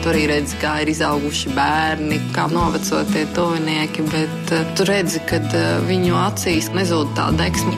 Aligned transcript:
Tu 0.00 0.08
arī 0.08 0.22
redzi, 0.30 0.56
kā 0.62 0.78
ir 0.80 0.88
izauguši 0.94 1.50
bērni, 1.52 2.16
kā 2.32 2.46
novecotie 2.48 3.26
tuvinieki, 3.36 4.06
bet 4.08 4.52
uh, 4.56 4.62
tu 4.72 4.86
redzi, 4.88 5.20
ka 5.28 5.36
uh, 5.44 5.58
viņu 5.84 6.16
acīs 6.16 6.70
nezūd 6.72 7.12
tā 7.18 7.28
deksme. 7.36 7.76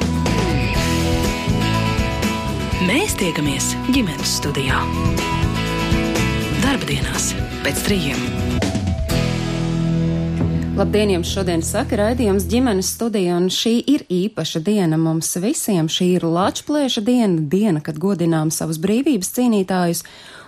Mēs 2.87 3.19
tiekamies 3.19 3.73
ģimenes 3.91 4.37
studijā. 4.39 4.79
Darbdienās 6.63 7.33
pēc 7.67 7.83
trījiem. 7.89 8.23
Labdien, 10.79 11.11
jums 11.13 11.29
šodien 11.29 11.61
saka 11.61 11.99
raidījums 12.01 12.47
ģimenes 12.49 12.95
studija, 12.95 13.35
un 13.37 13.51
šī 13.53 13.75
ir 13.93 14.07
īpaša 14.09 14.63
diena 14.65 14.97
mums 14.97 15.35
visiem. 15.43 15.91
Šī 15.91 16.15
ir 16.17 16.25
Lačplēša 16.25 17.03
diena, 17.05 17.43
diena, 17.51 17.83
kad 17.85 17.99
godinām 18.01 18.55
savus 18.55 18.79
brīvības 18.81 19.35
cīnītājus, 19.37 20.01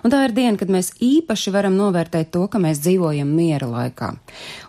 un 0.05 0.13
tā 0.13 0.21
ir 0.27 0.35
diena, 0.37 0.59
kad 0.61 0.71
mēs 0.73 0.93
īpaši 1.03 1.53
varam 1.55 1.77
novērtēt 1.79 2.31
to, 2.35 2.45
ka 2.53 2.61
mēs 2.63 2.83
dzīvojam 2.85 3.31
miera 3.35 3.69
laikā. 3.71 4.11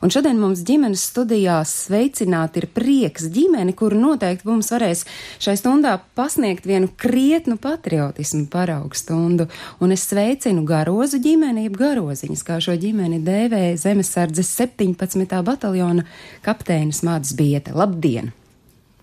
Un 0.05 0.13
šodien 0.13 0.39
mums 0.39 0.63
ģimenes 0.67 1.03
studijā 1.11 1.57
sveicināt 1.67 2.57
ir 2.59 2.69
prieks 2.75 3.27
ģimeni, 3.35 3.75
kuru 3.77 3.99
noteikti 3.99 4.47
mums 4.49 4.71
varēs 4.73 5.03
šai 5.43 5.57
stundā 5.59 5.97
pasniegt 6.17 6.67
vienu 6.69 6.89
krietnu 6.97 7.59
patriotismu 7.61 8.47
paraugu 8.51 8.97
stundu, 8.97 9.49
un 9.83 9.95
es 9.95 10.07
sveicinu 10.09 10.63
garozu 10.67 11.19
ģimeni, 11.23 11.67
jeb 11.67 11.77
garoziņas, 11.81 12.45
kā 12.47 12.61
šo 12.63 12.77
ģimeni 12.79 13.19
dēvē 13.25 13.67
Zemesardzes 13.81 14.55
17. 14.55 15.37
bataljona 15.45 16.07
kapteinis 16.45 17.03
Māds 17.05 17.35
Biete. 17.35 17.75
Labdien! 17.75 18.33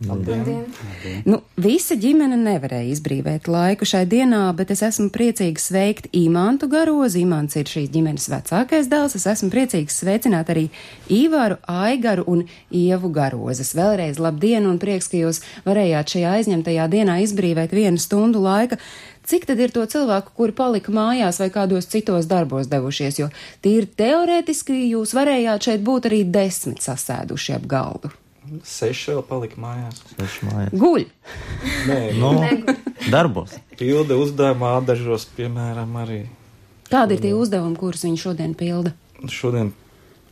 Labdien. 0.08 0.38
Labdien. 0.38 1.22
Nu, 1.28 1.38
visa 1.60 1.94
ģimene 1.98 2.36
nevarēja 2.40 2.90
izbrīvēt 2.92 3.48
laiku 3.50 3.86
šai 3.88 4.02
dienā, 4.10 4.40
bet 4.56 4.72
es 4.74 4.82
esmu 4.86 5.08
priecīgs 5.14 5.68
sveikt 5.70 6.08
Imantu 6.16 6.68
Garozi. 6.72 7.22
Imants 7.22 7.58
ir 7.60 7.70
šīs 7.70 7.90
ģimenes 7.92 8.28
vecākais 8.32 8.90
dēls. 8.90 9.16
Es 9.18 9.28
esmu 9.30 9.50
priecīgs 9.52 10.00
sveicināt 10.02 10.50
arī 10.52 10.68
Īvaru, 11.12 11.60
Aigaru 11.70 12.26
un 12.32 12.44
Ievu 12.74 13.12
Garozes. 13.14 13.74
Vēlreiz 13.78 14.20
labdien 14.22 14.66
un 14.70 14.80
prieks, 14.82 15.10
ka 15.12 15.20
jūs 15.20 15.42
varējāt 15.68 16.16
šajā 16.16 16.36
aizņemtajā 16.40 16.88
dienā 16.92 17.18
izbrīvēt 17.26 17.74
vienu 17.76 18.02
stundu 18.02 18.42
laika. 18.42 18.80
Cik 19.22 19.46
tad 19.46 19.60
ir 19.62 19.70
to 19.70 19.84
cilvēku, 19.86 20.34
kuri 20.34 20.54
palika 20.56 20.90
mājās 20.94 21.38
vai 21.38 21.46
kādos 21.54 21.86
citos 21.92 22.26
darbos 22.30 22.66
devušies, 22.72 23.20
jo 23.22 23.28
tīri 23.62 23.86
teorētiski 23.86 24.80
jūs 24.88 25.14
varējāt 25.14 25.70
šeit 25.70 25.86
būt 25.86 26.10
arī 26.10 26.24
desmit 26.26 26.82
sasēduši 26.82 27.54
ap 27.60 27.70
galdu. 27.70 28.10
Seši 28.66 29.12
vēl 29.14 29.22
palika 29.28 29.60
mājās. 29.62 30.00
Seši 30.16 30.46
mājās. 30.48 30.72
Guļ! 30.82 31.04
Nē, 31.88 31.98
Nu, 32.20 32.32
darbos. 33.12 33.54
pilda 33.78 34.16
uzdevumā 34.20 34.74
dažos, 34.86 35.26
piemēram, 35.36 35.94
arī 36.04 36.20
Kādi 36.92 37.16
ir 37.16 37.22
tie 37.24 37.30
uzdevumi, 37.32 37.78
kurus 37.80 38.02
viņi 38.04 38.18
šodien 38.20 38.52
pilda? 38.58 38.92
šodien 39.32 39.70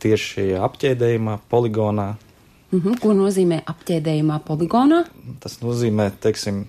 tieši 0.03 0.51
apķēdējumā, 0.61 1.39
poligonā. 1.49 2.11
Mhm, 2.71 2.99
ko 3.01 3.15
nozīmē 3.17 3.63
apķēdējumā 3.67 4.37
poligonā? 4.45 5.01
Tas 5.43 5.57
nozīmē, 5.63 6.11
teiksim, 6.21 6.65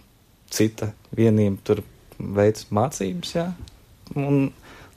cita 0.51 0.93
vienība 1.15 1.61
tur 1.65 1.83
veids 2.19 2.67
mācības, 2.75 3.35
jā. 3.37 3.47
Un, 4.17 4.49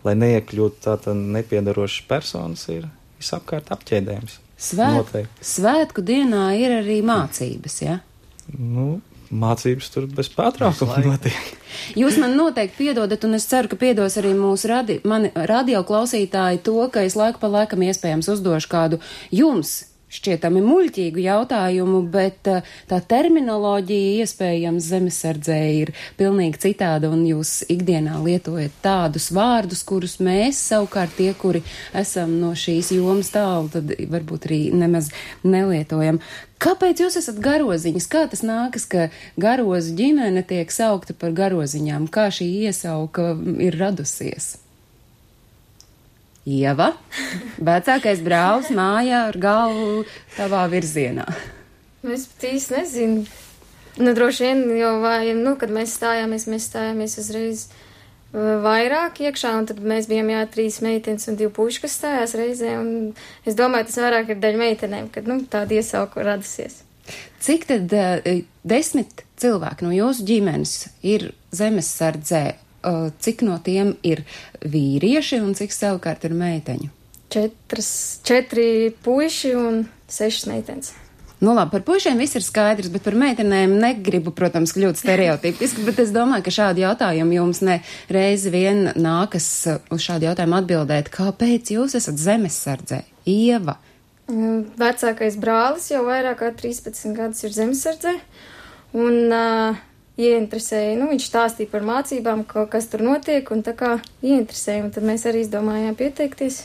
lai 0.05 0.15
neiekļūtu 0.21 0.81
tāda 0.87 1.13
nepiedarošas 1.17 2.07
personas, 2.09 2.65
ir 2.71 2.87
visapkārt 3.19 3.69
apķēdējums. 3.75 4.39
Svēt, 4.55 4.95
Noteikti. 4.95 5.45
svētku 5.45 6.03
dienā 6.05 6.45
ir 6.59 6.77
arī 6.79 7.01
mācības, 7.05 7.81
ja? 7.83 7.99
Nu, 8.55 9.01
mācības 9.35 9.89
tur 9.91 10.05
bez 10.07 10.29
pārtraukuma 10.31 11.01
notiek. 11.03 11.49
Jūs 11.99 12.19
man 12.21 12.37
noteikti 12.39 12.85
piedodat, 12.85 13.25
un 13.27 13.35
es 13.35 13.47
ceru, 13.51 13.67
ka 13.71 13.79
piedos 13.79 14.15
arī 14.21 14.31
mūsu 14.37 14.69
radi, 14.71 14.99
mani 15.03 15.33
radio 15.35 15.83
klausītāji 15.87 16.63
to, 16.63 16.77
ka 16.93 17.03
es 17.03 17.17
laiku 17.19 17.41
pa 17.41 17.51
laikam 17.51 17.83
iespējams 17.83 18.31
uzdošu 18.31 18.71
kādu 18.71 19.01
jums 19.35 19.81
šķietami 20.11 20.61
muļķīgu 20.63 21.23
jautājumu, 21.25 22.01
bet 22.13 22.49
uh, 22.51 22.65
tā 22.89 22.99
terminoloģija 23.09 24.23
iespējams 24.23 24.89
zemesardzē 24.91 25.59
ir 25.81 25.93
pilnīgi 26.19 26.61
citāda, 26.67 27.11
un 27.13 27.25
jūs 27.27 27.63
ikdienā 27.71 28.19
lietojat 28.23 28.75
tādus 28.85 29.31
vārdus, 29.35 29.83
kurus 29.87 30.17
mēs 30.23 30.61
savukārt 30.71 31.15
tie, 31.19 31.31
kuri 31.37 31.63
esam 31.93 32.37
no 32.41 32.53
šīs 32.57 32.93
jomas 32.95 33.31
tālu, 33.35 33.71
tad 33.73 33.95
varbūt 34.11 34.49
arī 34.49 34.61
nemaz 34.75 35.11
nelietojam. 35.43 36.21
Kāpēc 36.61 37.01
jūs 37.03 37.17
esat 37.19 37.41
garoziņas? 37.43 38.07
Kā 38.09 38.25
tas 38.31 38.41
nākas, 38.45 38.87
ka 38.89 39.09
garozu 39.41 39.95
ģimene 39.97 40.45
tiek 40.47 40.71
saukta 40.71 41.13
par 41.17 41.35
garoziņām? 41.35 42.07
Kā 42.07 42.29
šī 42.33 42.47
iesauka 42.69 43.33
ir 43.61 43.75
radusies? 43.81 44.55
Ieva, 46.45 46.91
vecākais 47.57 48.19
brālis 48.21 48.69
mājā 48.69 49.23
ar 49.31 49.37
galvu 49.41 50.03
tavā 50.35 50.67
virzienā. 50.69 51.25
Nu, 52.05 52.13
Es 52.13 52.27
pat 52.29 52.45
īsti 52.51 52.75
nezinu. 52.75 53.23
Nu, 53.97 54.11
droši 54.13 54.43
vien, 54.45 54.61
jo 54.77 54.91
vai, 55.01 55.31
nu, 55.33 55.55
kad 55.57 55.71
mēs 55.73 55.95
stājāmies, 55.97 56.45
mēs 56.51 56.67
stājāmies 56.69 57.15
uzreiz 57.17 57.63
uh, 57.71 58.59
vairāk 58.61 59.23
iekšā, 59.23 59.55
un 59.57 59.65
tad 59.71 59.79
mēs 59.81 60.05
bijām 60.11 60.29
jā, 60.35 60.43
trīs 60.51 60.81
meitenes 60.85 61.25
un 61.31 61.39
divi 61.39 61.49
puiši, 61.55 61.81
kas 61.81 61.95
stājās 61.97 62.35
reizē, 62.37 62.75
un 62.77 63.15
es 63.47 63.57
domāju, 63.57 63.87
tas 63.89 63.97
vairāk 64.03 64.35
ir 64.35 64.43
daļa 64.43 64.61
meitenēm, 64.61 65.07
kad, 65.15 65.31
nu, 65.31 65.39
tāda 65.49 65.79
iesauka 65.79 66.27
radusies. 66.27 66.83
Cik 67.41 67.65
tad 67.71 67.97
uh, 67.97 68.29
desmit 68.61 69.25
cilvēki 69.41 69.87
no 69.87 69.95
jūsu 69.95 70.27
ģimenes 70.29 70.75
ir 71.01 71.31
zemesardzē? 71.55 72.45
Uh, 72.85 73.07
cik 73.17 73.41
no 73.41 73.57
tiem 73.65 73.95
ir 74.05 74.21
vīrieši 74.61 75.39
un 75.41 75.55
cik 75.57 75.73
savukārt 75.73 76.27
ir 76.27 76.35
meiteņu? 76.37 76.91
Četras, 77.33 77.89
četri 78.21 78.91
puiši 79.03 79.55
un 79.57 79.79
sešas 80.11 80.45
meitenes. 80.51 80.91
Nu, 81.39 81.51
labi, 81.53 81.71
par 81.73 81.83
puišiem 81.83 82.19
viss 82.21 82.37
ir 82.37 82.43
skaidrs, 82.45 82.87
bet 82.93 83.03
par 83.03 83.17
meitenēm 83.19 83.73
negribu, 83.81 84.31
protams, 84.37 84.71
kļūt 84.75 85.01
stereotipiski, 85.01 85.83
bet 85.87 85.99
es 86.05 86.13
domāju, 86.15 86.45
ka 86.45 86.53
šādi 86.55 86.85
jautājumi 86.85 87.35
jums 87.35 87.59
ne 87.65 87.79
reizi 88.13 88.53
vien 88.53 88.85
nākas 88.95 89.49
uh, 89.69 89.81
uz 89.91 90.05
šādu 90.05 90.29
jautājumu 90.29 90.57
atbildēt. 90.61 91.11
Kāpēc 91.13 91.73
jūs 91.75 91.97
esat 91.99 92.21
zemesardzē? 92.21 93.01
Ieva. 93.27 93.75
Mm, 94.31 94.63
Vecākais 94.79 95.35
brālis 95.41 95.91
jau 95.91 96.05
vairāk 96.07 96.39
kā 96.39 96.53
13 96.55 97.17
gadus 97.17 97.43
ir 97.45 97.53
zemesardzē, 97.57 98.15
un 98.95 99.19
uh, 99.35 99.83
ieinteresēja, 100.21 100.95
nu, 100.99 101.09
viņš 101.11 101.27
stāstīja 101.29 101.71
par 101.71 101.83
mācībām, 101.87 102.45
ko, 102.47 102.65
kas 102.71 102.87
tur 102.91 103.03
notiek, 103.05 103.49
un 103.51 103.65
tā 103.65 103.75
kā 103.77 103.97
ieinteresēja, 104.23 104.85
un 104.87 104.95
tad 104.95 105.07
mēs 105.07 105.27
arī 105.29 105.43
izdomājām 105.43 105.97
pieteikties. 105.99 106.63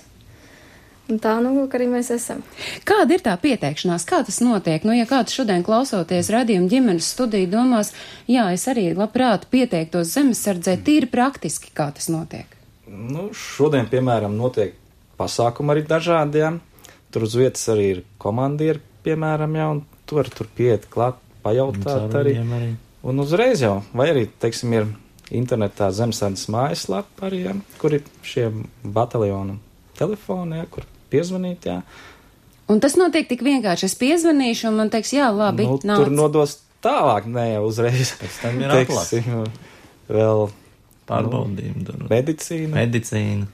Un 1.10 1.18
tā, 1.18 1.32
nu, 1.42 1.50
lūk, 1.56 1.72
arī 1.74 1.88
mēs 1.90 2.12
esam. 2.14 2.44
Kāda 2.86 3.16
ir 3.16 3.22
tā 3.24 3.32
pieteikšanās, 3.42 4.04
kā 4.06 4.20
tas 4.26 4.38
notiek? 4.44 4.84
Nu, 4.86 4.94
ja 4.94 5.08
kāds 5.10 5.34
šodien 5.34 5.64
klausoties 5.66 6.30
radījuma 6.30 6.70
ģimenes 6.70 7.08
studiju 7.16 7.48
domās, 7.50 7.90
jā, 8.30 8.46
es 8.54 8.68
arī 8.70 8.92
labprāt 8.94 9.48
pieteiktos 9.50 10.12
zemesardzē, 10.14 10.76
tīri 10.86 11.10
praktiski, 11.10 11.72
kā 11.74 11.88
tas 11.96 12.06
notiek. 12.14 12.54
Nu, 12.86 13.32
šodien, 13.34 13.90
piemēram, 13.90 14.36
notiek 14.38 14.76
pasākumi 15.18 15.74
arī 15.74 15.82
dažādi, 15.90 16.44
jā. 16.44 16.52
Tur 17.10 17.26
uz 17.26 17.34
vietas 17.34 17.66
arī 17.72 17.88
ir 17.96 18.04
komandieri, 18.22 18.78
piemēram, 19.02 19.58
jā, 19.58 19.66
un 19.74 19.82
tu 20.06 20.20
vari 20.20 20.30
tur 20.34 20.46
pieiet 20.54 20.86
klāt, 20.94 21.18
pajautāt 21.42 22.14
arī. 22.22 22.36
Arī. 22.38 22.70
Un 23.06 23.22
uzreiz 23.22 23.62
jau, 23.64 23.80
vai 23.96 24.10
arī, 24.12 24.26
teiksim, 24.42 24.74
ir 24.76 24.88
internetā 25.32 25.88
zemesardzes 25.94 26.50
mājaslapa 26.52 27.28
arī, 27.30 27.44
jā, 27.46 27.56
kur 27.80 27.96
ir 27.96 28.06
šie 28.26 28.50
bataljonu 28.84 29.56
telefoni, 29.98 30.58
jā, 30.60 30.66
kur 30.72 30.88
piezvanīt, 31.12 31.68
jā. 31.70 31.80
Un 32.70 32.82
tas 32.82 32.94
notiek 32.98 33.26
tik 33.26 33.42
vienkārši. 33.42 33.88
Es 33.88 33.96
piezvanīšu, 33.98 34.68
un 34.70 34.82
man 34.82 34.92
teiks, 34.92 35.14
jā, 35.16 35.30
labi, 35.34 35.66
nu, 35.66 35.78
nāc. 35.82 36.04
tur 36.04 36.12
nodos 36.14 36.58
tālāk, 36.84 37.26
ne 37.30 37.46
jau 37.54 37.64
uzreiz. 37.70 38.14
Pēc 38.20 38.42
tam 38.44 38.60
ir 38.62 38.74
Teiksim, 38.74 39.46
vēl 40.10 40.50
Pārbaudījumi, 41.10 41.86
tur 41.86 42.04
medicīna, 42.10 42.70
medicīna. 42.76 43.48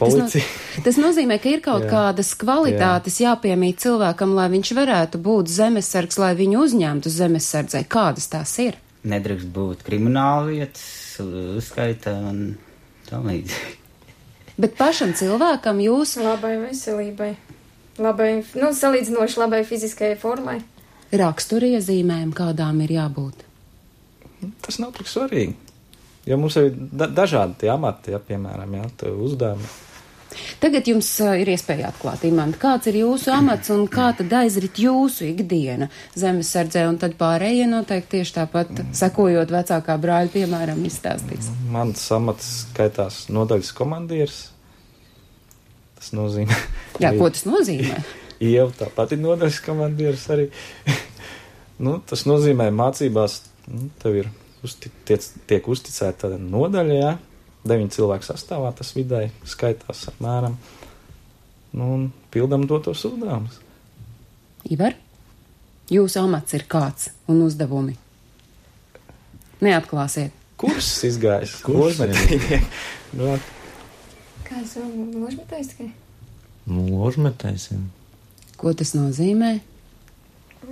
policija. 0.00 0.42
Tas, 0.42 0.48
no, 0.48 0.82
tas 0.88 0.98
nozīmē, 0.98 1.38
ka 1.42 1.52
ir 1.52 1.62
kaut 1.64 1.84
Jā. 1.86 1.90
kādas 1.92 2.32
kvalitātes 2.40 3.20
jāpiemīt 3.22 3.84
cilvēkam, 3.84 4.34
lai 4.38 4.48
viņš 4.56 4.72
varētu 4.80 5.20
būt 5.22 5.52
zemesargs, 5.52 6.18
lai 6.22 6.32
viņu 6.38 6.64
uzņemtu 6.64 7.12
zemesardzē. 7.12 7.84
Kādas 7.92 8.26
tās 8.32 8.56
ir? 8.64 8.80
Nedrīkst 9.08 9.50
būt 9.54 9.82
krimināla 9.86 10.46
vietas, 10.50 10.86
uzskaita 11.22 12.14
un 12.30 12.40
tam 13.08 13.28
līdzīgi. 13.30 13.74
Bet 14.56 14.76
pašam 14.78 15.12
cilvēkam 15.16 15.82
jūs 15.84 16.16
Labai 16.22 16.54
veselībai, 16.62 17.34
labai, 18.00 18.30
nu, 18.56 18.70
salīdzinoši 18.72 19.42
labai 19.42 19.62
fiziskajai 19.68 20.16
formai. 20.20 20.60
raksturiezīmēm 21.12 22.32
kādām 22.36 22.80
ir 22.86 22.96
jābūt. 22.96 23.44
Tas 24.64 24.80
nav 24.82 24.94
tik 24.96 25.10
svarīgi. 25.10 25.54
Jo 26.26 26.38
mums 26.40 26.56
ir 26.58 26.72
da 26.74 27.06
dažādi 27.06 27.60
tie 27.62 27.70
amati, 27.70 28.10
ja, 28.10 28.18
piemēram, 28.18 28.74
tie 28.98 29.12
uzdevumi. 29.12 29.68
Tagad 30.60 30.88
jums 30.88 31.08
ir 31.38 31.48
iespēja 31.52 31.90
atklāt, 31.90 32.24
Imants, 32.28 32.58
kāds 32.60 32.88
ir 32.90 32.98
jūsu 33.00 33.32
amats 33.34 33.70
un 33.74 33.86
kā 33.92 34.08
tad 34.18 34.32
aizrit 34.40 34.80
jūsu 34.80 35.30
ikdiena 35.30 35.88
zemesardzē, 36.18 36.86
un 36.90 36.98
tad 37.02 37.16
pārējie 37.20 37.68
noteikti 37.70 38.18
tieši 38.18 38.36
tāpat, 38.38 38.82
sekojot 38.96 39.52
vecākā 39.54 39.96
brāļa, 40.02 40.32
piemēram, 40.34 40.82
izstāstīs. 40.88 41.50
Mans 41.72 42.04
amats 42.16 42.52
skaitās 42.66 43.26
nodaļas 43.32 43.72
komandieris. 43.76 44.40
Tas 45.96 46.12
nozīmē. 46.16 46.56
Jā, 47.04 47.12
ko 47.18 47.30
tas 47.32 47.46
nozīmē? 47.48 48.00
Ieva 48.50 48.70
tāpat 48.76 49.16
ir 49.16 49.22
nodaļas 49.22 49.62
komandieris 49.64 50.26
arī. 50.34 50.50
nu, 51.84 51.98
tas 52.08 52.26
nozīmē 52.28 52.68
mācībās, 52.74 53.40
nu, 53.72 53.88
tev 54.02 54.20
ir 54.24 54.34
uzti, 54.66 54.92
tiec, 55.08 55.24
tiek 55.48 55.68
uzticēta 55.68 56.34
nodaļa, 56.40 57.00
jā, 57.00 57.14
deviņu 57.68 57.92
cilvēku 57.96 58.26
sastāvā 58.28 58.72
tas 58.78 58.92
vidēji 58.96 59.32
skaitās 59.48 60.06
apmēram. 60.12 60.56
Nu, 61.76 61.88
un 61.96 62.06
pildam 62.32 62.64
dotos 62.68 63.02
uzdevumus. 63.08 63.58
Ivar, 64.72 64.96
jūsu 65.92 66.22
amats 66.22 66.56
ir 66.56 66.64
kāds 66.70 67.10
un 67.30 67.42
uzdevumi? 67.46 67.96
Neatklāsiet. 69.64 70.32
Kurs 70.60 70.88
izgājis? 71.04 71.58
Kurs 71.66 72.00
Ložmetējnieki. 72.00 72.62
nu, 73.20 73.36
Kā 74.46 74.60
es 74.62 74.76
varu 74.78 75.06
ložmetējs 75.24 75.72
tikai? 75.72 75.88
Nu, 76.70 76.84
ložmetēsim. 77.00 77.88
Ko 78.58 78.72
tas 78.78 78.94
nozīmē? 78.96 79.56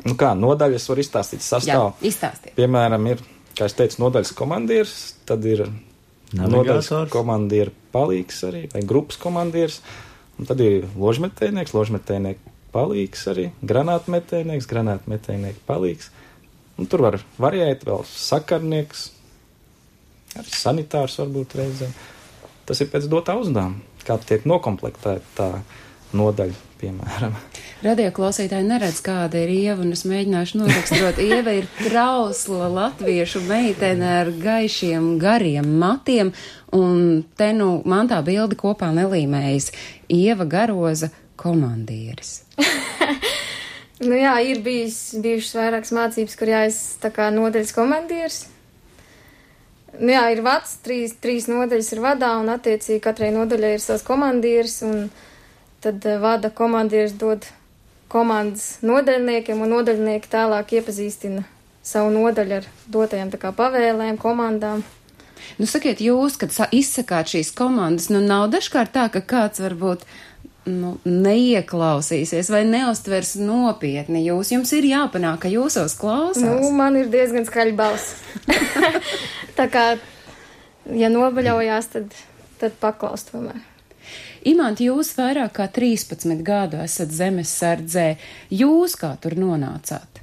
nu 0.04 0.14
kā, 0.18 0.32
nodaļas 0.38 0.86
var 0.90 1.00
izstāstīt 1.02 1.42
Jā, 1.42 1.46
sastāvu. 1.46 1.90
izstāstiet. 2.06 2.54
Piemēram, 2.56 3.04
ir, 3.12 3.20
kā 3.58 3.68
es 3.68 3.76
teicu, 3.78 4.00
nodaļas 4.02 4.32
komandieris, 4.36 4.94
tad 5.28 5.44
ir 5.46 5.64
nodaļas 6.32 6.90
komandieris 7.12 7.74
palīgs 7.94 8.40
arī, 8.48 8.64
vai 8.72 8.82
grupas 8.86 9.18
komandieris, 9.20 9.80
un 10.38 10.48
tad 10.48 10.60
ir 10.64 10.88
ložmetējnieks, 10.98 11.74
ložmetējnieks 11.76 12.52
palīgs 12.74 13.26
arī, 13.30 13.48
granātmetējnieks, 13.62 14.68
granātmetējnieks 14.70 15.62
palīgs. 15.68 16.10
Un 16.80 16.90
tur 16.90 17.04
var 17.06 17.20
variēt 17.38 17.84
vēl 17.86 18.02
sakarnieks, 18.10 19.06
arī 20.34 20.56
sanitārs 20.58 21.20
varbūt 21.22 21.54
reizē. 21.60 21.90
Tas 22.66 22.80
ir 22.82 22.90
pēc 22.90 23.06
dotā 23.12 23.36
uzdevuma, 23.38 23.78
kā 24.04 24.16
tiek 24.26 24.46
nokomplektēta 24.48 25.36
tā 25.36 25.48
nodaļa, 26.16 26.56
piemēram. 26.80 27.34
Radio 27.84 28.08
klausītāji 28.16 28.66
neredz, 28.68 29.00
kāda 29.04 29.42
ir 29.44 29.52
ieva, 29.52 29.82
un 29.84 29.92
es 29.96 30.04
mēģināšu 30.08 30.60
noraksturot. 30.62 31.20
Ieva 31.20 31.56
ir 31.58 31.68
trausla 31.82 32.70
latviešu 32.72 33.44
meitene 33.48 34.08
ar 34.22 34.32
gaišiem, 34.32 35.14
gariem 35.22 35.68
matiem, 35.82 36.32
un 36.72 37.24
te 37.36 37.50
nu 37.56 37.76
man 37.88 38.08
tā 38.10 38.22
bildi 38.24 38.58
kopā 38.60 38.88
nelīmējas. 38.96 39.72
Ieva 40.12 40.48
Garoza 40.48 41.12
komandieris. 41.40 42.38
Nu 44.02 44.16
jā, 44.18 44.32
ir 44.42 44.58
bijis, 44.64 45.14
bijušas 45.22 45.54
vairākas 45.54 45.92
mācības, 45.94 46.34
kur 46.36 46.50
jāiz 46.50 46.78
tā 47.00 47.12
kā 47.14 47.28
nodaļas 47.32 47.70
komandieris. 47.76 48.40
Nu 50.00 50.10
jā, 50.10 50.24
ir 50.34 50.42
vads, 50.42 50.72
trīs, 50.82 51.14
trīs 51.22 51.46
nodaļas 51.46 51.92
ir 51.94 52.00
vadā, 52.02 52.32
un 52.42 52.50
attiecīgi 52.50 53.02
katrai 53.04 53.30
nodaļai 53.34 53.76
ir 53.76 53.84
savs 53.84 54.02
komandieris, 54.06 54.80
un 54.82 55.06
tad 55.84 56.04
eh, 56.08 56.18
vada 56.22 56.50
komandieris 56.50 57.14
dod 57.20 57.46
komandas 58.12 58.78
nodaļniekiem, 58.86 59.62
un 59.64 59.74
nodaļnieki 59.74 60.30
tālāk 60.30 60.76
iepazīstina 60.78 61.44
savu 61.84 62.12
nodaļu 62.14 62.60
ar 62.60 62.68
dotajām 62.90 63.32
pavēlēm, 63.58 64.18
komandām. 64.20 64.84
Nu, 65.58 65.66
sakiet, 65.68 66.00
jūs, 66.00 66.38
kad 66.40 66.52
sa- 66.54 66.70
izsakāt 66.72 67.28
šīs 67.34 67.52
komandas, 67.54 68.08
nu 68.08 68.22
nav 68.24 68.48
dažkārt 68.54 68.94
tā, 68.94 69.10
ka 69.12 69.20
kāds 69.20 69.60
varbūt 69.60 70.06
nu, 70.70 70.94
neieklausīsies 71.04 72.48
vai 72.52 72.62
neustvers 72.64 73.34
nopietni 73.36 74.24
jūs. 74.24 74.54
Jums 74.54 74.72
ir 74.72 74.88
jāpanāk, 74.88 75.42
ka 75.44 75.52
jūsos 75.52 75.96
klausās. 76.00 76.40
Nu, 76.40 76.70
man 76.72 76.96
ir 76.96 77.12
diezgan 77.12 77.44
skaļa 77.44 77.76
balss. 77.76 78.14
tā 79.58 79.68
kā, 79.68 79.84
ja 80.88 81.12
nobaļaujās, 81.12 81.92
tad, 81.92 82.16
tad 82.62 82.80
paklaus 82.80 83.28
tomēr. 83.28 83.60
Imant, 84.44 84.80
jūs 84.80 85.14
vairāk 85.16 85.54
kā 85.58 85.68
13 85.72 86.42
gadu 86.44 86.80
esat 86.84 87.12
zemesardzē. 87.14 88.08
Jūs 88.52 88.96
kā 89.00 89.14
tur 89.20 89.38
nonācāt? 89.40 90.20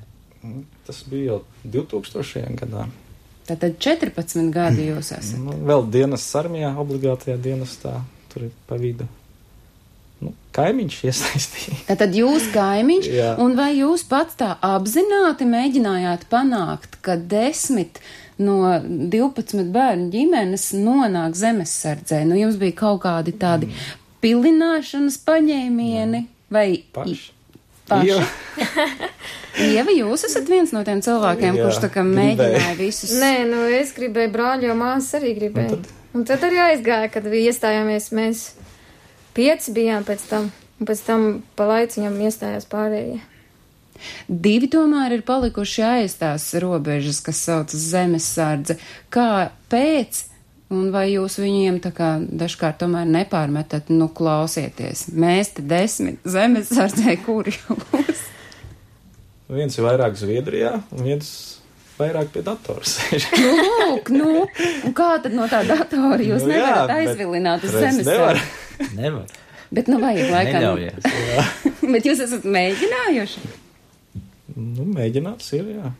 Tas 0.87 1.03
bija 1.09 1.33
jau 1.33 1.39
2000. 1.77 2.57
gadā. 2.61 2.87
Tātad 3.49 3.79
14 3.81 4.51
gadi 4.53 4.89
jūs 4.91 5.11
esat. 5.17 5.39
Nu, 5.41 5.55
vēl 5.67 5.87
dienas 5.91 6.27
armijā, 6.37 6.71
obligātajā 6.81 7.39
dienestā, 7.41 7.97
tur 8.31 8.47
ir 8.47 8.53
pa 8.69 8.77
vidu. 8.79 9.07
Nu, 10.21 10.35
kaimiņš 10.53 10.97
iesaistīja. 11.09 11.77
Tātad 11.89 12.13
jūs 12.13 12.51
kaimiņš, 12.53 13.07
un 13.41 13.55
vai 13.57 13.71
jūs 13.79 14.05
pats 14.09 14.37
tā 14.37 14.53
apzināti 14.61 15.47
mēģinājāt 15.49 16.27
panākt, 16.29 16.99
ka 17.01 17.17
desmit 17.17 17.97
no 18.41 18.75
12 18.85 19.71
bērnu 19.73 20.11
ģimenes 20.13 20.67
nonāk 20.77 21.33
zemesardzē? 21.37 22.21
Nu, 22.29 22.37
jums 22.37 22.61
bija 22.61 22.77
kaut 22.83 23.01
kādi 23.07 23.33
tādi 23.41 23.71
pilināšanas 24.23 25.17
paņēmieni 25.27 26.25
vai 26.53 26.65
Paši. 26.93 27.31
paši? 27.89 28.07
Ieva. 28.07 28.27
Ieva, 29.71 29.91
jūs 29.93 30.23
esat 30.29 30.47
viens 30.49 30.71
no 30.75 30.83
tiem 30.87 31.01
cilvēkiem, 31.03 31.57
Jā, 31.57 31.65
kurš 31.65 31.79
tā 31.83 31.89
kā 31.91 32.03
gribēju. 32.05 32.37
mēģināja 32.37 32.75
visus. 32.79 33.11
Nē, 33.19 33.33
nu 33.49 33.65
es 33.81 33.91
gribēju 33.97 34.31
brāļu, 34.33 34.69
jo 34.69 34.75
māsas 34.79 35.17
arī 35.19 35.33
gribēja. 35.39 35.75
Un 35.75 35.81
tad? 35.83 35.91
Un 36.11 36.25
tad 36.27 36.45
arī 36.47 36.59
aizgāja, 36.69 37.09
kad 37.11 37.27
bija 37.31 37.51
iestājāmies 37.51 38.09
mēs 38.15 38.45
pieci 39.35 39.73
bijām 39.75 40.07
pēc 40.07 40.23
tam. 40.29 40.49
Un 40.81 40.87
pēc 40.89 41.03
tam 41.05 41.27
pa 41.55 41.67
laiciņam 41.69 42.15
iestājās 42.25 42.65
pārējie. 42.71 43.19
Divi 44.27 44.65
tomēr 44.71 45.13
ir 45.13 45.21
palikuši 45.27 45.83
aiz 45.85 46.15
tās 46.17 46.47
robežas, 46.63 47.19
kas 47.21 47.37
saucas 47.45 47.83
zemesardze. 47.91 48.79
Kāpēc? 49.13 50.23
Un 50.71 50.91
vai 50.93 51.09
jūs 51.11 51.35
viņiem 51.41 51.81
tā 51.83 51.91
kā 51.95 52.13
dažkārt 52.23 52.79
tomēr 52.79 53.07
nepārmetat, 53.11 53.89
nu 53.91 54.07
klausieties, 54.15 55.09
mēs 55.11 55.55
te 55.57 55.65
desmit 55.67 56.21
zemesardzē, 56.23 57.17
kur 57.25 57.49
jūs? 57.51 58.21
Viens 59.51 59.75
ir 59.75 59.83
vairāk 59.83 60.15
Zviedrijā, 60.15 60.77
un 60.95 61.03
viens 61.03 61.31
vairāk 61.99 62.31
pie 62.31 62.43
datora 62.45 62.87
sēž. 62.87 63.27
Nu, 63.35 63.51
lūk, 63.59 64.11
nu, 64.15 64.29
un 64.87 64.95
kā 64.95 65.11
tad 65.23 65.35
no 65.35 65.47
tā 65.51 65.59
datora 65.67 66.23
jūs 66.23 66.45
Nu 66.47 66.55
jā, 66.55 66.61
nevarat 66.61 66.87
bet 66.87 66.95
aizvilināt 67.01 67.65
uz 67.67 67.75
reiz 67.75 67.99
nevar. 68.07 68.39
Nevar. 68.95 69.33
Bet, 69.71 69.87
nu, 69.87 69.99
vajag 70.03 70.31
laikam. 70.31 70.59
Neļaujies. 70.59 71.05
Bet 71.93 72.07
jūs 72.07 72.19
esat 72.25 72.43
mēģinājuši? 72.43 73.43
Nu, 74.57 74.87
mēģināts 74.97 75.53
ir, 75.55 75.69
jā. 75.77 75.91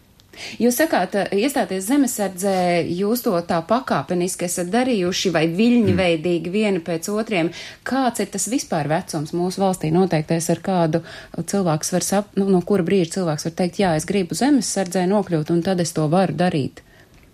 Jūs 0.62 0.78
sakāt, 0.80 1.16
iestāties 1.36 1.86
zemesardzē, 1.90 2.54
jūs 2.88 3.24
to 3.26 3.34
tā 3.48 3.58
pakāpeniski 3.68 4.48
esat 4.48 4.70
darījuši 4.72 5.32
vai 5.36 5.44
viļņi 5.52 5.96
veidīgi 5.98 6.54
vieni 6.54 6.82
pēc 6.86 7.10
otriem. 7.12 7.52
Kāds 7.88 8.24
ir 8.24 8.32
tas 8.32 8.48
vispār 8.52 8.88
vecums 8.92 9.36
mūsu 9.36 9.62
valstī 9.64 9.92
noteiktais, 9.94 10.48
ar 10.54 10.64
kādu 10.64 11.04
cilvēks 11.36 11.92
var 11.96 12.08
sap, 12.08 12.32
nu, 12.40 12.48
no 12.54 12.64
kura 12.66 12.86
brīža 12.88 13.18
cilvēks 13.18 13.50
var 13.50 13.58
teikt, 13.60 13.82
jā, 13.84 13.92
es 14.00 14.08
gribu 14.08 14.38
zemesardzē 14.38 15.04
nokļūt 15.12 15.52
un 15.52 15.62
tad 15.68 15.84
es 15.84 15.92
to 15.98 16.08
varu 16.12 16.38
darīt? 16.40 16.84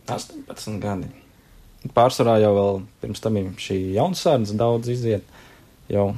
18 0.07 0.81
gadi. 0.81 1.11
Pārsvarā 1.93 2.39
jau 2.41 2.53
vēl 2.57 2.81
pirms 3.03 3.21
tam 3.23 3.37
ir 3.39 3.51
šī 3.61 3.77
jaunsardze 3.95 4.57
daudz 4.57 4.89
iziet. 4.91 5.37
Jau 5.91 6.09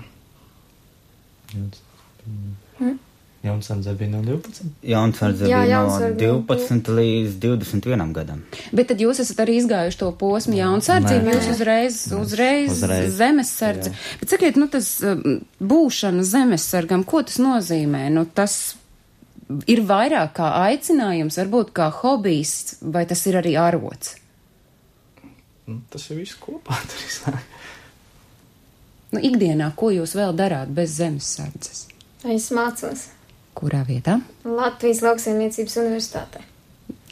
Jaunsardze 3.43 3.93
bija 3.95 4.09
no 4.11 4.19
12. 4.21 4.65
Jaunsardze 4.83 5.47
Jā, 5.47 5.61
bija 5.61 5.77
jaunsardze 5.77 6.27
no 6.27 6.33
no 6.33 6.43
12 6.43 6.89
līdz 6.97 7.35
21 7.39 8.11
gadam. 8.17 8.41
Bet 8.75 8.89
tad 8.91 8.99
jūs 8.99 9.21
esat 9.23 9.39
arī 9.45 9.55
izgājuši 9.61 9.99
to 10.01 10.09
posmu 10.19 10.57
jaunsardzību, 10.57 11.23
Nē. 11.23 11.35
jūs 11.37 11.47
uzreiz, 11.53 11.99
uzreiz, 12.19 12.73
Uzreiz. 12.73 13.13
zemesardze. 13.15 13.93
Bet 14.19 14.33
sakiet, 14.35 14.59
nu 14.59 14.67
tas 14.67 14.89
um, 15.07 15.39
būšana 15.63 16.25
zemesargam, 16.27 17.05
ko 17.07 17.21
tas 17.23 17.39
nozīmē? 17.39 18.09
Nu 18.11 18.25
tas 18.27 18.57
ir 19.71 19.85
vairāk 19.87 20.33
kā 20.41 20.49
aicinājums, 20.65 21.39
varbūt 21.39 21.71
kā 21.79 21.87
hobijs, 22.01 22.75
vai 22.81 23.05
tas 23.07 23.23
ir 23.31 23.39
arī 23.39 23.55
arots? 23.59 24.17
nu, 25.69 25.77
tas 25.93 26.09
ir 26.09 26.19
viss 26.23 26.35
kopā. 26.41 26.75
Nu, 29.09 29.17
ikdienā, 29.25 29.71
ko 29.73 29.87
jūs 29.89 30.11
vēl 30.13 30.35
darāt 30.37 30.69
bez 30.69 30.91
zemesardzes? 30.99 31.79
Es 32.29 32.51
mācos 32.53 33.07
Kurā 33.57 33.81
vietā? 33.87 34.19
Latvijas 34.45 35.01
lauksaimniecības 35.05 35.79
universitātē. 35.81 36.43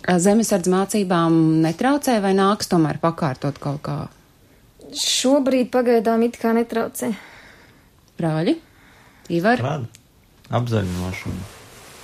Zemesardz 0.08 0.70
mācībām 0.72 1.62
netraucē 1.65 2.20
vai 2.24 2.32
nāks 2.38 2.70
tomēr 2.72 3.01
pakārtot 3.03 3.58
kaut 3.60 3.82
kā 3.84 3.98
Šobrīd 4.96 5.67
pagaidām 5.67 6.24
it 6.24 6.38
kā 6.39 6.53
netraucē. 6.56 7.12
brāļi? 8.17 8.56
Ivar, 9.36 9.60
Rāda. 9.60 9.88
Apzaļinošana. 10.48 11.48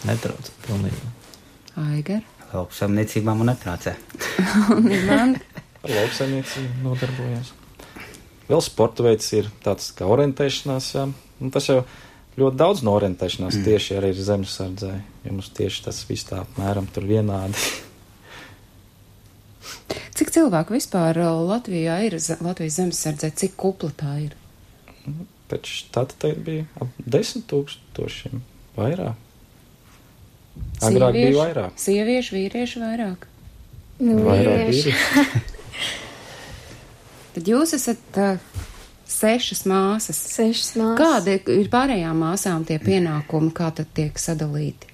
Netrauc 0.04 0.50
pilnībā. 0.66 1.12
Aigar 1.80 2.26
Lauksaimniecībā 2.54 3.34
man 3.34 3.50
netraucē. 3.54 3.96
un 4.76 4.92
Ivan. 4.92 5.38
Ar 5.84 5.90
lauksaimniecību 5.90 6.84
nodarbojos. 6.84 7.54
Vēl 8.50 8.62
sporta 8.62 9.06
veids 9.08 9.32
ir 9.34 9.48
tāds 9.64 9.90
kā 9.96 10.06
orientēšanās, 10.06 10.90
jā. 10.98 11.08
Un 11.42 11.54
tas 11.56 11.70
jau 11.72 11.80
ļoti 12.40 12.60
daudz 12.60 12.80
no 12.86 12.92
orientēšanās 12.98 13.56
mm. 13.60 13.66
tieši 13.68 13.98
arī 14.00 14.10
ir 14.14 14.20
zemesardzē. 14.26 14.94
Ja 15.24 15.34
mums 15.34 15.50
tieši 15.56 15.80
tas 15.88 15.98
viss 16.10 16.28
tā 16.30 16.36
apmēram 16.44 16.86
tur 16.94 17.04
vienādi. 17.10 17.58
Cik 20.18 20.30
cilvēku 20.36 20.70
vispār 20.76 21.14
uh, 21.24 21.30
Latvijā 21.48 21.96
ir 22.06 22.14
Latvijas 22.46 22.78
zemesardzē, 22.78 23.28
cik 23.34 23.54
kupla 23.58 23.90
tā 23.98 24.14
ir? 24.28 24.34
Taču 25.50 25.72
tad 25.94 26.14
te 26.22 26.30
bija 26.38 26.66
ap 26.82 26.90
desmit 27.02 27.46
tūkstošiem 27.50 28.36
vairāk. 28.78 29.18
Agrāk 30.86 31.14
bija 31.18 31.34
vairāk. 31.40 31.72
Sieviešu, 31.82 32.36
vīriešu 32.38 32.78
vairāk. 32.84 33.20
Nu, 34.04 34.12
Vairāk 34.28 34.70
vīrieši. 34.70 34.94
bija. 34.94 35.42
Tad 37.34 37.48
jūs 37.50 37.74
esat 37.74 38.18
uh, 38.22 38.38
sešas 39.20 39.64
māsas. 39.70 40.20
Sešas 40.34 40.74
māsas. 40.80 40.98
Kādi 41.00 41.38
ir 41.56 41.70
pārējām 41.74 42.26
māsām 42.26 42.66
tie 42.68 42.80
pienākumi, 42.84 43.54
kā 43.56 43.70
tad 43.76 43.92
tiek 43.96 44.18
sadalīti? 44.20 44.90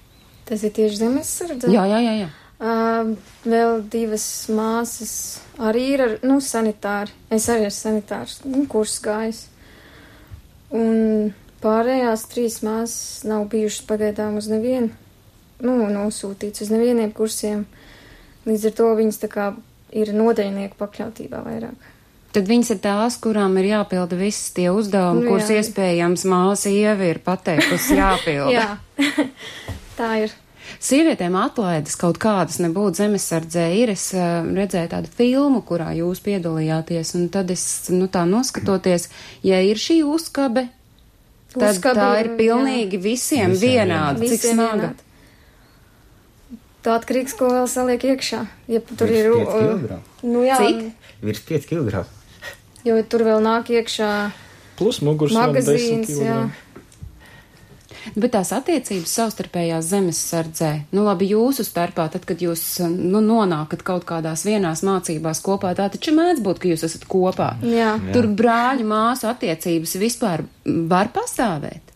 Tas 0.48 0.64
ir 0.66 0.74
tieši 0.74 1.02
zemesardze. 1.04 1.70
Jā, 1.70 1.86
jā, 1.88 2.00
jā, 2.04 2.14
jā. 2.24 2.30
Uh, 2.60 3.14
vēl 3.48 3.78
divas 3.88 4.24
māsas 4.52 5.12
arī 5.64 5.84
ir 5.94 6.02
ar, 6.04 6.16
nu, 6.26 6.40
sanitāri. 6.44 7.14
Es 7.32 7.46
arī 7.48 7.68
esmu 7.70 7.86
sanitārs, 7.86 8.40
nu, 8.44 8.66
kurs 8.68 8.98
gājis. 9.00 9.46
Un 10.76 11.30
pārējās 11.62 12.26
trīs 12.30 12.58
māsas 12.66 13.22
nav 13.28 13.46
bijušas 13.52 13.86
pagaidām 13.88 14.36
uz 14.40 14.50
nevienu, 14.52 14.90
nu, 15.64 15.78
nosūtīts 15.94 16.66
uz 16.66 16.74
nevieniem 16.74 17.14
kursiem. 17.16 17.64
Līdz 18.44 18.68
ar 18.70 18.76
to 18.76 18.90
viņas 18.98 19.22
tā 19.24 19.32
kā 19.32 19.48
ir 19.96 20.12
nodeļnieku 20.16 20.78
pakļautībā 20.80 21.40
vairāk. 21.46 21.88
Tad 22.30 22.46
viņas 22.46 22.68
ir 22.76 22.78
tās, 22.84 23.16
kurām 23.18 23.56
ir 23.58 23.66
jāpilda 23.72 24.14
visas 24.18 24.52
tie 24.54 24.68
uzdevumi, 24.70 25.24
Nu, 25.24 25.32
kurus 25.32 25.48
jā. 25.50 25.58
iespējams 25.64 26.22
māsa 26.30 26.70
ieva 26.70 27.08
ir 27.10 27.18
pateikusi 27.26 27.96
jāpilda. 27.98 28.52
Jā, 28.54 28.68
tā 29.98 30.10
ir. 30.26 30.36
Sievietēm 30.80 31.34
atlaides 31.34 31.96
kaut 31.98 32.20
kādas 32.22 32.60
nebūtu 32.62 33.00
zemesardzē 33.02 33.64
ir. 33.80 33.90
Es 33.96 34.04
uh, 34.14 34.46
redzēju 34.46 34.92
tādu 34.92 35.10
filmu, 35.18 35.64
kurā 35.66 35.90
jūs 35.98 36.22
piedalījāties, 36.24 37.10
un 37.18 37.26
tad 37.34 37.50
es, 37.50 37.64
nu 37.90 38.06
tā 38.06 38.22
noskatoties, 38.30 39.08
ja 39.42 39.58
ir 39.66 39.80
šī 39.82 39.98
uzkabe, 40.06 40.68
tad 41.56 41.74
Uzkabe 41.74 41.98
tā 41.98 42.12
ir, 42.22 42.30
pilnīgi 42.38 43.00
visiem, 43.02 43.50
Visiem 43.56 43.88
vienāda. 43.90 44.22
Cik 44.30 44.46
smaga. 44.52 44.92
Tā 46.80 46.94
atkarīgs, 46.96 47.34
ko 47.36 47.50
vēl 47.52 47.66
saliek 47.68 48.06
iekšā. 48.14 48.44
Ja 48.70 48.80
tur 48.86 49.10
Virs 49.10 49.26
ir. 49.26 49.90
uh. 49.98 49.98
Nu, 50.22 50.46
jā, 50.46 50.56
Cik? 50.62 51.10
Virs 51.26 51.42
5 51.50 51.66
kg. 51.74 52.06
Jo 52.86 52.96
tur 53.04 53.26
vēl 53.26 53.42
nāk 53.44 53.70
iekšā 53.74 54.10
Plus 54.80 55.02
mugursvara 55.04 55.52
magazīns, 55.52 56.08
10 56.08 56.24
jā. 56.24 56.42
kg. 56.48 56.70
Bet 58.16 58.32
tās 58.32 58.48
attiecības 58.56 59.12
savstarpējās 59.18 59.90
zemesardzē, 59.90 60.70
nu 60.96 61.04
labi 61.04 61.28
jūsu 61.34 61.66
starpā, 61.66 62.06
tad, 62.12 62.24
kad 62.28 62.40
jūs 62.40 62.62
nu, 62.88 63.20
nonākat 63.20 63.84
kaut 63.84 64.06
kādās 64.08 64.46
vienās 64.48 64.80
mācībās 64.86 65.42
kopā, 65.44 65.74
tā 65.76 65.90
taču 65.92 66.14
mēdz 66.16 66.40
būt, 66.46 66.62
ka 66.62 66.70
jūs 66.72 66.86
esat 66.88 67.04
kopā. 67.10 67.50
Jā. 67.60 67.92
Jā. 68.00 68.14
Tur 68.14 68.30
brāļu 68.40 68.88
māsu 68.88 69.28
attiecības 69.28 69.98
vispār 70.00 70.46
var 70.64 71.12
pastāvēt. 71.12 71.92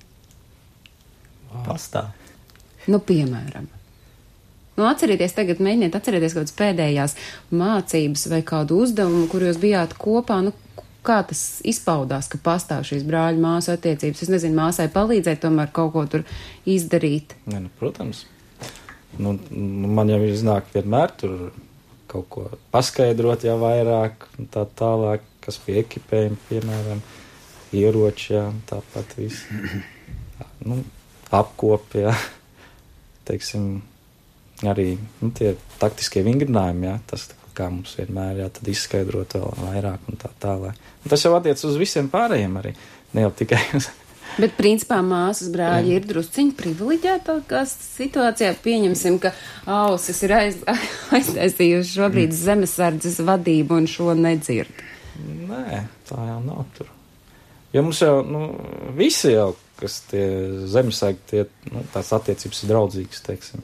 Pastāv. 1.65 2.13
Nu, 2.91 3.01
piemēram. 3.01 3.71
Nu, 4.75 4.87
atcerieties, 4.89 5.37
tagad 5.37 5.61
mēģiniet 5.63 5.95
atcerieties 5.95 6.35
kaut 6.35 6.45
kādas 6.45 6.59
pēdējās 6.59 7.17
mācības 7.55 8.27
vai 8.33 8.41
kādu 8.47 8.81
uzdevumu, 8.83 9.29
kur 9.31 9.47
jūs 9.47 9.61
bijāt 9.63 9.95
kopā. 10.01 10.41
Nu, 10.43 10.55
kā 11.07 11.21
tas 11.29 11.61
izpaudās, 11.67 12.29
ka 12.33 12.41
pastāv 12.43 12.87
šīs 12.89 13.05
brāļu 13.07 13.43
māsu 13.45 13.75
attiecības? 13.75 14.25
Es 14.25 14.33
nezinu, 14.33 14.57
māsai 14.59 14.89
palīdzēt 14.93 15.45
tomēr 15.45 15.71
kaut 15.75 15.93
ko 15.95 16.07
tur 16.11 16.25
izdarīt. 16.67 17.37
Ne, 17.51 17.67
nu, 17.67 17.73
protams. 17.79 18.25
Nu, 19.19 19.37
nu, 19.51 19.93
man 19.95 20.11
jau 20.11 20.19
ir 20.25 20.35
iznāk 20.35 20.73
vienmēr 20.75 21.15
tur 21.21 21.53
kaut 22.11 22.27
ko 22.31 22.45
paskaidrot, 22.75 23.47
jau 23.47 23.57
vairāk, 23.63 24.27
tā 24.55 24.65
tālāk, 24.79 25.23
kas 25.43 25.59
pie 25.63 25.81
ekipējuma, 25.83 26.39
piemēram, 26.49 27.01
ieroči, 27.75 28.35
jā, 28.37 28.45
tāpat 28.71 29.17
viss. 29.19 29.47
nu, 30.69 30.79
apkopja, 31.35 32.15
teiksim, 33.27 33.83
arī 34.63 34.95
nu, 35.21 35.33
tie 35.35 35.55
taktiskie 35.81 36.23
vingrinājumi, 36.27 36.89
jā, 36.89 36.99
tas 37.11 37.27
kā 37.55 37.69
mums 37.71 37.95
vienmēr 37.99 38.43
jā, 38.43 38.49
izskaidrot 38.75 39.37
vēl 39.39 39.59
vairāk 39.63 40.09
un 40.11 40.21
tā 40.21 40.31
tālāk. 40.43 40.79
Un 41.05 41.13
tas 41.13 41.23
jau 41.25 41.35
attiec 41.37 41.61
uz 41.67 41.77
visiem 41.81 42.09
pārējiem 42.13 42.57
arī, 42.63 42.75
ne 43.15 43.27
jau 43.27 43.35
tikai 43.43 43.61
uz. 43.79 43.91
Bet, 44.35 44.57
principā, 44.59 44.99
māsas 45.07 45.51
brāļi 45.55 45.93
ir 45.95 46.07
drusciņi 46.11 46.57
privileģētākā 46.59 47.61
situācijā. 47.71 48.51
Pieņemsim, 48.65 49.21
ka 49.23 49.31
ausis 49.71 50.25
ir 50.27 50.35
aiz, 50.35 50.57
aiztaisījuši 51.19 51.95
šobrīd 52.01 52.35
zemesardzes 52.35 53.21
vadību 53.23 53.79
un 53.79 53.87
šo 53.91 54.11
nedzird. 54.19 54.83
Nē, 55.23 55.85
tā 56.09 56.19
jau 56.33 56.41
nav 56.43 56.65
tur. 56.75 56.91
Jo 57.75 57.85
mums 57.87 58.01
jau, 58.03 58.17
nu, 58.27 58.49
visi 58.99 59.33
jau, 59.37 59.53
kas 59.79 60.01
tie 60.11 60.25
zemesēgi, 60.71 61.23
tie, 61.31 61.47
nu, 61.71 61.85
tās 61.95 62.11
attiecības 62.15 62.65
ir 62.65 62.71
draudzīgas, 62.71 63.23
teiksim. 63.27 63.63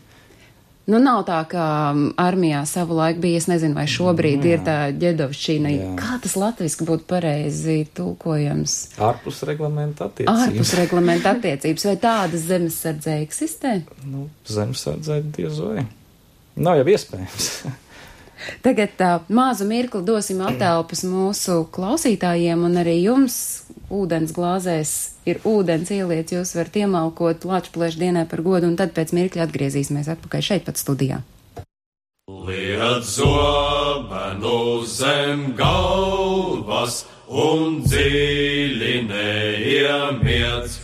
Nu, 0.91 0.99
nav 0.99 1.23
tā, 1.29 1.39
ka 1.51 1.65
um, 1.93 2.09
armijā 2.19 2.65
savu 2.67 2.97
laiku 2.99 3.23
bija, 3.23 3.39
es 3.39 3.47
nezinu, 3.51 3.77
vai 3.79 3.85
šobrīd 3.91 4.47
Jā. 4.47 4.55
ir 4.57 4.63
tā 4.67 4.77
ģedovšķīna. 4.99 5.73
Jā. 5.75 5.91
Kā 6.01 6.17
tas 6.25 6.35
latviski 6.41 6.87
būtu 6.89 7.07
pareizi 7.11 7.77
tulkojams? 7.95 8.77
Ārpus 9.11 9.43
reglamenta 9.47 10.09
attiecības. 10.09 10.47
Ārpus 10.49 10.73
reglamenta 10.81 11.35
attiecības, 11.37 11.87
vai 11.91 11.95
tādas 12.03 12.49
zemesardzē 12.49 13.21
eksistē? 13.27 13.77
Nu, 14.09 14.27
zemesardzē 14.51 15.21
diez 15.37 15.63
vai. 15.63 15.87
Nav 16.59 16.81
jau 16.81 16.89
iespējams. 16.97 17.53
Tagad 18.65 18.97
tā 18.99 19.11
mazu 19.31 19.69
mirkli 19.69 20.03
dosim 20.07 20.41
atelpas 20.43 21.05
mūsu 21.07 21.63
klausītājiem, 21.75 22.67
un 22.67 22.81
arī 22.81 22.97
jums 23.05 23.37
ūdens 23.91 24.33
glāzēs 24.37 24.95
ir 25.29 25.43
ūdens 25.47 25.91
ieliet, 25.95 26.33
jūs 26.35 26.55
varat 26.57 26.79
iemalkot 26.83 27.45
Latvijas 27.49 27.99
dienai 28.01 28.27
par 28.31 28.43
godu, 28.47 28.71
un 28.71 28.79
tad 28.79 28.95
pēc 28.97 29.13
mirkļa 29.17 29.47
atgriezīsimies 29.49 30.11
atpakaļ 30.15 30.47
šeit 30.47 30.67
pat 30.69 30.81
studijā. 30.81 31.21
Liet 32.31 33.05
zobenu 33.05 34.85
zem 34.87 35.51
galvas 35.59 37.03
un 37.27 37.81
dziļi 37.83 38.95
neiemiet. 39.09 40.79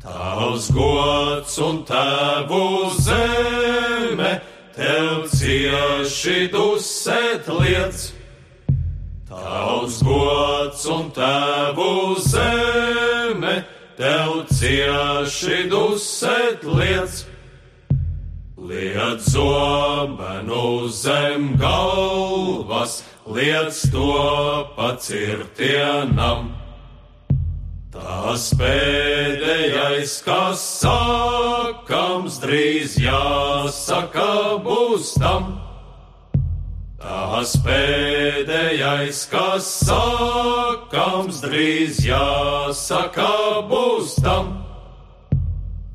Tavs 0.00 0.70
gods 0.74 1.58
un 1.60 1.82
tēvu 1.88 2.62
zeme 3.02 4.38
tev 4.76 5.26
cieši 5.34 6.48
dusēt 6.54 7.50
liec. 7.60 8.19
Tavs 9.40 10.02
gods 10.04 10.82
un 10.92 11.06
tēvu 11.16 11.92
zeme 12.20 13.54
tev 13.96 14.42
cieši 14.52 15.62
dusēt 15.72 16.66
liec. 16.68 17.22
Liet 18.60 19.24
zobenu 19.24 20.88
zem 20.92 21.54
galvas, 21.56 22.98
liec 23.24 23.80
to 23.94 24.12
pacirtienam. 24.76 26.52
Tas 27.96 28.50
pēdējais, 28.60 30.18
kas 30.28 30.60
sakams, 30.84 32.36
drīz 32.44 33.00
jāsaka 33.00 34.60
būs 34.68 35.16
tam. 35.16 35.56
Tas 37.00 37.54
pēdējais, 37.64 39.22
kas 39.32 39.68
sakams, 39.86 41.38
drīz 41.40 42.02
jāsaka 42.04 43.30
būs 43.70 44.18
tam. 44.20 44.50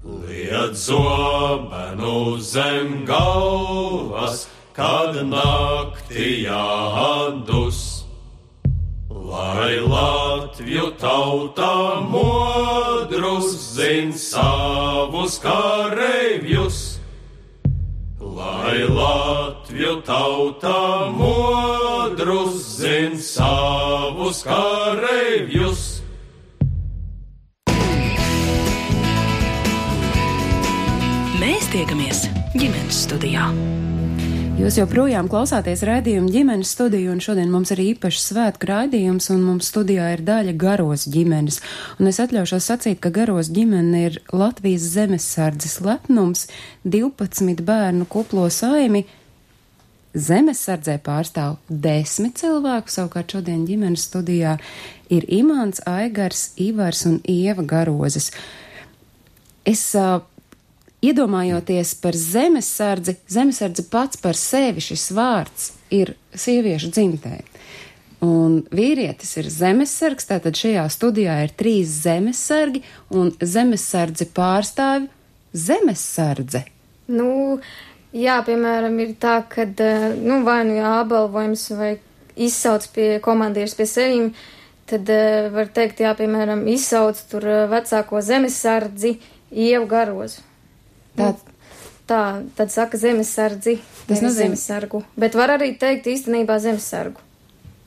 Liet 0.01 0.73
zobenu 0.73 2.39
zem 2.41 3.05
galvas, 3.05 4.47
kad 4.73 5.21
naktī 5.29 6.47
jādus. 6.47 7.83
Lai 9.09 9.77
Latviju 9.85 10.89
tautā 11.01 12.01
modrus 12.09 13.53
zin 13.77 14.13
savus 14.13 15.37
kareivjus. 15.45 16.84
Lai 18.35 18.83
Latviju 18.83 20.01
tautā 20.03 21.07
modrus 21.15 22.57
zin 22.81 23.15
savus 23.15 24.41
kareivjus. 24.43 25.85
Mēs 31.39 31.71
tiekamies 31.71 32.25
ģimenes 32.59 33.05
studijā. 33.05 33.47
Jūs 34.55 34.77
joprojām 34.79 35.27
klausāties 35.27 35.81
raidījumu 35.83 36.29
ģimenes 36.31 36.69
studiju, 36.71 37.09
un 37.11 37.19
šodien 37.19 37.49
mums 37.51 37.73
ir 37.73 37.81
īpašs 37.89 38.29
svētku 38.29 38.69
raidījums, 38.69 39.25
un 39.33 39.41
mums 39.43 39.67
studijā 39.67 40.13
ir 40.13 40.21
daļa 40.23 40.53
garos 40.55 41.03
ģimenes. 41.11 41.57
Un 41.99 42.07
es 42.07 42.21
atļaušos 42.23 42.69
sacīt, 42.71 43.01
ka 43.03 43.11
garos 43.11 43.49
ģimene 43.51 44.03
ir 44.05 44.15
Latvijas 44.31 44.85
zemesardzes 44.93 45.81
lepnums, 45.83 46.45
12 46.87 47.65
bērnu 47.67 48.07
kuplo 48.07 48.47
saimi. 48.47 49.03
zemesardzē 50.15 51.01
pārstāv 51.03 51.57
desmit 51.67 52.39
cilvēku, 52.39 52.87
savukārt 52.87 53.35
šodien 53.35 53.65
ģimenes 53.67 54.07
studijā 54.07 54.55
ir 55.11 55.25
Imants, 55.27 55.83
Aigars, 55.85 56.53
Ivars 56.55 57.03
un 57.05 57.19
Ieva 57.27 57.63
Garozes. 57.63 58.31
Es 59.65 59.83
uh, 59.99 60.21
iedomājoties 61.05 61.95
par 62.01 62.17
zemesardzi, 62.17 63.17
zemesardzi 63.31 63.87
pats 63.91 64.19
par 64.21 64.37
sevi 64.39 64.83
šis 64.83 65.09
vārds 65.15 65.71
ir 65.93 66.15
sieviešu 66.35 66.91
dzimtē. 66.93 67.39
Un 68.25 68.61
vīrietis 68.73 69.35
ir 69.41 69.49
zemesargs, 69.51 70.25
tātad 70.29 70.55
šajā 70.57 70.85
studijā 70.89 71.35
ir 71.45 71.51
trīs 71.59 71.91
zemesargi 72.05 72.81
un 73.13 73.33
zemesardzi 73.41 74.29
pārstāvi 74.33 75.11
zemesardze. 75.55 76.63
Nu, 77.11 77.59
jā, 78.15 78.39
piemēram, 78.47 78.97
ir 79.03 79.13
tā, 79.21 79.37
ka 79.49 79.67
nu, 80.17 80.41
vai 80.47 80.63
nu 80.67 80.79
jāapbalvojums 80.79 81.67
vai 81.77 81.91
izsauc 82.35 82.87
pie 82.95 83.09
komandieris 83.23 83.75
pie 83.77 83.87
sevīm, 83.89 84.31
tad 84.89 85.09
uh, 85.11 85.51
var 85.53 85.69
teikt, 85.75 86.01
jā, 86.03 86.15
piemēram, 86.17 86.65
izsauc 86.71 87.19
tur 87.29 87.45
uh, 87.47 87.61
vecāko 87.71 88.21
zemesardzi 88.25 89.15
ievu 89.51 89.87
garozu. 89.91 90.43
Tā, 91.17 91.33
tā 92.07 92.21
tad 92.55 92.71
saka 92.71 92.97
zemesardzi, 92.97 93.79
Tas 94.07 94.21
nozīmē- 94.21 94.55
zemesargu, 94.55 95.03
bet 95.17 95.33
var 95.35 95.49
arī 95.57 95.77
teikt 95.79 96.05
īstenībā 96.11 96.59
zemesargu. 96.59 97.19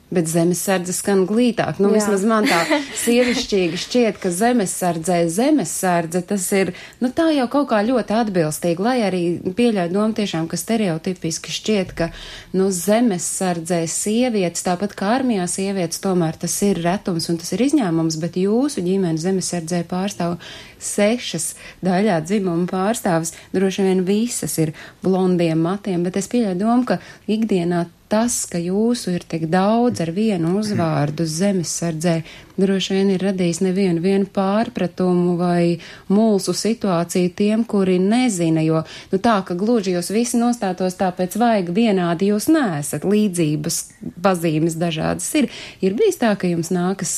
Bet 0.09 0.25
zemesardze 0.25 0.93
skan 0.97 1.27
glītāk. 1.29 1.77
Nu, 1.77 1.91
Jā. 1.91 1.99
vismaz 1.99 2.23
man 2.25 2.47
tā 2.49 2.63
sievišķīgi 3.03 3.77
šķiet, 3.77 4.17
ka 4.21 4.31
zemesardzē 4.33 5.19
zemesardze 5.29 6.23
tas 6.31 6.47
ir, 6.57 6.71
nu, 6.97 7.11
tā 7.13 7.27
jau 7.35 7.45
kaut 7.51 7.69
kā 7.69 7.83
ļoti 7.85 8.15
atbilstīgi, 8.17 8.81
lai 8.81 8.95
arī 9.05 9.21
pieļauj 9.57 9.91
domu 9.93 10.17
tiešām, 10.17 10.47
ka 10.49 10.57
stereotipiski 10.57 11.53
šķiet, 11.53 11.93
ka, 11.99 12.09
nu, 12.57 12.71
zemesardzē 12.73 13.83
sievietes, 13.89 14.65
tāpat 14.65 14.97
kā 14.97 15.13
armijā 15.19 15.45
sievietes, 15.51 16.01
tomēr 16.01 16.41
tas 16.41 16.57
ir 16.65 16.81
retums 16.81 17.29
un 17.29 17.37
tas 17.41 17.53
ir 17.53 17.67
izņēmums, 17.67 18.17
bet 18.23 18.41
jūsu 18.41 18.81
ģimene 18.85 19.21
zemesardzē 19.21 19.83
pārstāv 19.89 20.39
sešas 20.81 21.53
daļā 21.85 22.17
dzimuma 22.25 22.65
pārstāvis, 22.69 23.35
droši 23.53 23.85
vien 23.85 24.03
visas 24.07 24.57
ir 24.61 24.73
blondiem 25.05 25.61
matiem, 25.61 26.03
bet 26.07 26.17
es 26.17 26.29
pieļauju 26.31 26.59
domu, 26.59 26.85
ka 26.89 26.99
ikdienā 27.29 27.85
tas, 28.09 28.43
ka 28.49 28.59
jūsu 28.61 29.13
ir 29.13 29.23
tik 29.29 29.45
daudz 29.51 30.01
ar 30.03 30.11
vienu 30.15 30.55
uzvārdu 30.59 31.27
zemesardzē, 31.29 32.15
droši 32.59 32.95
vien 32.97 33.11
ir 33.13 33.23
radījis 33.23 33.61
nevienu 33.63 34.01
vienu 34.03 34.27
pārpratumu 34.33 35.35
vai 35.39 35.77
mulsu 36.09 36.55
situāciju 36.57 37.31
tiem, 37.37 37.63
kuri 37.69 37.99
nezina, 38.01 38.63
jo, 38.65 38.81
nu 39.13 39.21
tā, 39.21 39.37
ka 39.45 39.57
gluži 39.59 39.93
jūs 39.95 40.11
visi 40.15 40.41
nostātos 40.41 40.97
tāpēc 40.99 41.37
vajag 41.39 41.71
vienādi, 41.75 42.31
jūs 42.33 42.49
neesat 42.51 43.05
līdzības, 43.07 43.79
pazīmes 44.25 44.79
dažādas 44.81 45.29
ir. 45.39 45.49
Ir 45.85 45.95
bijis 45.99 46.19
tā, 46.21 46.33
ka 46.39 46.49
jums 46.49 46.73
nākas 46.73 47.15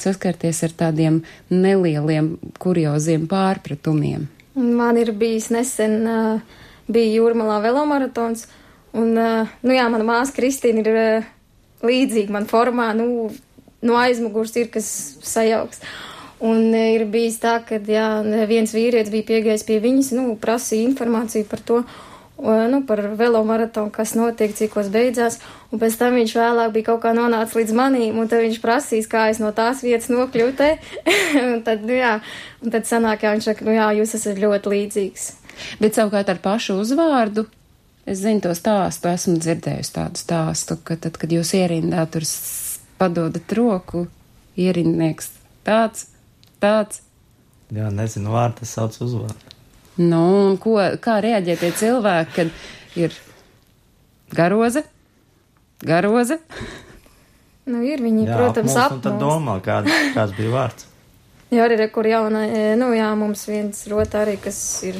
saskarties 0.00 0.64
ar 0.64 0.76
tādiem 0.86 1.20
nelieliem, 1.52 2.38
kurioziem 2.62 3.28
pārpratumiem. 3.30 4.30
Man 4.56 4.96
ir 4.98 5.12
bijis 5.16 5.50
nesen, 5.54 6.00
uh, 6.08 6.64
bija 6.90 7.20
jūrmalā 7.20 7.60
velomaratons, 7.64 8.48
un, 8.96 9.14
nu 9.14 9.76
jā, 9.76 9.86
mana 9.92 10.06
māsa 10.06 10.34
Kristīna 10.36 10.84
ir 10.84 11.26
līdzīga 11.86 12.34
man 12.34 12.46
formā, 12.50 12.90
nu, 12.96 13.30
no 13.82 13.98
aizmugurs 14.00 14.56
ir 14.60 14.70
kas 14.72 14.88
sajauks. 15.24 15.82
Un 16.40 16.72
ir 16.72 17.04
bijis 17.12 17.36
tā, 17.42 17.58
ka, 17.68 17.76
jā, 17.84 18.22
viens 18.48 18.72
vīrietis 18.72 19.12
bija 19.12 19.28
piegājis 19.28 19.66
pie 19.68 19.76
viņas, 19.82 20.14
nu, 20.16 20.30
prasīja 20.40 20.88
informāciju 20.88 21.48
par 21.50 21.60
to, 21.68 21.82
nu, 22.40 22.80
par 22.88 23.02
velomaratonu, 23.20 23.92
kas 23.92 24.14
notiek, 24.16 24.54
cikos 24.56 24.88
beidzās, 24.92 25.36
un 25.68 25.82
pēc 25.82 25.98
tam 26.00 26.16
viņš 26.16 26.32
vēlāk 26.38 26.72
bija 26.72 26.88
kaut 26.88 27.02
kā 27.04 27.12
nonācis 27.16 27.58
līdz 27.60 27.76
manīm, 27.76 28.16
un 28.16 28.32
tad 28.32 28.40
viņš 28.46 28.56
prasīs, 28.64 29.10
kā 29.10 29.28
es 29.28 29.42
no 29.42 29.52
tās 29.52 29.84
vietas 29.84 30.08
nokļūtu, 30.08 30.70
un 31.52 31.60
tad, 31.66 31.84
nu, 31.84 31.98
jā, 32.00 32.16
un 32.64 32.72
tad 32.72 32.88
sanāk, 32.88 33.28
jā, 33.28 33.36
viņš 33.36 33.52
saka, 33.52 33.68
nu, 33.68 33.76
jā, 33.76 33.92
jūs 34.00 34.16
esat 34.16 34.40
ļoti 34.40 34.76
līdzīgs. 34.76 35.30
Bet 35.82 36.00
savukārt 36.00 36.32
ar 36.32 36.40
pašu 36.40 36.80
uzvārdu. 36.80 37.50
Es 38.10 38.24
zinu 38.24 38.42
to 38.42 38.50
stāstu, 38.58 39.06
esmu 39.12 39.36
dzirdējusi 39.38 39.92
tādu 39.94 40.18
stāstu, 40.18 40.76
ka 40.82 40.96
tad, 40.98 41.14
kad 41.20 41.30
jūs 41.30 41.52
ierindā 41.54 42.02
tur 42.10 42.26
padodat 42.98 43.54
roku, 43.54 44.08
ierindnieks 44.58 45.30
tāds, 45.66 46.08
tāds. 46.62 47.04
Jā, 47.70 47.86
nezinu, 47.94 48.32
vārdu 48.34 48.64
tas 48.64 48.74
sauc 48.74 48.98
uzvārdu. 49.06 49.54
Nu, 50.00 50.20
un 50.48 50.58
ko, 50.58 50.74
kā 51.02 51.20
reaģē 51.22 51.56
tie 51.60 51.70
cilvēki, 51.76 52.34
kad 52.34 52.98
ir 52.98 53.14
garoze, 54.34 54.82
garoze? 55.86 56.40
Nu, 57.70 57.84
ir 57.86 58.02
viņi, 58.02 58.26
Jā, 58.26 58.36
protams, 58.40 58.74
apmuļs, 58.74 58.96
un 58.96 59.02
tad 59.06 59.18
domā, 59.22 59.58
kād, 59.62 59.90
kāds 60.16 60.34
bija 60.34 60.54
vārds. 60.56 60.90
Jā, 61.54 61.64
arī, 61.66 61.78
re, 61.84 61.90
kur 61.94 62.06
jauna, 62.06 62.44
e, 62.46 62.66
nu, 62.78 62.90
jā, 62.94 63.08
mums 63.18 63.42
viens 63.50 63.86
rota 63.90 64.24
arī, 64.24 64.36
kas 64.42 64.58
ir 64.86 64.98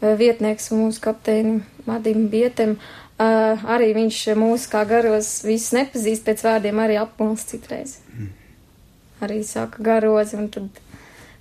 vietnieks 0.00 0.70
mūsu 0.74 1.02
kapteinim 1.04 1.62
Madim 1.86 2.28
Bietem. 2.32 2.76
Uh, 3.16 3.56
arī 3.72 3.94
viņš 3.96 4.16
mūs 4.36 4.66
kā 4.68 4.82
garos 4.84 5.38
visus 5.46 5.72
nepazīst 5.72 6.26
pēc 6.26 6.42
vārdiem, 6.44 6.80
arī 6.84 6.98
apmulst 7.00 7.54
citreiz. 7.54 7.96
Arī 9.24 9.40
saka 9.48 9.80
garozi, 9.80 10.36
un 10.36 10.50
tad 10.52 10.82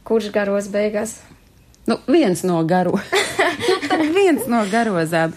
kurš 0.07 0.29
garos 0.31 0.69
beigās? 0.71 1.17
Nu, 1.85 1.99
viens 2.07 2.45
no 2.47 2.61
garo. 2.63 2.95
nu, 2.95 3.75
tad 3.89 4.05
viens 4.15 4.47
no 4.47 4.63
garozām. 4.71 5.35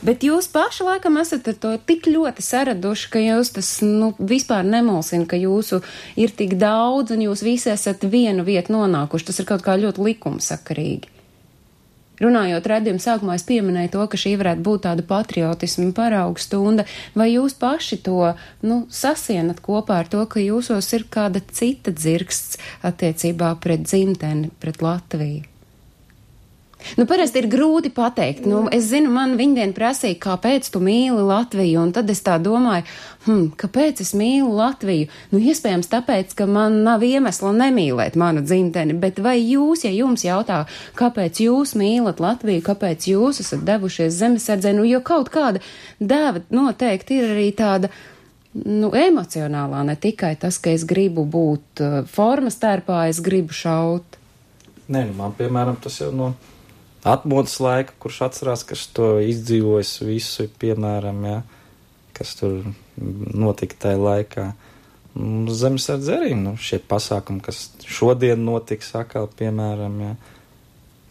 Bet 0.00 0.24
jūs 0.24 0.48
paši 0.48 0.84
laikam 0.86 1.18
esat 1.20 1.48
ar 1.52 1.56
to 1.60 1.70
tik 1.86 2.08
ļoti 2.08 2.42
saraduši, 2.42 3.08
ka 3.12 3.20
jūs 3.20 3.52
tas 3.54 3.70
nu, 3.84 4.10
vispār 4.18 4.64
nemulsina, 4.64 5.28
ka 5.28 5.36
jūsu 5.36 5.82
ir 6.18 6.32
tik 6.34 6.56
daudz 6.60 7.12
un 7.14 7.26
jūs 7.28 7.44
visi 7.44 7.70
esat 7.70 8.02
vienu 8.08 8.42
vietu 8.48 8.74
nonākuši. 8.74 9.28
Tas 9.28 9.40
ir 9.42 9.48
kaut 9.52 9.62
kā 9.62 9.76
ļoti 9.78 10.08
likumsakarīgi. 10.08 11.19
Runājot 12.20 12.66
redzējumu 12.68 13.00
sākumā, 13.00 13.36
es 13.38 13.46
pieminēju 13.48 13.92
to, 13.94 14.06
ka 14.12 14.20
šī 14.20 14.34
varētu 14.40 14.64
būt 14.66 14.84
tāda 14.84 15.04
patriotisma 15.08 15.88
parauga 15.96 16.42
stunda, 16.42 16.84
vai 17.16 17.30
jūs 17.32 17.56
paši 17.60 18.00
to 18.04 18.34
nu, 18.66 18.82
sasienat 18.92 19.62
kopā 19.64 20.02
ar 20.02 20.10
to, 20.12 20.24
ka 20.28 20.42
jūsos 20.42 20.92
ir 20.96 21.08
kāda 21.12 21.40
cita 21.48 21.94
dzirksts 21.96 22.60
attiecībā 22.84 23.54
pret 23.64 23.88
dzimteni, 23.88 24.52
pret 24.60 24.84
Latviju? 24.84 25.49
Nu, 26.98 27.06
parasti 27.08 27.40
ir 27.40 27.48
grūti 27.50 27.90
pateikt. 27.94 28.46
Nu, 28.48 28.64
es 28.72 28.88
zinu, 28.90 29.10
man 29.14 29.36
viņdien 29.38 29.72
prasīja, 29.76 30.18
kāpēc 30.20 30.70
tu 30.72 30.82
mīli 30.84 31.22
Latviju, 31.26 31.80
un 31.84 31.92
tad 31.96 32.10
es 32.12 32.22
tā 32.26 32.36
domāju, 32.42 32.86
hm, 33.26 33.50
kāpēc 33.60 34.02
es 34.04 34.12
mīlu 34.18 34.50
Latviju? 34.56 35.08
Nu, 35.32 35.40
iespējams, 35.40 35.90
tāpēc, 35.92 36.34
ka 36.38 36.48
man 36.50 36.80
nav 36.86 37.04
iemesla 37.06 37.52
nemīlēt 37.56 38.18
manu 38.20 38.44
dzimteni, 38.44 38.96
bet 39.00 39.20
vai 39.22 39.38
jūs, 39.38 39.84
ja 39.86 39.94
jums 39.94 40.24
jautā, 40.26 40.64
kāpēc 40.98 41.42
jūs 41.44 41.76
mīlat 41.78 42.22
Latviju, 42.22 42.64
kāpēc 42.66 43.10
jūs 43.12 43.42
esat 43.44 43.66
devušies 43.68 44.16
zemesardzē, 44.20 44.74
nu, 44.76 44.86
jo 44.88 45.02
kaut 45.04 45.32
kāda 45.32 45.62
dēva 46.00 46.44
noteikti 46.50 47.20
ir 47.20 47.34
arī 47.36 47.50
tāda. 47.56 47.92
Nu, 48.50 48.88
emocionālā 48.98 49.84
ne 49.86 49.94
tikai 49.94 50.32
tas, 50.34 50.56
ka 50.58 50.72
es 50.74 50.82
gribu 50.82 51.22
būt 51.22 51.82
uh, 51.84 52.00
formas 52.10 52.56
tērpā, 52.58 53.04
es 53.06 53.20
gribu 53.22 53.54
šaut. 53.54 54.18
Nē, 54.90 55.04
nu, 55.06 55.14
man, 55.20 55.36
piemēram, 55.38 55.76
tas 55.78 56.00
jau 56.00 56.08
no 56.10 56.32
atmodas 57.04 57.56
laika, 57.60 57.94
kurš 58.02 58.20
atcerās, 58.28 58.64
kas 58.68 58.86
to 58.94 59.14
izdzīvojis 59.24 59.92
visu, 60.04 60.48
piemēram, 60.60 61.22
ja, 61.28 61.38
kas 62.16 62.34
tur 62.38 62.60
notika 62.98 63.78
tajā 63.86 64.00
laikā. 64.00 64.48
Mm, 65.14 65.46
Zemesardze 65.56 66.18
arī, 66.18 66.34
nu, 66.38 66.54
šie 66.60 66.80
pasākumi, 66.90 67.42
kas 67.44 67.70
šodien 67.88 68.44
notiks 68.44 68.92
atkal, 68.98 69.30
piemēram, 69.38 69.96
ja, 70.04 70.12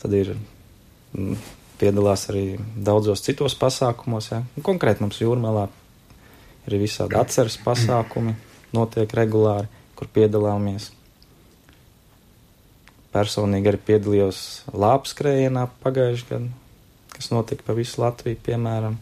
tad 0.03 0.15
ir 0.15 0.35
mm, 0.35 1.41
piedalās 1.81 2.29
arī 2.31 2.45
daudzos 2.75 3.25
citos 3.25 3.57
pasākumos, 3.59 4.31
ja. 4.33 4.43
Un 4.55 4.65
Konkrēti 4.65 5.03
mums 5.05 5.19
jūrmalā 5.23 5.67
ir 6.69 6.79
visādi 6.79 7.17
atceras 7.19 7.57
pasākumi, 7.65 8.37
notiek 8.75 9.13
regulāri, 9.17 9.67
kur 9.97 10.07
piedalāmies 10.13 10.91
personīgi 13.19 13.71
arī 13.71 13.83
piedalījos 13.91 14.41
lāpskrējienā 14.71 15.67
pagājušajā 15.83 16.29
gadā, 16.31 16.51
kas 17.15 17.31
notika 17.33 17.67
pa 17.67 17.75
visu 17.75 17.99
Latviju, 17.99 18.39
piemēram. 18.45 18.99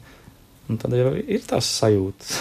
Un 0.67 0.79
tad 0.81 0.95
jau 0.97 1.13
ir 1.15 1.43
tās 1.47 1.69
sajūtas. 1.77 2.39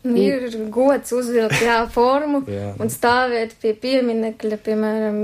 Nu, 0.00 0.16
ir 0.16 0.56
gods 0.72 1.12
uzvilkt, 1.12 1.60
jā, 1.60 1.78
formu 1.92 2.42
Jā. 2.48 2.72
un 2.80 2.92
stāvēt 2.92 3.54
pie 3.60 3.74
pieminekļa, 3.76 4.58
piemēram, 4.64 5.18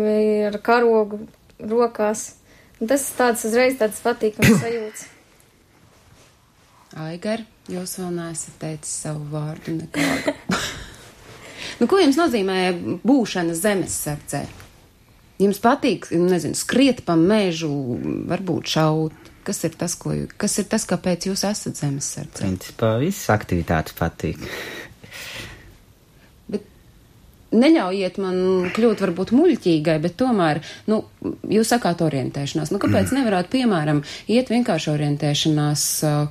ar 0.51 0.59
karogu 0.65 1.23
rokās. 1.59 2.29
Un 2.77 2.91
tas 2.91 3.07
tāds 3.17 3.45
uzreiz 3.49 3.79
tāds 3.81 4.03
patīkams 4.05 4.61
sajūts. 4.65 5.07
Aigar, 7.07 7.43
jūs 7.73 7.99
vēl 8.01 8.13
neesat 8.21 8.61
teicis 8.61 9.01
savu 9.05 9.27
vārdu 9.33 9.79
nekādu. 9.81 10.37
nu, 11.81 11.89
ko 11.91 12.01
jums 12.01 12.19
nozīmē 12.21 12.61
būšana 13.07 13.57
zemesardzē? 13.59 14.45
Jums 15.43 15.61
patīk, 15.61 16.09
nezinu, 16.17 16.57
skriet 16.57 17.03
pa 17.05 17.17
mežu, 17.21 17.71
varbūt 18.31 18.77
šaut. 18.77 19.33
Kas 19.47 19.61
ir 19.63 19.77
tas, 19.79 19.93
ko, 19.95 20.11
kas 20.41 20.57
ir 20.59 20.67
tas, 20.67 20.83
kāpēc 20.91 21.29
jūs 21.29 21.45
esat 21.47 21.79
zemesardze? 21.79 22.41
Principā 22.41 22.97
visas 22.99 23.29
aktivitātes 23.31 23.95
patīk. 23.95 24.41
Neļaujiet 27.57 28.19
man 28.21 28.39
kļūt 28.77 29.03
varbūt 29.05 29.33
muļķīgai, 29.37 29.97
bet 30.05 30.17
tomēr, 30.21 30.61
nu, 30.91 31.01
jūs 31.53 31.71
sakāt 31.73 32.03
orientēšanās. 32.05 32.73
Nu, 32.75 32.81
kāpēc 32.83 33.15
nevarētu, 33.17 33.53
piemēram, 33.57 34.03
iet 34.33 34.53
vienkārši 34.53 34.91
orientēšanās 34.93 35.87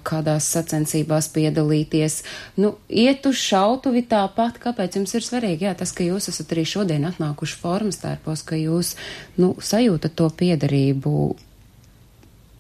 kādās 0.06 0.50
sacensībās 0.56 1.32
piedalīties, 1.36 2.20
nu, 2.62 2.76
iet 2.90 3.26
uz 3.30 3.42
šautuvi 3.42 4.06
tāpat, 4.12 4.60
kāpēc 4.64 5.00
jums 5.00 5.16
ir 5.18 5.26
svarīgi, 5.26 5.68
jā, 5.70 5.76
tas, 5.78 5.96
ka 5.96 6.06
jūs 6.06 6.30
esat 6.34 6.54
arī 6.54 6.68
šodien 6.70 7.10
atnākuši 7.10 7.62
formas 7.62 8.02
tērpos, 8.04 8.46
ka 8.46 8.60
jūs, 8.60 8.96
nu, 9.42 9.56
sajūtat 9.58 10.18
to 10.20 10.30
piedarību 10.42 11.16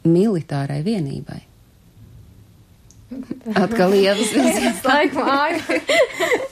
militārai 0.06 0.82
vienībai. 0.86 1.42
Atkal. 3.54 3.94
Es 4.06 4.82
laiku 4.86 5.26
māju. 5.26 5.82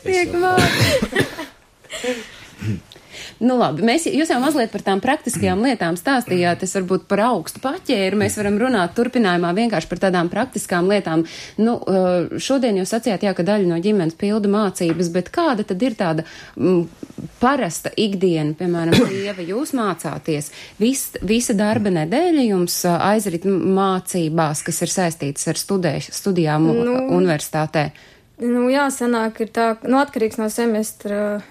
Tiek 0.05 0.35
māju. 0.37 1.33
Nu, 3.43 3.57
labi, 3.59 3.83
mēs, 3.85 4.05
jūs 4.09 4.31
jau 4.31 4.39
mazliet 4.41 4.71
par 4.73 4.83
tām 4.85 5.01
praktiskajām 5.03 5.63
lietām 5.65 5.97
stāstījāt. 5.99 6.63
Es 6.65 6.75
varbūt 6.77 7.05
par 7.11 7.23
augstu 7.27 7.61
paķēru. 7.63 8.19
Mēs 8.19 8.37
varam 8.39 8.57
runāt 8.61 8.95
turpinājumā 8.97 9.53
vienkārši 9.57 9.89
par 9.91 10.01
tādām 10.05 10.29
praktiskām 10.31 10.89
lietām. 10.91 11.25
Nu, 11.61 11.75
eh, 11.81 12.37
šodien 12.41 12.79
jūs 12.79 12.93
sacījāt, 12.93 13.25
jā, 13.27 13.33
ka 13.35 13.45
daļa 13.45 13.69
no 13.69 13.79
ģimenes 13.83 14.17
pilda 14.19 14.49
mācības, 14.51 15.11
bet 15.13 15.31
kāda 15.33 15.65
tad 15.67 15.83
ir 15.83 15.97
tāda 15.99 16.25
mm, 16.55 16.87
parasta 17.41 17.93
ikdiena, 17.97 18.55
piemēram, 18.59 18.97
sieva, 19.11 19.45
jūs 19.45 19.75
mācāties, 19.77 20.51
vis, 20.79 21.09
visa 21.21 21.53
darba 21.57 21.93
nedēļa 21.93 22.47
jums 22.49 22.79
ā, 22.89 22.97
aizrit 23.13 23.45
mācībās, 23.45 24.63
kas 24.65 24.81
ir 24.85 24.93
saistītas 24.93 25.47
ar 25.51 25.59
studēš, 25.59 26.11
studijām 26.15 26.69
nu, 26.69 26.79
Nu. 26.83 26.99
universitātē. 27.19 27.91
Nu, 28.43 28.65
jā, 28.71 28.87
sanāk, 28.91 29.39
ir 29.45 29.51
tā, 29.53 29.75
nu, 29.85 29.99
atkarīgs 30.01 30.39
no 30.41 30.49
semestra 30.51 31.43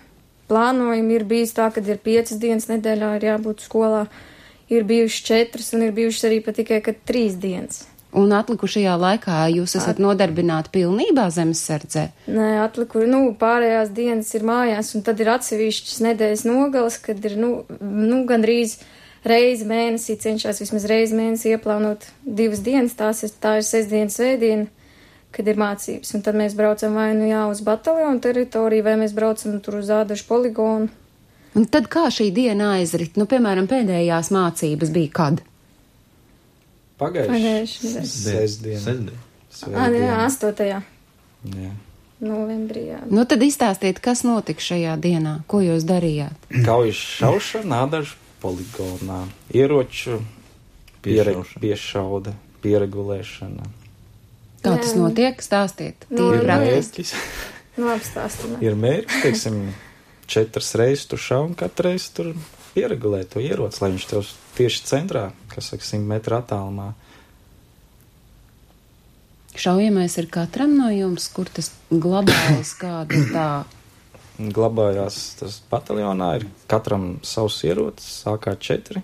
plānojuma. 0.53 1.17
Ir 1.17 1.25
bijis 1.29 1.57
tā, 1.57 1.71
ka 1.73 1.81
ir 1.81 2.03
piecas 2.05 2.37
dienas 2.43 2.69
nedēļā 2.71 3.17
ir 3.19 3.31
jābūt 3.33 3.65
skolā. 3.65 4.05
Ir 4.73 4.85
bijušas 4.89 5.25
četras 5.27 5.73
un 5.77 5.89
ir 5.89 5.97
bijušas 5.97 6.29
arī 6.29 6.45
pat 6.45 6.61
tikai 6.61 6.81
kad 6.85 7.01
trīs 7.09 7.35
dienas. 7.41 7.87
Un 8.13 8.33
atlikušajā 8.37 8.93
laikā 9.01 9.37
jūs 9.55 9.73
esat 9.79 10.01
nodarbināti 10.03 10.69
pilnībā 10.75 11.31
zemesardzē. 11.33 12.11
Nē, 12.29 12.49
atliku, 12.61 13.07
nu, 13.09 13.23
pārējās 13.41 13.93
dienas 13.97 14.35
ir 14.37 14.45
mājās, 14.45 14.91
un 14.97 15.05
tad 15.07 15.21
ir 15.25 15.31
atsevišķas 15.33 16.03
nedēļas 16.05 16.45
nogales, 16.45 16.99
kad 17.01 17.25
ir, 17.25 17.39
nu, 17.41 17.53
nu 17.81 18.19
gandrīz 18.29 18.77
reizi 19.25 19.65
mēnesī 19.69 20.19
cenšas 20.21 20.61
vismaz 20.61 20.85
reizi 20.91 21.17
mēnesī 21.17 21.55
ieplānot 21.57 22.05
divas 22.21 22.61
dienas, 22.61 22.99
tās 22.99 23.25
ir, 23.25 23.33
tā 23.41 23.57
ir 23.63 23.65
sestdienas 23.65 24.21
svētdiena, 24.21 24.69
kad 25.33 25.49
ir 25.49 25.61
mācības, 25.61 26.15
un 26.17 26.25
tad 26.25 26.39
mēs 26.39 26.57
braucam 26.59 26.97
vai 26.99 27.13
nu 27.19 27.29
jā 27.29 27.45
uz 27.51 27.63
bataljonu 27.65 28.21
teritoriju, 28.25 28.85
vai 28.87 28.97
mēs 29.01 29.15
braucam 29.17 29.59
tur 29.65 29.81
uz 29.81 29.91
ādašu 29.93 30.29
poligonu. 30.29 30.91
Un 31.59 31.67
tad 31.69 31.89
kā 31.93 32.07
šī 32.13 32.31
diena 32.33 32.75
aizrit? 32.79 33.19
Nu, 33.21 33.27
piemēram, 33.29 33.67
pēdējās 33.69 34.31
mācības 34.33 34.93
bija 34.95 35.13
kad? 35.19 35.43
Pagājuši. 37.03 37.33
Pagājuši 37.33 37.83
nedēļa. 37.87 38.11
Sestdien. 38.13 38.81
Sestdien. 38.81 39.77
Ā, 39.77 39.89
nu 39.93 40.01
jā, 40.01 40.15
8. 40.25 40.63
Jā. 41.53 41.73
novembrī, 42.23 42.87
jā. 42.93 43.03
Nu, 43.11 43.27
tad 43.29 43.43
izstāstiet, 43.45 44.01
kas 44.03 44.23
notika 44.25 44.63
šajā 44.63 44.95
dienā, 45.03 45.41
ko 45.51 45.61
jūs 45.65 45.85
darījāt. 45.89 46.49
Kaujas 46.65 47.03
šaušana, 47.19 47.69
nādažu 47.75 48.17
poligonā, 48.43 49.25
ieroču 49.53 50.23
piešauda, 51.03 52.35
pieregulēšana. 52.63 53.82
Kā 54.63 54.77
Jā. 54.77 54.81
tas 54.85 54.93
notiek? 54.95 55.41
Stāstiet. 55.43 56.05
Nu, 56.11 56.29
Tīri 56.31 56.39
Ir 56.39 56.47
praktiski. 56.47 57.03
mērķis, 57.03 57.15
Nu, 57.81 57.89
apstāstināt. 57.91 58.63
ir 58.63 58.75
mērķis, 58.79 59.23
teiksim, 59.25 59.57
četras 60.31 60.75
reizes 60.79 61.07
tu 61.11 61.17
šau 61.19 61.47
un 61.49 61.55
katru 61.59 61.89
reizi 61.91 62.11
tur 62.15 62.33
pieregulē 62.75 63.25
to 63.29 63.41
ieroci, 63.43 63.81
lai 63.83 63.91
viņš 63.95 64.07
tev 64.11 64.29
tieši 64.57 64.85
centrā, 64.89 65.25
kas 65.53 65.73
saka, 65.73 65.85
100 65.85 66.07
metru 66.09 66.37
attālumā. 66.39 66.93
Šaujamais 69.53 70.15
ir 70.17 70.31
katram 70.33 70.77
no 70.79 70.89
jums, 70.95 71.27
kur 71.35 71.51
tas 71.53 71.73
glabājas 71.93 72.71
kāda 72.81 73.19
ir 73.19 73.33
tā. 73.35 73.49
Glabājās 74.43 75.17
tas 75.43 75.59
bataljonā, 75.71 76.31
ir 76.41 76.47
katram 76.71 77.19
savs 77.27 77.59
ierocis, 77.69 78.23
AK-4. 78.33 79.03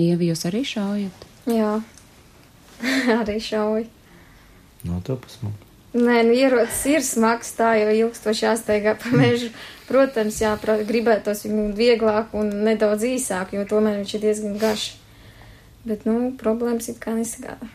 Ievi, 0.00 0.30
jūs 0.30 0.46
arī 0.48 0.62
šaujat? 0.64 1.26
Jā, 1.50 1.74
arī 3.20 3.38
šauj. 3.42 3.84
No 4.88 5.00
to 5.04 5.16
pasmuk. 5.20 5.56
Nē, 5.90 6.20
nu, 6.22 6.32
ierocis 6.38 6.84
ir 6.86 7.02
smags, 7.02 7.48
tā 7.58 7.72
jau 7.80 7.90
ilgstoši 7.90 8.44
jāsteigā 8.46 8.92
pa 9.00 9.10
mežu. 9.10 9.48
Protams, 9.88 10.36
jā, 10.38 10.52
pra- 10.62 10.78
gribētos 10.86 11.42
viņu 11.48 11.64
vieglāk 11.74 12.30
un 12.38 12.52
nedaudz 12.68 13.02
īsāk, 13.08 13.56
jo 13.58 13.64
tomēr 13.66 13.98
viņš 13.98 14.12
ir 14.14 14.22
diezgan 14.22 14.54
garš. 14.62 14.84
Bet, 15.82 16.04
nu, 16.06 16.30
problēmas 16.38 16.86
it 16.92 17.00
kā 17.02 17.16
nesagādā. 17.16 17.66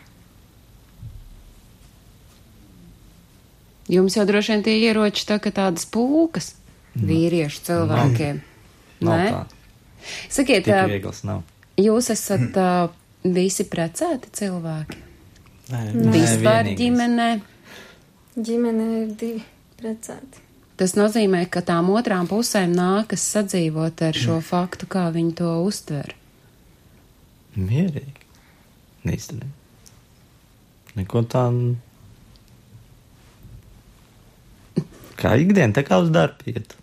Jums 3.92 4.16
jau 4.18 4.24
droši 4.26 4.52
vien 4.54 4.64
tie 4.66 4.74
ieroči 4.88 5.26
tā 5.28 5.36
kā 5.42 5.52
tādas 5.54 5.84
pūkas 5.86 6.54
vīriešu 6.98 7.60
cilvēkiem. 7.68 8.40
Nav 9.06 9.20
Nē? 9.20 9.26
tā. 9.30 9.42
Sakiet, 10.32 10.64
Tik 10.66 10.72
ā, 10.74 10.80
viegls 10.90 11.20
nav. 11.26 11.42
jūs 11.78 12.08
esat 12.14 12.56
ā, 12.58 12.70
visi 13.34 13.64
precēti 13.70 14.30
cilvēki? 14.38 15.02
Nē, 15.72 15.80
Nē, 15.94 16.10
Vispār 16.14 16.64
vienīgais. 16.68 16.78
ģimenē. 16.78 17.28
Ģimenē 18.36 18.88
ir 19.02 19.14
divi 19.18 19.42
precēti. 19.80 20.42
Tas 20.76 20.92
nozīmē, 20.94 21.46
ka 21.50 21.62
tām 21.64 21.88
otrām 21.90 22.28
pusēm 22.28 22.74
nākas 22.76 23.22
sadzīvot 23.32 24.02
ar 24.04 24.12
šo 24.14 24.40
faktu, 24.44 24.86
kā 24.92 25.06
viņi 25.14 25.32
to 25.38 25.48
uztver. 25.64 26.12
Mierīgi. 27.56 28.12
Īstenībā. 29.06 29.48
Neko 30.96 31.22
tādu. 31.32 31.76
Kā 35.16 35.32
ikdiena, 35.40 35.72
tā 35.72 35.82
kā 35.86 35.96
uz 36.02 36.10
darbu 36.12 36.52
iet. 36.52 36.74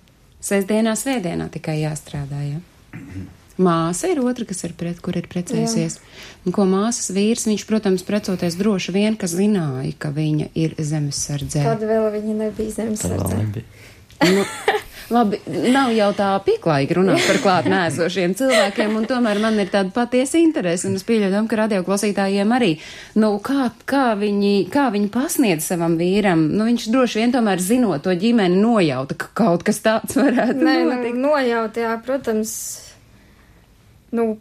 Sēsdienā, 0.44 0.96
svētdienā 0.98 1.46
tikai 1.54 1.78
jāstrādā. 1.84 2.40
Ja? 2.48 2.60
Māsa 3.62 4.10
ir 4.10 4.22
otra, 4.24 4.48
kas 4.50 4.64
ir 4.66 4.72
pret, 4.78 4.98
kur 5.06 5.18
ir 5.20 5.28
precējusies. 5.30 6.00
Un 6.48 6.56
ko 6.56 6.66
māsas 6.66 7.12
vīrs, 7.14 7.46
viņš, 7.50 7.66
protams, 7.70 8.06
precoties 8.08 8.58
droši 8.58 8.96
vien, 8.96 9.16
ka 9.20 9.30
zināja, 9.30 9.94
ka 10.02 10.10
viņa 10.16 10.50
ir 10.58 10.74
zemesardzē. 10.82 11.62
Kad 11.68 11.86
vēl 11.86 12.10
viņa 12.18 12.38
nebija 12.48 12.74
zemes 12.82 13.04
Tā 13.06 13.12
vēl 13.14 13.22
sardzē. 13.22 13.44
nebija. 13.44 13.66
Nu, 14.24 14.44
labi, 15.12 15.38
nav 15.74 15.90
jau 15.92 16.08
tā 16.16 16.30
pieklājīgi 16.46 16.96
runāt 16.96 17.26
par 17.28 17.40
klāt 17.44 17.66
nēsošiem 17.68 18.34
cilvēkiem, 18.40 18.94
un 18.96 19.08
tomēr 19.10 19.42
man 19.44 19.58
ir 19.60 19.68
tāda 19.74 19.92
patiesa 19.92 20.40
interese, 20.40 20.88
un 20.88 20.96
es 20.96 21.04
pieļaujam, 21.08 21.50
ka 21.52 21.58
radioklausītājiem 21.64 22.54
arī. 22.56 22.70
Nu, 23.20 23.34
kā, 23.44 23.68
kā, 23.90 24.14
viņi, 24.22 24.54
kā 24.72 24.86
viņi 24.96 25.10
pasniedz 25.14 25.68
savam 25.74 25.98
vīram? 26.00 26.46
Nu, 26.56 26.70
viņš 26.70 26.88
droši 26.94 27.20
vien 27.20 27.36
tomēr 27.36 27.60
zinot 27.62 28.06
to 28.08 28.16
ģimeni 28.16 28.62
nojauta, 28.64 29.18
ka 29.20 29.30
kaut 29.44 29.66
kas 29.68 29.84
tāds 29.84 30.16
varētu 30.18 30.58
Nē, 30.64 30.78
nu, 30.86 30.96
notikt. 30.96 31.20
nojaut, 31.26 31.82
jā, 31.84 31.94
protams, 32.06 32.56
nu, 34.16 34.38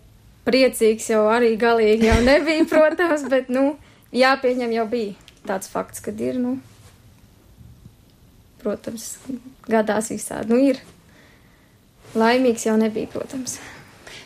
priecīgs 0.47 1.11
jau 1.13 1.25
arī 1.33 1.55
galīgi 1.61 2.09
jau 2.11 2.19
nebija, 2.25 2.67
protams, 2.71 3.27
bet, 3.33 3.51
nu, 3.53 3.77
jāpieņem 4.15 4.75
jau 4.77 4.87
bija 4.91 5.15
tāds 5.49 5.71
fakts, 5.73 6.03
kad 6.05 6.21
ir, 6.23 6.39
nu, 6.41 6.57
protams, 8.63 9.17
gadās 9.71 10.13
visādi, 10.15 10.53
nu, 10.53 10.61
ir. 10.73 10.83
Laimīgs 12.13 12.67
jau 12.67 12.75
nebija, 12.77 13.09
protams. 13.09 13.57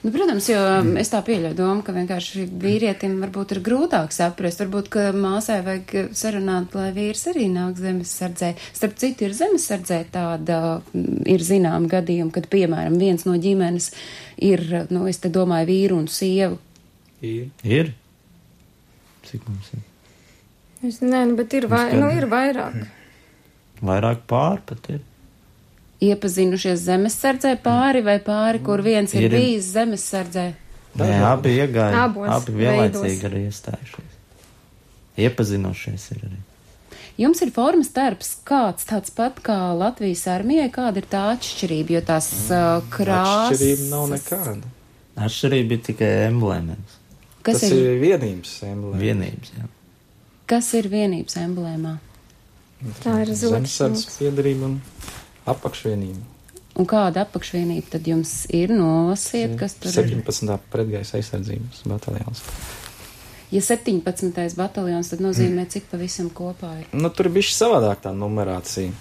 Nu, 0.07 0.12
protams, 0.14 0.47
jo 0.47 0.59
es 1.01 1.09
tā 1.11 1.19
pieļauju 1.27 1.57
domu, 1.59 1.83
ka 1.83 1.90
vienkārši 1.90 2.45
vīrietim 2.62 3.16
varbūt 3.25 3.57
ir 3.57 3.61
grūtāk 3.66 4.12
saprast, 4.14 4.61
varbūt, 4.62 4.90
ka 4.92 5.07
māsai 5.11 5.57
vajag 5.66 6.12
sarunāt, 6.14 6.77
lai 6.79 6.92
vīrs 6.95 7.25
arī 7.33 7.49
nāk 7.51 7.81
zemesardzē. 7.81 8.53
Starp 8.77 8.95
citu, 9.03 9.27
ir 9.27 9.35
zemesardzē 9.35 9.99
tāda, 10.14 10.61
mm, 10.92 11.25
ir 11.35 11.42
zinām 11.42 11.88
gadījumi, 11.90 12.31
kad, 12.37 12.47
piemēram, 12.53 13.01
viens 13.03 13.27
no 13.27 13.35
ģimenes 13.35 13.90
ir, 14.47 14.62
nu, 14.95 15.09
es 15.11 15.19
te 15.19 15.33
domāju, 15.35 15.66
vīru 15.73 15.99
un 15.99 16.07
sievu. 16.07 16.61
Ir. 17.27 17.51
Ir. 17.66 17.90
Cik 19.27 19.42
mums 19.51 19.75
ir? 19.75 19.83
Es, 20.87 21.03
nē, 21.03 21.25
nu, 21.33 21.35
bet 21.42 21.59
ir, 21.59 21.66
vai, 21.73 21.88
nu, 21.99 22.12
ir 22.14 22.31
vairāk. 22.31 22.79
Vairāk 23.83 24.23
pār 24.31 24.62
pat 24.71 24.87
ir. 24.95 25.03
Iepazinušies 26.05 26.83
zemesardzē 26.85 27.55
pāri 27.65 28.03
vai 28.05 28.19
pāri, 28.21 28.61
kur 28.65 28.83
viens 28.85 29.15
ir, 29.17 29.27
Ir. 29.29 29.33
bijis 29.33 29.71
zemesardzē. 29.73 30.47
Nē, 30.97 31.09
abi 31.29 31.55
iegāja. 31.57 32.03
Abos 32.05 32.29
abi 32.33 32.53
vienlaicīgi 32.57 33.01
veidos. 33.01 33.25
arī 33.31 33.41
iestājušies. 33.49 34.13
Iepazinošies 35.17 36.05
ir 36.13 36.21
arī. 36.29 36.39
Jums 37.17 37.41
ir 37.41 37.51
formas 37.57 37.89
darbs 37.97 38.35
kāds 38.45 38.85
tāds 38.89 39.13
pat 39.17 39.39
kā 39.45 39.57
Latvijas 39.77 40.27
armijai, 40.29 40.69
kāda 40.73 41.01
ir 41.01 41.07
tā 41.09 41.23
atšķirība, 41.33 41.95
jo 41.97 42.03
tās 42.05 42.29
uh, 42.53 42.83
krāsas. 42.93 43.57
Atšķirība 43.57 43.87
nav 43.95 44.05
nekāda. 44.13 44.73
Atšķirība 45.25 45.69
bija 45.73 45.85
tikai 45.89 46.11
emblēmēs. 46.27 46.99
Kas 47.47 47.63
Tas 47.63 47.71
ir, 47.71 47.79
ir 47.95 48.01
vienības 48.03 48.53
emblēma. 48.69 49.01
Vienības, 49.01 49.53
jā. 49.57 49.69
kas 50.51 50.69
ir 50.77 50.89
vienības 50.93 51.39
emblēmā? 51.41 51.95
Tā 53.01 53.15
ir 53.25 53.31
zotis 53.33 53.55
Zemesardzes 53.55 54.19
piedarība 54.21 54.69
un 54.69 54.75
apakšvienība. 55.51 56.25
Un 56.77 56.89
kāda 56.89 57.25
apakšvienība 57.25 57.95
tad 57.95 58.09
jums 58.09 58.33
ir 58.53 58.75
nolasiet, 58.77 59.55
kas 59.61 59.79
tur 59.81 59.95
ir? 59.95 60.11
17. 60.13 60.59
pretgaisa 60.73 61.17
aizsardzības 61.17 61.87
bataljons. 61.89 62.43
Ja 63.55 63.63
17. 63.63 64.57
bataljons, 64.59 65.09
tad 65.13 65.23
nozīmē, 65.25 65.65
cik 65.71 65.87
pavisam 65.93 66.29
kopā 66.35 66.73
ir. 66.83 66.89
Nu, 66.93 67.09
tur 67.15 67.31
bija 67.33 67.49
savādāk 67.55 68.03
tā 68.05 68.13
numerācija. 68.13 68.93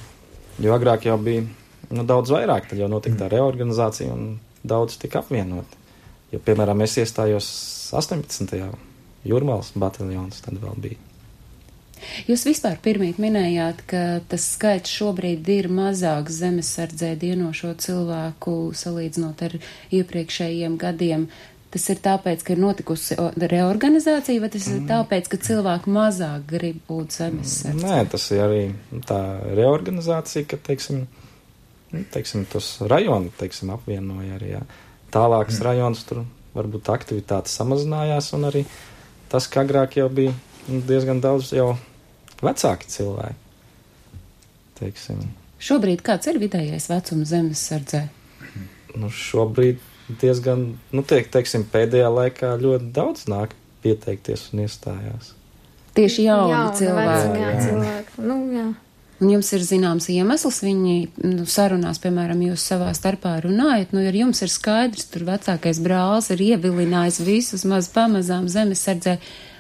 Jo 0.61 0.75
agrāk 0.77 1.09
jau 1.09 1.17
bija 1.19 1.43
nu, 1.91 2.05
daudz 2.07 2.31
vairāk, 2.31 2.69
tad 2.69 2.79
jau 2.79 2.87
notika 2.91 3.25
tā 3.25 3.31
reorganizācija 3.33 4.13
un 4.13 4.37
daudz 4.63 4.95
tika 5.01 5.19
apvienoti. 5.23 5.81
Jo, 6.31 6.39
piemēram, 6.45 6.85
es 6.85 6.95
iestājos 7.01 7.49
18. 7.97 8.55
jūrmālas 9.27 9.73
bataljons, 9.75 10.39
tad 10.45 10.61
vēl 10.61 10.79
bija. 10.87 11.01
Jūs 12.29 12.45
vispār 12.47 12.77
pirmīt 12.83 13.19
minējāt, 13.21 13.81
ka 13.89 14.03
tas 14.29 14.45
skaits 14.55 14.93
šobrīd 14.93 15.47
ir 15.53 15.69
mazāks 15.73 16.39
zemesardzē 16.41 17.15
dienošo 17.21 17.73
cilvēku 17.81 18.55
salīdzinot 18.77 19.43
ar 19.47 19.57
iepriekšējiem 19.95 20.79
gadiem. 20.81 21.27
Tas 21.75 21.89
ir 21.91 21.99
tāpēc, 21.99 22.43
ka 22.45 22.53
ir 22.53 22.61
notikusi 22.63 23.17
reorganizācija, 23.19 24.39
vai 24.39 24.49
tas 24.53 24.67
ir 24.71 24.85
tāpēc, 24.87 25.27
ka 25.27 25.39
cilvēki 25.43 25.91
mazāk 25.91 26.45
grib 26.47 26.77
būt 26.87 27.17
zemesardze? 27.17 27.81
Nē, 27.81 27.97
tas 28.13 28.29
ir 28.31 28.43
arī 28.45 28.61
tā 29.09 29.19
reorganizācija, 29.57 30.47
ka, 30.53 30.61
teiksim, 30.69 31.03
teiksim 32.15 32.45
tos 32.47 32.77
rajoni, 32.87 33.33
teiksim, 33.41 33.73
apvienoja 33.75 34.37
arī, 34.37 34.53
jā. 34.55 34.63
Tālākas 35.11 35.59
mm. 35.59 35.65
rajonas 35.67 36.07
tur 36.07 36.23
varbūt 36.55 36.93
aktivitātes 36.95 37.59
samazinājās, 37.59 38.31
un 38.37 38.47
arī 38.47 38.63
tas, 39.31 39.49
ka 39.51 39.65
agrāk 39.65 39.99
jau 39.99 40.07
bija 40.07 40.31
diezgan 40.67 41.19
daudz 41.23 41.51
jau 41.53 41.73
vecāki 42.47 42.91
cilvēki. 42.93 43.41
Teiksim, 44.79 45.19
Šobrīd 45.65 46.01
kāds 46.05 46.27
ir 46.27 46.37
vidējais 46.41 46.89
vecums 46.91 47.29
zemesardzē? 47.31 48.01
nu, 48.95 49.09
šobrīd 49.11 49.79
diezgan, 50.21 50.65
nu, 50.95 51.01
tiek, 51.03 51.27
teiksim, 51.33 51.63
pēdējā 51.71 52.09
laikā 52.11 52.53
ļoti 52.61 52.91
daudz 52.95 53.25
nāk 53.31 53.55
pieteikties 53.83 54.49
un 54.53 54.61
iestājās. 54.65 55.31
Tieši 55.95 56.25
jauni 56.27 56.51
Jauna 56.51 56.73
cilvēki. 56.75 57.39
jā, 57.39 57.49
Jā. 57.49 57.61
cilvēki. 57.65 58.25
Nu, 58.27 58.37
jā. 58.55 58.65
Un 59.23 59.29
jums 59.31 59.49
ir 59.55 59.61
zināms 59.63 60.09
iemesls, 60.11 60.57
viņi 60.65 60.95
nu, 61.23 61.45
sarunās, 61.47 62.01
piemēram, 62.03 62.41
jūs 62.49 62.65
savā 62.67 62.89
starpā 62.97 63.37
runājat, 63.45 63.93
nu, 63.95 64.03
ar 64.03 64.15
jums 64.19 64.41
ir 64.43 64.51
skaidrs, 64.51 65.07
tur 65.07 65.23
vecākais 65.29 65.79
brālis 65.79 66.27
ir 66.35 66.43
ievilinājis 66.49 67.21
visus 67.23 67.63
maz 67.63 67.87
pamazām 67.95 68.49
zemesardzē, 68.51 69.15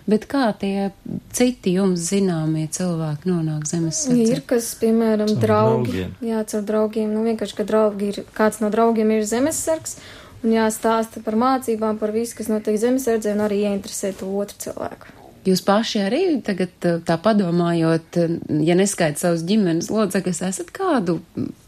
bet 0.09 0.27
kā 0.31 0.49
tie 0.59 0.91
citi 1.35 1.75
jums 1.77 2.03
zināmie 2.11 2.67
cilvēki 2.71 3.29
nonāk 3.29 3.65
zemesardzē? 3.69 4.27
Ir 4.35 4.43
kas, 4.49 4.73
piemēram, 4.81 5.31
Caur 5.33 5.41
draugi. 5.41 5.91
draugiem. 5.91 6.13
Jā, 6.25 6.43
caur 6.51 6.63
draugiem. 6.69 7.09
Nu, 7.13 7.25
vienkārši, 7.25 7.57
ka 7.57 7.65
draugi 7.67 8.11
ir, 8.13 8.21
kāds 8.37 8.61
no 8.63 8.69
draugiem 8.73 9.11
ir 9.15 9.25
zemesargs, 9.29 9.97
un 10.43 10.53
jāstāsta 10.55 11.23
par 11.25 11.37
mācībām, 11.41 11.99
par 12.01 12.13
visu, 12.15 12.37
kas 12.37 12.51
notiek 12.51 12.77
zemesardzē, 12.81 13.33
un 13.33 13.45
arī 13.47 13.63
ieinteresē 13.65 14.13
to 14.19 14.29
otru 14.37 14.67
cilvēku. 14.67 15.13
Jūs 15.45 15.61
paši 15.61 15.99
arī 16.01 16.21
tagad 16.41 16.87
uh, 16.89 17.01
tā 17.05 17.19
padomājot, 17.21 18.17
uh, 18.17 18.37
ja 18.65 18.73
neskaidrs 18.77 19.21
savus 19.21 19.43
ģimenes 19.45 19.91
locekļus, 19.93 20.41
esat 20.47 20.71
kādu 20.73 21.19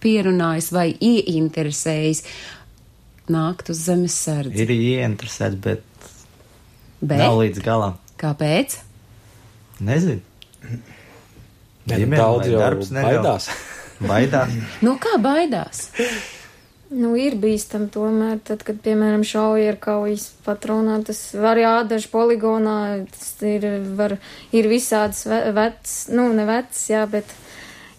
pierunājis 0.01 0.71
vai 0.73 0.87
ieinteresējis 0.97 2.23
nākt 3.29 3.69
uz 3.69 3.83
zemesardzi? 3.85 4.65
Ir 4.65 4.73
ieinteresēts, 4.73 5.61
bet 5.61 5.85
Bet 7.01 7.21
nav 7.21 7.37
līdz 7.41 7.61
galam. 7.61 7.97
Kāpēc? 8.21 8.77
Nezinu. 9.87 10.21
Ja 11.87 11.97
Ģimene 12.01 12.19
daudz 12.19 12.47
vai 12.47 12.53
jau 12.55 12.61
darbs 12.63 12.89
neļauj. 12.91 13.13
baidās. 13.21 13.49
Baidās. 14.11 14.51
No 14.85 14.97
kā 15.01 15.15
baidās? 15.23 15.87
Nu, 16.93 17.15
ir 17.19 17.33
bīstam 17.41 17.87
tomēr, 17.91 18.37
tad, 18.47 18.61
kad, 18.67 18.77
piemēram, 18.85 19.23
šauja 19.27 19.71
ar 19.73 19.77
kaujas 19.81 20.27
patronām, 20.45 21.01
tas 21.07 21.19
var 21.35 21.59
jādaž 21.59 22.05
poligonā, 22.13 22.75
tas 23.11 23.31
ir, 23.43 23.65
var, 23.97 24.13
ir 24.55 24.69
visādas 24.71 25.25
ve- 25.27 25.49
vecs, 25.57 25.95
nu, 26.15 26.29
ne 26.37 26.45
vecs, 26.47 26.85
jā, 26.93 27.01
bet 27.11 27.33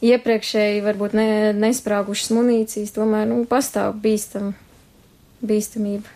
iepriekšēji 0.00 0.81
varbūt 0.87 1.16
ne, 1.18 1.26
nesprāgušas 1.59 2.31
munīcijas, 2.38 2.94
tomēr, 2.96 3.26
nu, 3.28 3.42
pastāv 3.50 3.98
bīstam, 4.04 4.54
bīstamība 5.44 6.09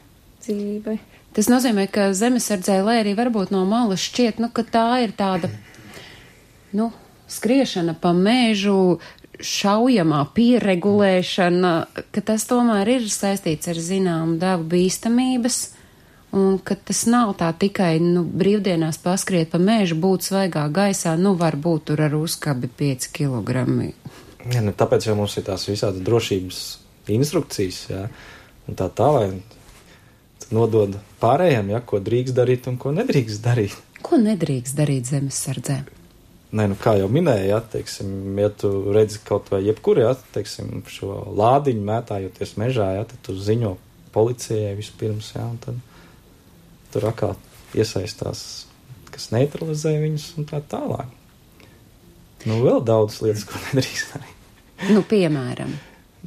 dzīvībai. 0.46 0.96
Tas 1.32 1.48
nozīmē, 1.48 1.86
ka 1.88 2.10
zemesardzē, 2.12 2.82
lai 2.84 2.98
arī 3.00 3.14
varbūt 3.16 3.52
no 3.54 3.64
malas 3.68 4.02
šķiet, 4.04 4.40
nu, 4.42 4.50
ka 4.52 4.66
tā 4.68 4.86
ir 5.06 5.14
tāda, 5.16 5.48
nu, 6.76 6.90
skriešana 7.32 7.94
pa 8.00 8.12
mēžu, 8.12 8.98
šaujamā 9.42 10.20
pieregulēšana, 10.36 11.70
ka 12.14 12.24
tas 12.24 12.44
tomēr 12.46 12.90
ir 12.98 13.06
saistīts 13.10 13.70
ar 13.72 13.80
zināmu 13.80 14.36
devu 14.42 14.68
bīstamības, 14.74 15.56
un 16.36 16.58
ka 16.60 16.76
tas 16.76 17.04
nav 17.08 17.34
tā 17.40 17.48
tikai, 17.64 17.96
nu, 18.04 18.26
brīvdienās 18.28 19.00
paskriet 19.02 19.50
pa 19.52 19.60
mēžu, 19.62 19.96
būt 20.04 20.28
svaigā 20.28 20.66
gaisā, 20.72 21.16
nu, 21.20 21.32
varbūt 21.40 21.88
tur 21.90 22.04
ar 22.04 22.16
uzkabi 22.18 22.70
5 22.78 23.08
kg. 23.16 23.64
Ja, 24.52 24.60
nu, 24.60 24.76
tāpēc 24.76 25.08
jau 25.08 25.16
mums 25.18 25.38
ir 25.40 25.48
tās 25.48 25.64
visādas 25.70 26.04
drošības 26.04 26.62
instrukcijas, 27.16 27.82
jā, 27.90 28.04
un 28.68 28.78
tā 28.78 28.92
tālāk 28.92 29.51
nodod 30.54 30.98
pārējiem, 31.22 31.72
ja, 31.74 31.80
ko 31.84 32.00
drīkst 32.02 32.36
darīt 32.36 32.68
un 32.70 32.78
ko 32.80 32.92
nedrīkst 32.94 33.42
darīt. 33.44 33.76
Ko 34.02 34.18
nedrīkst 34.20 34.76
darīt 34.78 35.10
zemesardzē? 35.10 35.82
Nē, 36.52 36.66
nu, 36.68 36.76
kā 36.76 36.92
jau 36.98 37.06
minēju, 37.08 37.46
ja, 37.48 37.62
teiksim, 37.72 38.10
ja 38.36 38.50
tu 38.52 38.70
redzi 38.92 39.22
kaut 39.24 39.48
vai 39.52 39.62
jebkuru, 39.64 40.02
ja, 40.04 40.12
teiksim, 40.34 40.82
šo 40.92 41.22
lādiņu 41.38 41.86
mētājoties 41.88 42.58
mežā, 42.60 42.90
ja, 42.98 43.06
tad 43.08 43.22
tu 43.24 43.36
ziņo 43.40 43.72
policijai 44.12 44.74
vispirms, 44.76 45.30
ja, 45.32 45.46
un 45.48 45.56
tad 45.62 45.80
tur 46.92 47.08
atkal 47.08 47.38
iesaistās, 47.72 48.66
kas 49.14 49.30
neutralizē 49.32 49.94
viņus 50.02 50.28
un 50.36 50.48
tā 50.50 50.60
tālāk. 50.68 51.08
Nu, 52.44 52.60
vēl 52.60 52.82
daudz 52.84 53.22
lietas, 53.24 53.46
ko 53.48 53.56
nedrīkst 53.70 54.12
darīt. 54.12 54.38
Nu, 54.92 55.00
piemēram. 55.08 55.72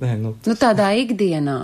Nē, 0.01 0.15
nu, 0.19 0.33
Nu, 0.47 0.55
tādā 0.59 0.89
ikdienā 0.97 1.59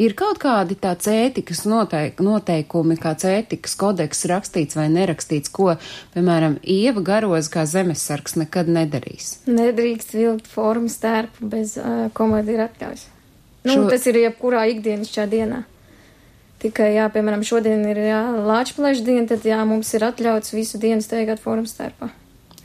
ir 0.00 0.14
kaut 0.18 0.38
kādi 0.42 0.76
tāds 0.78 1.08
ētikas 1.10 1.64
noteik, 1.68 2.20
noteikumi, 2.24 2.98
kāds 3.00 3.26
ētikas 3.28 3.76
kodeks 3.80 4.26
rakstīts 4.30 4.78
vai 4.78 4.88
nerakstīts, 4.92 5.52
ko, 5.52 5.74
piemēram, 6.14 6.58
Ieva 6.62 7.02
Garoz 7.04 7.50
kā 7.52 7.66
zemesargs 7.68 8.36
nekad 8.40 8.70
nedarīs. 8.72 9.38
Nedrīkst 9.48 10.16
vilkt 10.16 10.50
formu 10.50 10.92
stērpu 10.92 11.48
bez 11.52 11.76
uh, 11.80 12.08
komandīra 12.16 12.68
atļaujas. 12.70 13.08
Nu, 13.66 13.72
Šo-. 13.72 13.88
Tas 13.90 14.06
ir 14.06 14.20
jebkurā 14.22 14.66
ikdienišķā 14.74 15.26
dienā. 15.32 15.64
Tikai, 16.62 16.94
jā, 16.96 17.08
piemēram, 17.12 17.42
šodien 17.44 17.82
ir 17.84 17.98
Lāčplēša 18.46 19.04
diena, 19.04 19.26
tad 19.28 19.44
jā, 19.44 19.58
mums 19.68 19.90
ir 19.92 20.06
atļauts 20.06 20.54
visu 20.56 20.80
dienu 20.80 21.04
steigāt 21.04 21.42
formu 21.42 21.68
stērpā. 21.68 22.08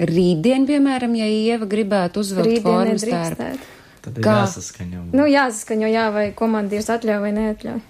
Rītdien, 0.01 0.63
piemēram, 0.65 1.13
ja 1.19 1.27
Ieva 1.27 1.67
gribētu 1.69 2.23
uzvilkt 2.23 2.63
formu 2.63 2.95
stērpu. 2.97 3.80
Tad 4.01 4.17
ir 4.17 4.25
Kā? 4.25 4.35
jāsaskaņo. 4.43 5.05
Nu, 5.13 5.25
jāsaskaņo, 5.29 5.89
jā, 5.93 6.05
vai 6.15 6.27
komandieris 6.37 6.89
atļauj 6.89 7.19
vai 7.21 7.31
neatļauj. 7.37 7.81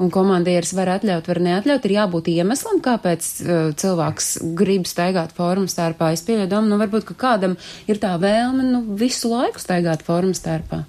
Un 0.00 0.08
komandieris 0.08 0.70
var 0.72 0.88
atļaut, 0.94 1.26
var 1.28 1.38
neatļaut, 1.44 1.84
ir 1.84 1.92
jābūt 1.98 2.30
iemeslam, 2.32 2.78
kāpēc 2.80 3.26
uh, 3.44 3.58
cilvēks 3.76 4.30
grib 4.56 4.86
staigāt 4.88 5.34
formu 5.36 5.68
stērpā. 5.68 6.14
Es 6.16 6.24
pieļauju 6.24 6.48
domu, 6.48 6.72
nu 6.72 6.78
varbūt, 6.80 7.04
ka 7.10 7.18
kādam 7.26 7.58
ir 7.84 8.00
tā 8.00 8.14
vēlme, 8.22 8.64
nu, 8.64 8.80
visu 8.96 9.28
laiku 9.28 9.60
staigāt 9.60 10.00
formu 10.06 10.32
stērpā. 10.32 10.86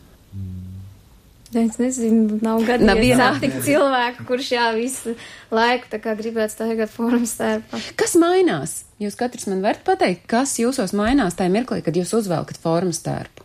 Es 1.51 1.75
nezinu, 1.75 2.37
nav 2.39 2.61
vienā- 2.63 3.33
satikt 3.35 3.65
cilvēku, 3.65 4.23
kurš 4.29 4.53
jā, 4.53 4.69
visu 4.71 5.17
laiku 5.51 5.89
tā 5.91 5.99
kā 5.99 6.15
gribētu 6.15 6.55
staigāt 6.55 6.93
formu 6.93 7.27
stērpā. 7.27 7.81
Kas 7.99 8.15
mainās? 8.15 8.85
Jūs 9.03 9.17
katrs 9.19 9.49
man 9.51 9.59
varat 9.65 9.83
pateikt, 9.83 10.23
kas 10.31 10.55
jūsos 10.61 10.95
mainās 10.95 11.35
tajā 11.35 11.51
mirklī, 11.51 11.81
kad 11.83 11.99
jūs 11.99 12.13
uzvelkat 12.15 12.55
formu 12.63 12.95
stērpu? 12.95 13.40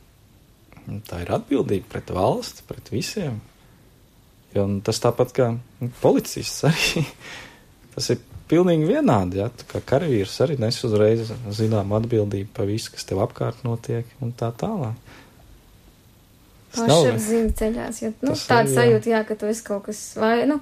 Nu, 0.86 1.00
Tā 1.06 1.20
ir 1.24 1.32
atbildība 1.34 1.90
pret 1.96 2.12
valsti, 2.14 2.64
pret 2.68 2.92
visiem. 2.94 3.40
Jo 4.54 4.68
nu, 4.70 4.80
tas 4.84 5.02
tāpat 5.02 5.34
kā 5.36 5.50
nu, 5.56 5.90
policists 6.00 6.64
arī. 6.68 7.04
Tas 7.96 8.10
ir 8.12 8.20
pilnīgi 8.50 8.88
vienādi. 8.88 9.40
Ja? 9.40 9.50
Tu 9.50 9.66
kā 9.70 9.82
karavīrs 9.84 10.38
arī 10.44 10.58
nes 10.60 10.78
uzreiz 10.86 11.30
zinām 11.56 11.94
atbildību 11.96 12.52
par 12.56 12.68
visu, 12.68 12.92
kas 12.94 13.08
tev 13.08 13.22
apkārt 13.24 13.64
notiek 13.66 14.10
un 14.22 14.34
tā 14.36 14.52
tālāk. 14.56 14.98
Pašapziņa 16.76 17.52
ceļās, 17.56 18.02
jo 18.02 18.10
nu, 18.20 18.34
tāda 18.36 18.68
sajūta, 18.68 19.08
jā, 19.14 19.22
ka 19.24 19.36
tu 19.40 19.48
esi 19.48 19.62
kaut 19.64 19.86
kas 19.86 20.00
vai, 20.20 20.34
nu, 20.48 20.58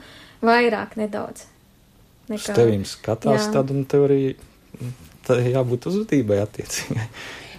vairāk 0.47 0.95
nedaudz. 1.01 1.49
Uz 2.31 2.47
tevīm 2.55 2.85
skatās, 2.89 3.49
Jā. 3.49 3.51
tad 3.59 3.73
un 3.75 3.83
tev 3.89 4.07
arī 4.07 4.21
tā 5.27 5.41
jābūt 5.43 5.91
uzvedībai 5.91 6.39
attiecīgai, 6.45 7.09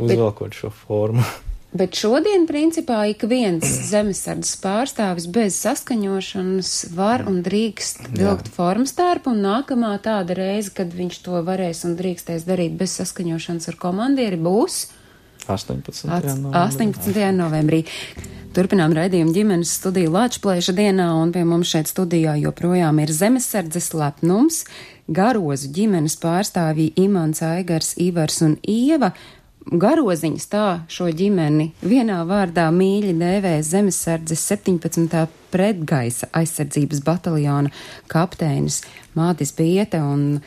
uzvelkot 0.06 0.56
šo 0.58 0.72
formu. 0.74 1.26
Bet 1.76 1.98
šodien, 2.00 2.46
principā, 2.48 3.02
ik 3.12 3.26
viens 3.28 3.68
zemesardzes 3.92 4.56
pārstāvis 4.64 5.28
bez 5.28 5.58
saskaņošanas 5.60 6.74
var 6.96 7.26
un 7.28 7.42
drīkst 7.46 8.14
vilkt 8.16 8.52
formas 8.56 8.96
tērpu, 8.96 9.34
un 9.36 9.44
nākamā 9.44 9.96
tāda 10.06 10.38
reize, 10.40 10.72
kad 10.76 10.94
viņš 10.96 11.20
to 11.26 11.42
varēs 11.44 11.84
un 11.88 11.98
drīkstēs 12.00 12.48
darīt 12.48 12.78
bez 12.80 12.96
saskaņošanas 13.02 13.74
ar 13.74 13.82
komandieri, 13.82 14.40
būs 14.40 14.86
18. 15.48 16.10
Ats- 16.10 16.40
novembrī. 16.40 16.58
18. 16.58 17.32
novembrī. 17.36 17.84
Turpinām 18.56 18.94
raidījumu 18.96 19.34
ģimenes 19.36 19.74
studiju 19.82 20.14
Latvijas 20.14 20.72
dienā, 20.72 21.10
un 21.20 21.34
pie 21.36 21.44
mums 21.44 21.70
šeit 21.74 21.90
studijā 21.92 22.38
joprojām 22.40 23.02
ir 23.04 23.12
zemesardzes 23.12 23.92
lepnums, 23.94 24.62
garozu 25.12 25.74
ģimenes 25.76 26.16
pārstāvji 26.22 26.94
Imants 27.04 27.44
Aigars, 27.44 27.94
Ivars 28.00 28.40
un 28.48 28.56
Ieva. 28.64 29.12
Garoziņas 29.66 30.46
tā 30.46 30.66
šo 30.94 31.08
ģimeni 31.10 31.72
vienā 31.82 32.20
vārdā 32.30 32.68
mīļi 32.70 33.16
dēvē 33.18 33.56
zemesardzes 33.66 34.44
17. 34.52 35.24
pretgaisa 35.50 36.30
aizsardzības 36.38 37.02
bataljona 37.02 37.72
kapteinis 38.12 38.84
Mātis 39.18 39.56
Biete 39.58 40.04
un 40.06 40.38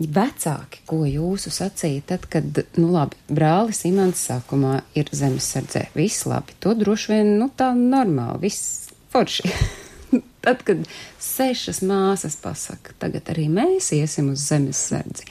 vecāki, 0.00 0.80
ko 0.88 1.02
jūsu 1.04 1.52
sacīja 1.52 2.06
tad, 2.14 2.24
kad, 2.32 2.62
nu 2.80 2.88
labi, 2.94 3.18
brālis 3.28 3.84
Imants 3.84 4.22
sākumā 4.30 4.78
ir 4.96 5.12
zemesardzē, 5.12 5.90
viss 5.92 6.24
labi, 6.24 6.56
to 6.56 6.72
droši 6.78 7.12
vien, 7.12 7.34
nu 7.36 7.50
tā 7.52 7.74
normāli, 7.76 8.46
viss 8.46 8.88
forši. 9.12 9.52
tad, 10.46 10.64
kad 10.64 10.88
sešas 11.20 11.82
māsas 11.84 12.40
pasaka, 12.40 12.96
tagad 13.02 13.28
arī 13.34 13.50
mēs 13.52 13.92
iesim 13.98 14.32
uz 14.32 14.46
zemesardzi, 14.48 15.28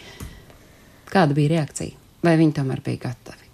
kāda 1.10 1.34
bija 1.34 1.56
reakcija? 1.56 1.99
Vai 2.26 2.36
viņi 2.40 2.56
tomēr 2.58 2.82
bija 2.84 3.06
gatavi? 3.08 3.46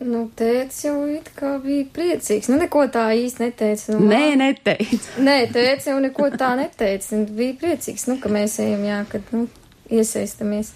Nu, 0.00 0.22
tēvs 0.32 0.78
jau 0.86 0.94
it 1.12 1.26
kā 1.36 1.58
bija 1.60 1.84
priecīgs. 1.92 2.48
Nu, 2.48 2.56
neko 2.62 2.86
tā 2.92 3.10
īsti 3.20 3.44
neteica. 3.44 3.92
Nu, 3.92 4.06
Nē, 4.08 4.22
neteica. 4.40 5.18
Nē, 5.20 5.34
tēvs 5.52 5.90
jau 5.90 5.98
neko 6.00 6.30
tā 6.40 6.54
neteica. 6.56 7.18
Un 7.18 7.26
bija 7.36 7.58
priecīgs, 7.60 8.06
nu, 8.08 8.16
ka 8.22 8.32
mēs 8.32 8.56
ejam, 8.64 8.86
jā, 8.88 9.02
kad, 9.12 9.28
nu, 9.36 9.44
iesaistamies. 9.92 10.72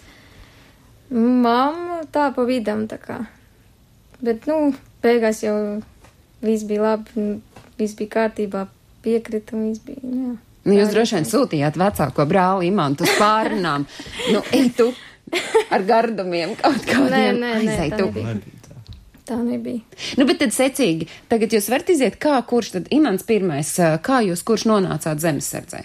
Mamma 1.08 2.02
tā 2.12 2.28
pa 2.36 2.44
vidam, 2.44 2.84
tā 2.90 3.00
kā. 3.00 3.22
Bet, 4.24 4.44
nu, 4.50 4.74
beigās 5.04 5.40
jau 5.44 5.56
viss 6.44 6.68
bija 6.68 6.90
labi, 6.90 7.16
un 7.16 7.70
viss 7.80 7.96
bija 7.96 8.18
kārtībā, 8.18 8.66
piekrita 9.04 9.56
un 9.56 9.70
viss 9.70 9.84
bija, 9.88 10.04
jā. 10.04 10.34
Nu, 10.64 10.72
jūs 10.78 10.92
droši 10.94 11.18
vien 11.18 11.26
sūtījāt 11.28 11.76
vecāko 11.76 12.24
brāli 12.28 12.70
Imantu 12.70 13.04
uz 13.04 13.16
pārunām. 13.20 13.84
nu, 14.32 14.40
ej 14.56 14.70
tu 14.76 14.86
ar 15.74 15.86
gardumiem 15.88 16.54
kaut 16.60 16.84
kādiem. 16.88 17.40
Aizej 17.54 17.94
tā 19.24 19.38
nebija. 19.40 19.80
Nu, 20.20 20.26
bet 20.28 20.42
tad 20.42 20.52
secīgi, 20.52 21.08
tagad 21.32 21.54
jūs 21.56 21.70
varat 21.72 21.90
iziet, 21.94 22.18
kā 22.20 22.36
kurš 22.44 22.74
tad 22.76 22.90
Imants 22.92 23.24
pirmais, 23.24 23.70
kā 24.04 24.20
jūs 24.26 24.44
kurš 24.44 24.66
nonācāt 24.68 25.22
zemesardzē? 25.22 25.80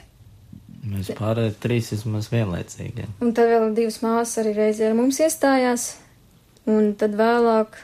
Mēs 0.90 1.12
pārējie 1.16 1.54
trīs 1.62 1.92
vismaz 1.94 2.30
vienlaicīgi. 2.34 3.04
jā. 3.06 3.10
Un 3.24 3.34
tad 3.38 3.52
vēl 3.52 3.74
divas 3.78 4.00
māsas 4.04 4.42
arī 4.42 4.56
reizē 4.58 4.90
ar 4.90 4.96
mums 4.98 5.20
iestājās, 5.22 5.90
un 6.68 6.94
tad 7.00 7.16
vēlāk 7.20 7.78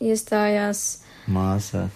iestājās, 0.00 0.84
Māsa 1.30 1.88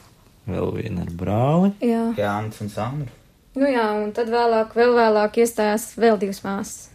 vēl 0.46 0.72
viena 0.76 1.04
ar 1.06 1.12
brāli. 1.16 1.72
jā, 1.80 2.02
Jānis 2.18 2.60
un 2.60 2.68
Sandra. 2.68 3.12
nu 3.54 3.70
jā, 3.70 3.86
un 4.02 4.12
tad 4.12 4.28
vēlāk, 4.28 4.74
vēl 4.76 4.92
vēlāk 4.98 5.38
iestājās 5.44 5.94
vēl 5.96 6.18
divas 6.20 6.42
māsas. 6.44 6.90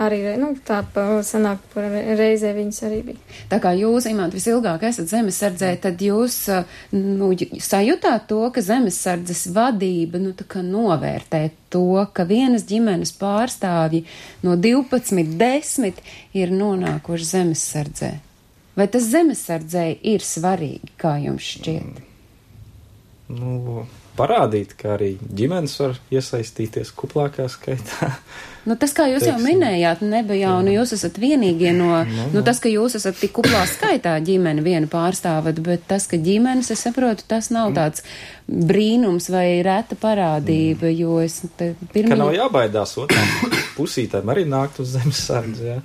Arī, 0.00 0.22
nu, 0.40 0.54
tā 0.64 0.78
pa 0.94 1.02
sanāk, 1.26 1.60
par 1.74 1.84
reizē 2.16 2.54
viņas 2.56 2.78
arī 2.88 3.00
bija. 3.10 3.18
Tā 3.50 3.58
kā 3.60 3.74
jūs, 3.76 4.06
Imants, 4.08 4.32
visilgāk 4.32 4.86
esat 4.88 5.10
zemesardzē, 5.10 5.74
tad 5.82 6.00
jūs 6.00 6.38
nu, 6.96 7.28
sajūtāt 7.36 8.24
to, 8.30 8.40
ka 8.54 8.64
zemesardzes 8.64 9.50
vadība 9.52 10.22
nu, 10.22 10.32
tā 10.32 10.48
kā 10.48 10.64
novērtē 10.64 11.42
to, 11.68 12.00
ka 12.16 12.24
vienas 12.24 12.64
ģimenes 12.70 13.12
pārstāvji 13.20 14.06
no 14.46 14.56
12, 14.56 15.36
10 15.36 16.00
ir 16.40 16.56
nonākuši 16.56 17.30
zemesardzē. 17.34 18.12
Vai 18.80 18.88
tas 18.88 19.04
zemesardzē 19.12 19.84
ir 20.00 20.24
svarīgi, 20.24 20.94
kā 20.96 21.18
jums 21.20 21.44
šķiet? 21.58 22.06
Nu, 23.36 23.84
parādīt, 24.20 24.76
ka 24.78 24.94
arī 24.98 25.14
ģimenes 25.40 25.74
var 25.80 25.98
iesaistīties 26.12 26.92
kuplākā 27.00 27.48
skaitā. 27.50 28.12
Nu, 28.68 28.74
tas, 28.76 28.92
kā 28.92 29.06
jūs 29.08 29.24
jau 29.24 29.38
Teiksim. 29.38 29.46
minējāt, 29.48 30.02
nebija 30.04 30.50
jau, 30.50 30.56
nu, 30.66 30.72
jūs 30.74 30.90
esat 30.92 31.16
vienīgie 31.16 31.70
no, 31.72 32.02
nu, 32.34 32.42
tas, 32.44 32.58
ka 32.60 32.68
jūs 32.68 32.98
esat 32.98 33.16
tik 33.16 33.32
kuplā 33.38 33.62
skaitā 33.70 34.12
ģimeni 34.20 34.60
vienu 34.66 34.90
pārstāvat, 34.92 35.62
bet 35.64 35.86
tas, 35.88 36.04
ka 36.10 36.18
ģimenes, 36.20 36.68
es 36.74 36.84
saprotu, 36.84 37.24
tas 37.30 37.48
nav 37.56 37.72
tāds 37.78 38.04
brīnums 38.44 39.30
vai 39.32 39.62
reta 39.64 39.96
parādība, 39.96 40.92
jo 40.92 41.22
es 41.24 41.40
te 41.56 41.70
Ka 41.72 41.80
nav 41.80 41.94
pirmie. 41.94 42.36
jābaidās 42.36 42.92
otrām 43.00 43.56
pusītēm 43.78 44.28
arī 44.34 44.44
nākt 44.52 44.82
uz 44.84 44.92
zemes 44.98 45.24
sardzi. 45.30 45.70
Jā. 45.72 45.80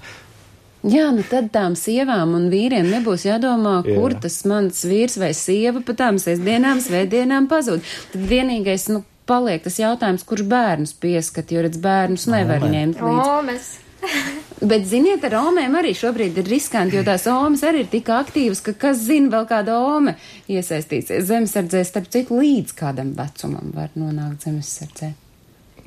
Jā, 0.86 1.08
nu 1.16 1.24
tad 1.26 1.48
tām 1.54 1.74
sievām 1.80 2.36
un 2.38 2.50
vīriem 2.52 2.86
nebūs 2.92 3.24
jādomā, 3.26 3.80
Jā. 3.88 3.96
kur 3.98 4.14
tas 4.22 4.38
mans 4.46 4.84
vīrs 4.86 5.18
vai 5.18 5.32
sieva 5.34 5.82
pa 5.86 5.96
tām 5.98 6.20
sestdienām, 6.22 6.82
svētdienām 6.84 7.48
pazūd. 7.50 7.82
Tad 8.12 8.28
vienīgais, 8.30 8.86
nu, 8.94 9.02
paliek 9.26 9.64
tas 9.66 9.80
jautājums, 9.82 10.26
kurš 10.28 10.46
bērnus 10.52 10.94
pieskat, 11.02 11.54
jo 11.56 11.64
redz 11.66 11.80
bērnus 11.82 12.28
nevar 12.30 12.62
Omē. 12.62 12.70
ņemt 12.76 13.02
līdzi. 13.02 13.30
O, 13.32 13.40
mēs. 13.48 13.72
Bet, 14.70 14.86
ziniet, 14.88 15.24
ar 15.26 15.40
omēm 15.42 15.74
arī 15.80 15.96
šobrīd 15.98 16.38
ir 16.40 16.50
riskanti, 16.50 17.00
jo 17.00 17.04
tās 17.08 17.26
omas 17.32 17.64
arī 17.66 17.82
ir 17.84 17.90
tik 17.92 18.12
aktīvas, 18.14 18.62
ka 18.64 18.76
kas 18.86 19.02
zina, 19.08 19.32
vēl 19.34 19.48
kāda 19.50 19.80
ome 19.82 20.14
iesaistīsies 20.52 21.26
zemesardzē, 21.28 21.82
starp 21.88 22.12
citu, 22.14 22.38
līdz 22.40 22.76
kādam 22.78 23.16
vecumam 23.18 23.74
var 23.76 23.90
nonākt 23.98 24.46
zemesardzē. 24.46 25.12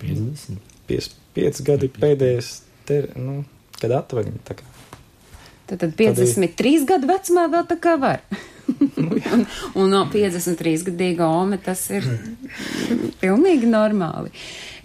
50. 0.03 0.59
55 0.91 1.63
gadi 1.71 1.91
pēdējais, 1.95 2.51
ter, 2.89 3.09
nu, 3.17 3.41
kad 3.79 3.95
atvaļņi. 4.03 4.43
Tad, 5.69 5.83
tad 5.83 5.97
53 5.99 6.87
gadu 6.89 7.11
vecumā 7.11 7.49
vēl 7.53 7.67
tā 7.69 7.77
kā 7.83 7.99
var. 8.01 8.23
un, 9.33 9.45
un 9.75 9.91
no 9.91 10.01
53 10.13 10.87
gadīga 10.89 11.29
ome 11.29 11.59
tas 11.63 11.83
ir 11.93 12.07
pilnīgi 13.23 13.69
normāli. 13.69 14.33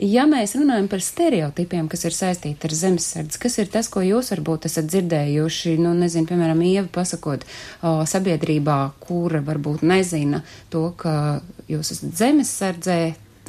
Ja 0.03 0.25
mēs 0.27 0.55
runājam 0.57 0.87
par 0.91 1.03
stereotipiem, 1.05 1.87
kas 1.91 2.05
ir 2.07 2.15
saistīti 2.15 2.67
ar 2.67 2.75
zemesardzi, 2.75 3.39
kas 3.39 3.59
ir 3.61 3.69
tas, 3.71 3.89
ko 3.91 4.01
jūs 4.03 4.31
varbūt 4.33 4.67
esat 4.69 4.89
dzirdējuši, 4.89 5.75
nu, 5.83 5.93
nezinu, 5.97 6.27
piemēram, 6.31 6.63
Ieva 6.65 6.87
pasakot 6.91 7.45
o, 7.45 7.99
sabiedrībā, 8.09 8.79
kura 9.03 9.43
varbūt 9.45 9.85
nezina 9.85 10.41
to, 10.73 10.87
ka 10.97 11.43
jūs 11.69 11.93
esat 11.95 12.17
zemesardzē, 12.23 12.99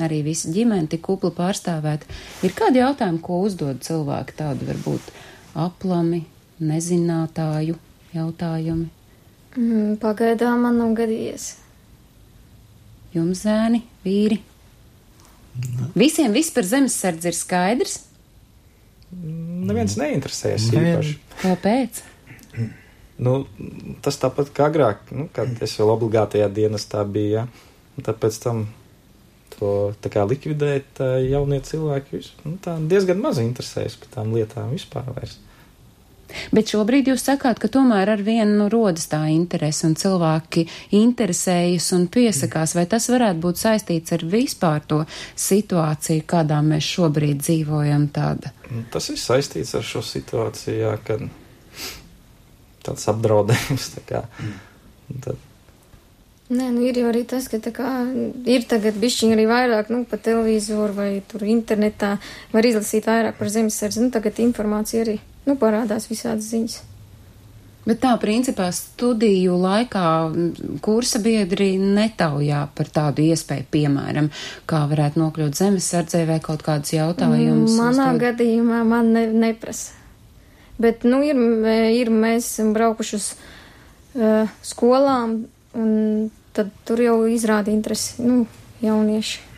arī 0.04 0.20
visa 0.26 0.52
ģimene 0.52 0.90
tik 0.90 1.04
kupli 1.06 1.32
pārstāvēt. 1.34 2.04
Ir 2.44 2.54
kādi 2.56 2.82
jautājumi, 2.82 3.22
ko 3.24 3.40
uzdod 3.46 3.82
cilvēki, 3.86 4.36
tādi 4.38 4.68
varbūt 4.68 5.12
aplami, 5.64 6.24
nezinātāju 6.62 7.76
jautājumi? 8.14 8.88
Mm, 9.54 9.96
pagaidām 10.02 10.64
man 10.66 10.78
nav 10.80 10.94
gadījies. 10.98 11.54
Jums 13.14 13.44
zēni, 13.46 13.84
vīri? 14.04 14.40
Visiem 15.94 16.34
viss 16.34 16.50
par 16.54 16.66
zemesardzi 16.66 17.30
ir 17.30 17.36
skaidrs. 17.38 18.00
Neviens 19.14 19.94
neinteresējas 20.00 20.72
Nevien- 20.72 20.98
īpaši. 20.98 21.18
Kāpēc? 21.44 22.02
Nu, 23.18 23.46
tas 24.02 24.18
tāpat 24.18 24.50
kā 24.50 24.66
agrāk, 24.72 25.04
nu, 25.14 25.28
kad 25.32 25.62
es 25.62 25.76
vēl 25.78 25.92
obligātajā 25.94 26.48
dienestā 26.50 27.04
biju, 27.06 27.30
ja? 27.30 27.44
un 27.94 28.02
tad 28.02 28.18
pēc 28.18 28.40
tam 28.42 28.64
to 29.54 29.94
tā 30.02 30.10
kā 30.10 30.24
likvidēt 30.26 30.98
ā, 30.98 31.22
jaunie 31.22 31.60
cilvēki, 31.62 32.24
nu, 32.42 32.56
tā 32.58 32.74
diezgan 32.90 33.22
maz 33.22 33.38
interesējas 33.38 33.94
par 34.02 34.10
tām 34.16 34.34
lietām 34.34 34.74
vispār 34.74 35.06
vairs. 35.14 35.38
Bet 36.54 36.72
šobrīd 36.72 37.10
jūs 37.12 37.24
sakāt, 37.26 37.60
ka 37.62 37.70
tomēr 37.72 38.10
ar 38.14 38.22
vienu 38.24 38.58
nu, 38.58 38.68
rodas 38.72 39.06
tā 39.10 39.22
interese 39.32 39.86
un 39.88 39.96
cilvēki 39.98 40.66
interesējas 40.98 41.90
un 41.96 42.08
piesakās. 42.12 42.74
Vai 42.78 42.86
tas 42.90 43.08
varētu 43.12 43.42
būt 43.44 43.62
saistīts 43.62 44.16
ar 44.16 44.26
vispār 44.34 44.84
to 44.90 45.00
situāciju, 45.46 46.26
kādā 46.30 46.60
mēs 46.64 46.90
šobrīd 46.96 47.42
dzīvojam 47.44 48.08
tāda? 48.14 48.54
Un 48.70 48.86
Tas 48.92 49.10
ir 49.12 49.18
saistīts 49.20 49.74
ar 49.78 49.86
šo 49.86 50.04
situāciju, 50.04 50.76
jā, 50.84 50.94
kad 51.06 51.26
tāds 52.84 53.10
apdraudējums, 53.10 53.90
tā 53.96 54.06
kā. 54.08 54.22
Tad, 55.24 55.42
Nē, 56.52 56.66
nu 56.74 56.82
ir 56.84 56.98
jau 57.00 57.06
arī 57.08 57.22
tas, 57.24 57.46
ka 57.48 57.56
tā 57.56 57.70
kā 57.72 57.90
ir 58.52 58.66
tagad 58.68 58.98
bišķiņi 59.00 59.32
arī 59.32 59.44
vairāk, 59.48 59.88
nu, 59.88 60.02
pa 60.04 60.18
televizoru 60.20 60.92
vai 60.92 61.08
tur 61.24 61.46
internetā 61.48 62.18
var 62.52 62.68
izlasīt 62.68 63.08
vairāk 63.08 63.38
par 63.38 63.48
zemesardzi. 63.48 64.02
Nu, 64.04 64.10
tagad 64.12 64.42
informācija 64.44 65.06
arī, 65.06 65.14
nu, 65.48 65.56
parādās 65.60 66.08
visādas 66.10 66.50
ziņas. 66.50 66.80
Bet 67.84 67.98
tā, 68.00 68.14
principā, 68.16 68.70
studiju 68.72 69.58
laikā 69.60 70.06
kursa 70.84 71.20
biedri 71.20 71.74
netaujā 71.76 72.62
par 72.72 72.88
tādu 72.88 73.26
iespēju, 73.26 73.66
piemēram, 73.74 74.30
kā 74.68 74.86
varētu 74.88 75.20
nokļūt 75.20 75.58
zemesardzē 75.60 76.22
vai 76.30 76.38
kaut 76.44 76.64
kādus 76.64 76.94
jautājumus. 76.96 77.76
Manā 77.76 78.08
uzdot. 78.08 78.22
gadījumā 78.24 78.80
man 78.88 79.12
ne, 79.12 79.26
neprasa. 79.44 79.92
Bet, 80.80 81.04
nu, 81.04 81.20
ir, 81.22 81.36
ir 81.94 82.10
mēs 82.10 82.48
esam 82.48 82.72
braukuši 82.74 83.18
uz 83.20 83.28
uh, 83.36 84.48
skolām, 84.64 85.42
un 85.76 85.92
tad 86.56 86.72
tur 86.88 87.04
jau 87.04 87.18
izrāda 87.30 87.70
interesi, 87.74 88.24
nu, 88.24 88.46
jaunieši. 88.82 89.53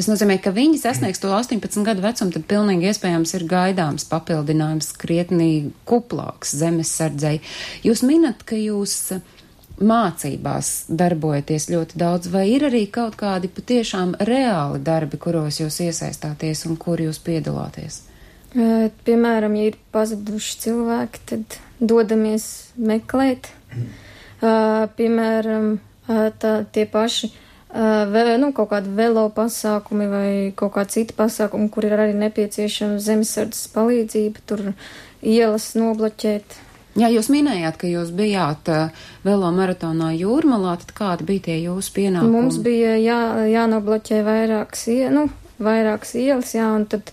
Tas 0.00 0.06
nozīmē, 0.08 0.38
ka 0.40 0.48
viņi 0.56 0.78
sasniegs 0.80 1.20
to 1.20 1.28
18 1.28 1.82
gadu 1.84 2.00
vecumu, 2.00 2.32
tad 2.32 2.46
pilnīgi 2.48 2.86
iespējams 2.88 3.34
ir 3.36 3.42
gaidāms 3.50 4.06
papildinājums 4.08 4.94
krietnī 4.96 5.48
kuplāks 5.84 6.54
zemesardzei. 6.56 7.42
Jūs 7.84 8.00
minat, 8.08 8.40
ka 8.48 8.56
jūs 8.56 8.94
mācībās 9.76 10.70
darbojaties 10.88 11.68
ļoti 11.74 12.00
daudz, 12.00 12.30
vai 12.32 12.46
ir 12.48 12.64
arī 12.70 12.86
kaut 12.88 13.18
kādi 13.20 13.50
patiešām 13.52 14.14
reāli 14.24 14.80
darbi, 14.88 15.20
kuros 15.20 15.60
jūs 15.60 15.82
iesaistāties 15.84 16.64
un 16.70 16.80
kur 16.80 17.04
jūs 17.04 17.20
piedalāties? 17.28 18.00
Piemēram, 18.56 19.60
ja 19.60 19.68
ir 19.68 19.78
pazuduši 19.92 20.56
cilvēki, 20.64 21.24
tad 21.28 21.60
dodamies 21.92 22.48
meklēt. 22.80 23.52
E, 23.76 24.56
Piemēram, 24.96 25.74
tā, 26.40 26.56
tie 26.72 26.88
paši 26.88 27.34
ve, 27.70 28.24
nu, 28.42 28.50
kaut 28.56 28.72
kādi 28.72 28.90
velo 28.96 29.28
pasākumi 29.34 30.08
vai 30.10 30.30
kaut 30.58 30.74
kādi 30.74 30.96
citi 30.96 31.14
pasākumi, 31.18 31.68
kur 31.70 31.86
ir 31.86 31.94
arī 31.98 32.16
nepieciešama 32.18 32.98
zemesardzes 33.02 33.70
palīdzība, 33.74 34.42
tur 34.46 34.64
ielas 35.22 35.72
nobloķēt. 35.78 36.58
Jā, 36.98 37.06
jūs 37.14 37.28
minējāt, 37.30 37.76
ka 37.78 37.86
jūs 37.86 38.10
bijāt 38.18 38.66
uh, 38.72 39.04
velo 39.22 39.52
maratonā 39.54 40.10
jūrmalā, 40.18 40.74
tad 40.82 40.90
kādi 40.96 41.28
bija 41.28 41.44
tie 41.46 41.60
jūsu 41.62 41.94
pienākumi? 41.94 42.34
Mums 42.34 42.58
bija 42.64 42.96
jā, 42.98 43.20
jānobloķē 43.52 44.18
vairākas, 44.26 44.88
ie, 44.90 45.04
nu, 45.14 45.28
vairākas 45.62 46.16
ielas, 46.18 46.50
jā, 46.56 46.66
un 46.74 46.88
tad 46.90 47.12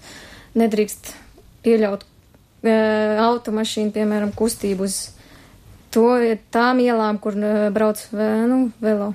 nedrīkst 0.58 1.14
pieļaut 1.66 2.08
e, 2.08 2.74
automašīnu, 3.22 3.94
piemēram, 3.96 4.34
kustību 4.38 4.88
uz 4.88 4.98
to, 5.94 6.10
tām 6.54 6.82
ielām, 6.84 7.22
kur 7.22 7.38
e, 7.38 7.70
brauc 7.76 8.02
ve, 8.16 8.32
nu, 8.50 8.60
velo. 8.82 9.14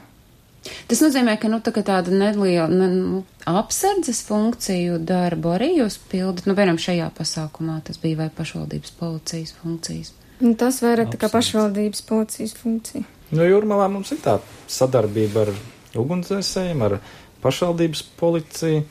Tas 0.62 1.00
nozīmē, 1.02 1.34
ka 1.42 1.50
nu, 1.50 1.58
tā 1.64 1.72
tāda 1.82 2.12
neliela 2.14 2.68
ne, 2.70 2.88
nu, 2.92 3.22
apsardzes 3.50 4.22
funkciju 4.28 5.00
darbu 5.02 5.56
arī 5.56 5.72
jūs 5.80 5.98
pildat, 6.10 6.46
nu, 6.46 6.54
piemēram, 6.54 6.78
šajā 6.82 7.08
pasākumā 7.16 7.80
tas 7.86 7.98
bija 8.02 8.20
vai 8.22 8.28
pašvaldības 8.36 8.94
policijas 9.00 9.56
funkcijas. 9.58 10.12
Nu, 10.42 10.54
tas 10.58 10.78
vairāk 10.82 11.12
tā 11.14 11.20
kā 11.22 11.30
pašvaldības 11.32 12.04
policijas 12.06 12.54
funkcija. 12.58 13.02
Nu, 13.32 13.42
Jūrmalā 13.48 13.88
mums 13.90 14.12
ir 14.14 14.22
tā 14.22 14.36
sadarbība 14.70 15.46
ar 15.46 15.52
ugunsdzēsējiem, 15.98 16.86
ar 16.86 16.98
pašvaldības 17.42 18.06
policiju. 18.20 18.86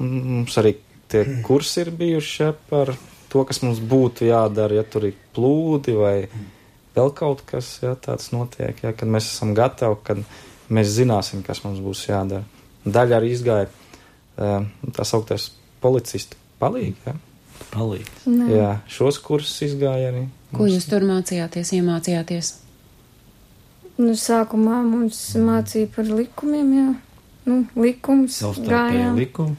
Mums 0.00 0.56
arī 0.58 0.74
tie 1.12 1.26
kursi 1.46 1.84
ir 1.84 1.94
bijuši 1.94 2.52
par 2.70 2.94
to, 3.30 3.44
kas 3.46 3.60
mums 3.62 3.82
būtu 3.84 4.26
jādara, 4.30 4.80
ja 4.80 4.86
tur 4.86 5.10
ir 5.10 5.18
plūdi 5.36 5.94
vai 5.98 6.14
vēl 6.96 7.10
kaut 7.14 7.44
kas 7.46 7.76
ja, 7.84 7.94
tāds 7.94 8.32
notiek, 8.34 8.80
ja, 8.82 8.94
kad 8.96 9.10
mēs 9.10 9.28
esam 9.30 9.52
gatavi, 9.54 9.98
kad 10.06 10.22
mēs 10.24 10.48
zināsim, 10.70 11.42
kas 11.46 11.64
mums 11.64 11.80
būs 11.82 12.06
jādara. 12.08 12.44
Daļa 12.84 13.18
arī 13.18 13.32
izgāja 13.34 13.68
tā 14.36 15.04
sauktais 15.04 15.50
policistu 15.82 16.38
palīgi. 16.60 16.96
Ja. 17.06 17.16
Palīdz. 17.70 18.24
Jā, 18.50 18.70
šos 18.90 19.20
kursus 19.22 19.60
izgāja 19.68 20.08
arī. 20.10 20.24
Ko 20.56 20.66
jūs 20.66 20.88
tur 20.90 21.04
mācījāties, 21.06 21.74
iemācījāties? 21.76 22.54
Nu, 24.00 24.14
sākumā 24.16 24.80
mums 24.86 25.20
mācīja 25.38 25.90
par 25.94 26.08
likumiem, 26.08 26.72
jā. 26.74 26.88
Nu, 27.46 27.58
likums. 27.78 28.40
Savstarpēji 28.40 29.12
likumi. 29.18 29.58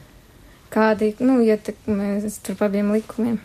Kādi, 0.74 1.12
nu, 1.22 1.38
ietekmē 1.46 2.16
starp 2.32 2.66
abiem 2.68 2.92
likumiem. 2.96 3.38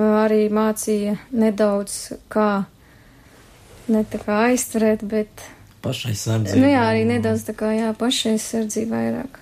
Arī 0.00 0.44
mācīja 0.54 1.18
nedaudz, 1.34 1.96
kā, 2.32 2.64
ne 3.90 4.04
tā 4.08 4.22
kā 4.24 4.44
aizturēt, 4.48 5.04
bet. 5.06 5.48
Pašai 5.80 6.14
sardzība. 6.18 6.60
Nu, 6.60 6.68
jā, 6.68 6.80
arī 6.90 7.04
nedaudz 7.08 7.46
tā 7.46 7.54
kā, 7.56 7.70
jā, 7.72 7.92
pašai 7.96 8.36
sardzība 8.42 8.98
vairāk. 8.98 9.38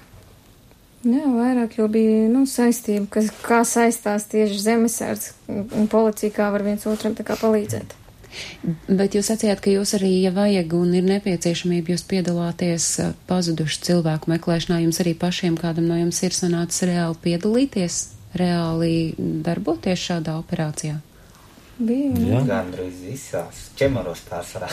Jā, 1.07 1.25
vairāk 1.31 1.79
jau 1.79 1.87
bija 1.91 2.27
nu, 2.31 2.43
saistība, 2.51 3.07
kas, 3.19 3.31
kā 3.43 3.63
saistās 3.67 4.27
tieši 4.31 4.59
zemesardze 4.63 5.33
un 5.49 5.87
policija, 5.91 6.35
kā 6.35 6.51
var 6.55 6.67
viens 6.67 6.87
otram 6.91 7.15
tā 7.19 7.27
kā 7.27 7.39
palīdzēt. 7.39 7.95
Bet 8.89 9.15
jūs 9.17 9.31
sacījāt, 9.31 9.63
ka 9.65 9.73
jūs 9.73 9.95
arī, 9.97 10.11
ja 10.25 10.33
vajag 10.35 10.75
un 10.77 10.93
ir 10.99 11.07
nepieciešamība, 11.07 11.95
jūs 11.95 12.05
piedalāties 12.11 12.89
pazudušu 13.31 13.83
cilvēku 13.89 14.31
meklēšanā, 14.35 14.83
jums 14.85 15.01
arī 15.03 15.15
pašiem 15.19 15.57
kādam 15.59 15.89
no 15.89 15.97
jums 15.99 16.21
ir 16.27 16.37
sanācis 16.37 16.87
reāli 16.91 17.19
piedalīties, 17.25 17.99
reāli 18.39 18.93
darboties 19.19 20.07
šādā 20.11 20.37
operācijā? 20.43 20.99
Bija. 21.79 22.43
Gandrīz 22.47 23.05
visās 23.07 23.69
ķemaros 23.79 24.27
pārsvarā. 24.29 24.71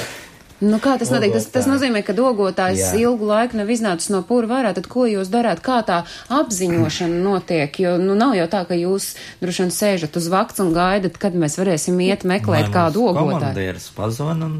Nu, 0.63 0.77
kā 0.79 0.93
tas 0.99 1.09
notiek? 1.11 1.33
Tas, 1.35 1.49
tas 1.51 1.65
nozīmē, 1.67 1.99
ka 2.07 2.13
dogotājs 2.15 2.79
Jā. 2.79 2.91
ilgu 3.03 3.27
laiku 3.27 3.57
nav 3.59 3.67
iznācis 3.73 4.07
no 4.13 4.21
pūra 4.23 4.47
varā, 4.47 4.71
tad 4.77 4.87
ko 4.87 5.03
jūs 5.03 5.27
darāt? 5.33 5.59
Kā 5.65 5.81
tā 5.83 5.97
apziņošana 6.31 7.17
notiek? 7.25 7.75
Jo, 7.83 7.97
nu, 7.99 8.15
nav 8.15 8.37
jau 8.39 8.45
tā, 8.47 8.61
ka 8.69 8.77
jūs 8.79 9.09
droši 9.41 9.65
vien 9.65 9.73
sēžat 9.75 10.15
uz 10.15 10.29
vakts 10.31 10.63
un 10.63 10.71
gaidat, 10.75 11.19
kad 11.19 11.35
mēs 11.35 11.59
varēsim 11.59 11.99
iet 12.07 12.23
meklēt 12.23 12.71
kādu 12.71 13.03
dogotāju. 13.11 13.35
Komandieris 13.35 13.89
pazvan 13.97 14.47
un. 14.47 14.55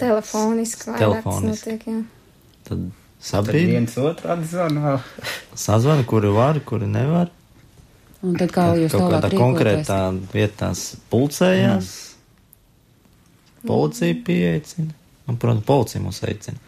Telefoniski 0.00 0.96
Telefoniski. 0.96 1.76
notiek, 1.76 1.84
jā. 1.84 2.00
Tad 2.64 2.78
Tad 3.20 3.28
sabrīd, 3.28 3.68
viens 3.68 3.96
otru 4.00 4.30
atzvanā. 4.32 4.94
sazvana, 5.66 6.06
kuri 6.08 6.30
var, 6.32 6.60
kuri 6.64 6.88
nevar. 6.88 7.28
Un 8.24 8.36
tad 8.40 8.52
kā 8.52 8.70
jūs 8.80 8.92
Kaut 8.94 9.02
tālāk 9.02 9.12
kādā 9.18 9.28
rīkoties? 9.28 9.42
konkrētā 9.44 9.98
vietās 10.32 10.84
pulcējās. 11.12 11.90
Policija 13.66 14.16
pieeicina. 14.26 14.94
Un, 15.28 15.38
protams, 15.38 15.66
policija 15.66 16.02
mūs 16.02 16.22
aicina. 16.26 16.58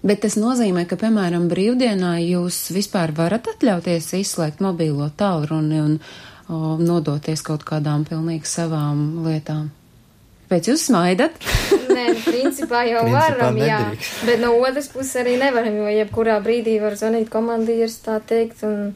Bet 0.00 0.22
tas 0.24 0.38
nozīmē, 0.40 0.86
ka, 0.88 0.96
piemēram, 1.00 1.50
brīvdienā 1.50 2.14
jūs 2.24 2.70
vispār 2.72 3.12
varat 3.16 3.50
atļauties 3.52 4.06
izslēgt 4.22 4.62
mobīlo 4.64 5.10
tālruni 5.20 5.82
un 5.82 5.98
o, 6.00 6.78
nodoties 6.80 7.44
kaut 7.44 7.66
kādām 7.68 8.06
pilnīgi 8.08 8.48
savām 8.48 9.20
lietām. 9.26 9.68
Pēc 10.50 10.70
jūs 10.72 10.86
smaidat? 10.88 11.36
Nē, 11.92 12.06
nu, 12.14 12.22
principā 12.24 12.80
jau 12.88 13.04
Principā 13.04 13.26
varam, 13.28 13.60
jā. 13.60 13.76
nedrīkst. 13.84 14.24
Bet 14.26 14.40
no 14.42 14.54
otras 14.56 14.88
puses 14.90 15.20
arī 15.20 15.36
nevaram, 15.38 15.76
jo 15.82 15.92
jebkurā 15.92 16.40
brīdī 16.42 16.80
var 16.82 16.96
zvanīt 16.98 17.28
komandieris, 17.30 18.00
tā 18.06 18.16
teikt, 18.24 18.64
un 18.66 18.94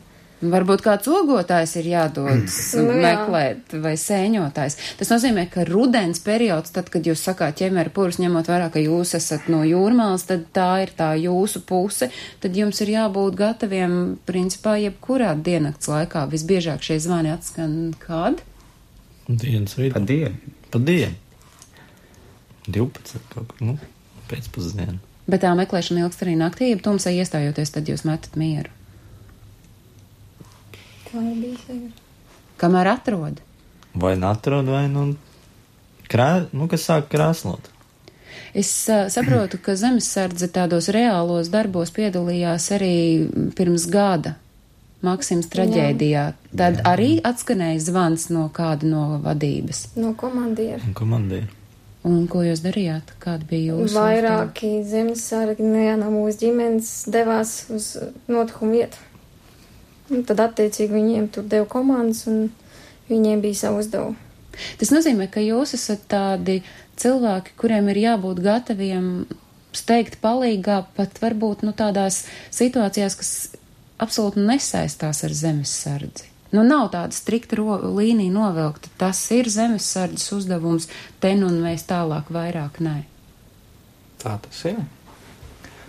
Varbūt 0.53 0.82
kāds 0.84 1.07
ogotājs 1.09 1.72
ir 1.80 1.86
jādodas 1.92 2.57
Nu, 2.76 2.82
jā. 2.90 2.97
meklēt 3.05 3.72
vai 3.80 3.95
sēņotājs. 4.01 4.74
Tas 4.99 5.09
nozīmē, 5.12 5.42
ka 5.53 5.61
rudens 5.68 6.18
periods, 6.24 6.70
tad, 6.74 6.86
kad 6.92 7.03
jūs 7.07 7.22
sakāt 7.24 7.53
ķemēra 7.62 7.90
pūrs, 7.95 8.18
ņemot 8.22 8.47
vērā, 8.51 8.66
ka 8.74 8.78
jūs 8.82 9.11
esat 9.18 9.42
no 9.53 9.61
jūrmāls, 9.64 10.22
tad 10.28 10.40
tā 10.57 10.68
ir 10.84 10.90
tā 10.99 11.11
jūsu 11.20 11.59
puse, 11.68 12.07
tad 12.45 12.53
jums 12.59 12.76
ir 12.84 12.88
jābūt 12.97 13.32
gataviem, 13.40 13.90
principā, 14.28 14.72
jebkurā 14.82 15.30
diennakts 15.38 15.88
laikā. 15.92 16.20
Visbiežāk 16.34 16.80
šie 16.84 16.97
zvani 17.01 17.30
atskan 17.34 17.72
kad? 18.03 18.34
Dienas 19.28 19.74
Pa 19.78 19.82
vidū. 19.86 20.05
dienu. 20.07 20.36
Pa 20.70 20.78
dienu. 20.78 21.14
12. 22.68 23.18
kaut 23.32 23.49
kā, 23.53 23.57
nu, 23.64 23.78
pēcpusdienu. 24.30 24.99
Bet 25.28 25.40
tā 25.45 25.55
meklēšana 25.57 26.01
ilgst 26.05 26.22
arī 26.24 26.34
naktī, 26.36 26.64
ja 26.72 26.76
tumsā 26.80 27.11
iestājoties, 27.16 27.70
tad 27.72 27.84
jūs 27.88 28.05
metat 28.09 28.36
mieru. 28.36 28.64
kā 28.64 28.64
jau 28.64 28.64
bija 28.64 28.64
sevi. 28.64 28.70
Kamēr 32.61 32.91
atrod. 32.95 33.41
Vai 33.95 34.17
nu 34.19 34.27
atrod, 34.31 34.67
vai 34.67 34.87
nu, 34.91 35.07
krā, 36.11 36.47
nu 36.53 36.69
kas 36.71 36.87
sāk 36.89 37.09
krāslot. 37.12 37.71
Es 38.55 38.71
uh, 38.91 39.07
saprotu, 39.11 39.59
ka 39.62 39.75
zemesardze 39.79 40.49
tādos 40.55 40.89
reālos 40.95 41.51
darbos 41.51 41.91
piedalījās 41.95 42.71
arī 42.75 42.95
pirms 43.59 43.87
gada 43.91 44.37
Maksims 45.05 45.51
traģēdijā. 45.53 46.25
Tad 46.57 46.79
Jā. 46.81 46.85
arī 46.95 47.11
atskanēja 47.29 47.83
zvans 47.91 48.31
no 48.33 48.47
kāda 48.55 48.89
no 48.89 49.03
vadības. 49.25 49.91
No 50.01 50.15
komandiera. 50.17 50.81
Un 50.87 50.97
komandieru. 50.97 51.51
Un 52.05 52.27
ko 52.29 52.43
jūs 52.45 52.61
darījāt? 52.65 53.15
Kāda 53.21 53.47
bija 53.49 53.75
jūsu? 53.75 53.97
Vairāki 53.97 54.71
zemesargi 54.89 55.65
ne, 55.65 55.91
no 56.01 56.11
mūsu 56.12 56.43
ģimenes 56.45 56.93
devās 57.12 57.57
uz 57.73 57.95
notikumu 58.29 58.79
vietu. 58.79 59.01
Un 60.12 60.24
tad 60.28 60.42
attiecīgi 60.44 60.92
viņiem 60.92 61.30
tur 61.32 61.46
deva 61.48 61.68
komandas 61.70 62.26
un 62.28 62.50
viņiem 63.09 63.40
bija 63.44 63.64
savu 63.64 63.80
uzdevumu. 63.80 64.18
Tas 64.78 64.92
nozīmē, 64.94 65.28
ka 65.32 65.42
jūs 65.42 65.74
esat 65.78 66.05
tādi 66.12 66.61
cilvēki, 67.00 67.57
kuriem 67.59 67.88
ir 67.90 68.02
jābūt 68.05 68.42
gataviem 68.44 69.09
steigt 69.74 70.20
palīgā 70.22 70.84
pat 70.94 71.18
varbūt 71.22 71.64
nu, 71.66 71.72
tādās 71.74 72.22
situācijās, 72.55 73.16
kas 73.18 73.32
absolūti 74.02 74.44
nesaistās 74.44 75.24
ar 75.26 75.34
zemesardzi. 75.34 76.30
Nu, 76.55 76.62
nav 76.62 76.92
tāda 76.92 77.16
strikta 77.16 77.59
līnija 77.59 78.30
novilkta. 78.30 78.92
Tas 78.98 79.18
ir 79.34 79.48
zemesardzes 79.50 80.30
uzdevums, 80.36 80.86
ten 81.18 81.42
un 81.42 81.57
mēs 81.64 81.82
tālāk 81.88 82.30
vairāk 82.30 82.78
nē. 82.84 83.00
Tā 84.22 84.36
tas 84.44 84.61
ir. 84.70 84.78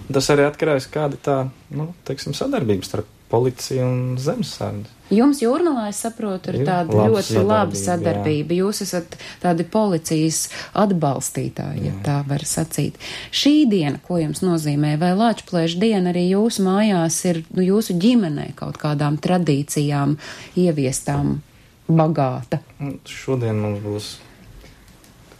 Tas 0.10 0.30
arī 0.34 0.48
atkarīgs 0.48 0.88
no 0.90 0.94
kāda 0.96 1.20
tā, 1.22 1.38
nu, 1.78 1.92
teiksim, 2.08 2.34
sadarbības 2.38 2.90
starp 2.90 3.15
policija 3.30 3.86
un 3.88 4.18
zemesardze. 4.22 4.92
Jums 5.14 5.38
jūrmalā, 5.44 5.90
es 5.92 6.00
saprotu, 6.02 6.50
ir 6.50 6.66
tāda 6.66 6.90
laba 6.90 7.10
ļoti 7.14 7.36
laba 7.38 7.78
sadarbība, 7.78 7.82
sadarbība. 7.84 8.58
Jūs 8.58 8.82
esat 8.88 9.18
tādi 9.44 9.66
policijas 9.70 10.40
atbalstītāji, 10.82 11.84
ja 11.86 11.94
tā 12.06 12.16
var 12.26 12.46
sacīt. 12.50 12.98
Šī 13.30 13.68
diena, 13.70 14.02
ko 14.02 14.18
jums 14.18 14.42
nozīmē, 14.46 14.96
vai 15.02 15.14
Lāčplēša 15.18 15.82
diena 15.82 16.10
arī 16.14 16.26
jūsu 16.32 16.66
mājās 16.66 17.20
ir, 17.30 17.44
nu, 17.54 17.66
jūsu 17.66 17.98
ģimenē 18.02 18.52
kaut 18.58 18.82
kādām 18.82 19.22
tradīcijām 19.22 20.18
ieviestām 20.58 21.38
bagāta? 21.86 22.64
Un 22.82 22.98
Šodien 23.06 23.62
mums 23.62 23.86
būs 23.86 24.16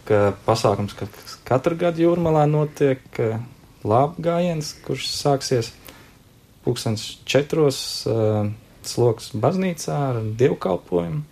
ka 0.06 0.34
pasākums, 0.46 0.94
kas 0.98 1.40
katru 1.48 1.78
gadu 1.80 2.06
jūrmalā 2.06 2.46
notiek, 2.50 3.02
ka 3.16 3.40
lāpu 3.86 4.22
gājiens, 4.26 4.76
kurš 4.86 5.10
sāksies 5.10 5.72
pūkstens 6.66 7.06
četros 7.30 7.80
uh, 8.10 8.50
sloks 8.86 9.32
baznīcā 9.38 9.96
ar 10.10 10.22
dievkalpojumu. 10.40 11.24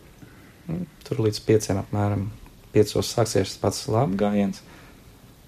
Un 0.71 0.85
Tur 1.03 1.19
līdz 1.25 1.41
pieciem 1.43 1.79
apmēram 1.81 2.29
piecos 2.73 3.09
sāksies 3.11 3.57
pats 3.61 3.85
lāpu 3.91 4.17
gājiens. 4.21 4.61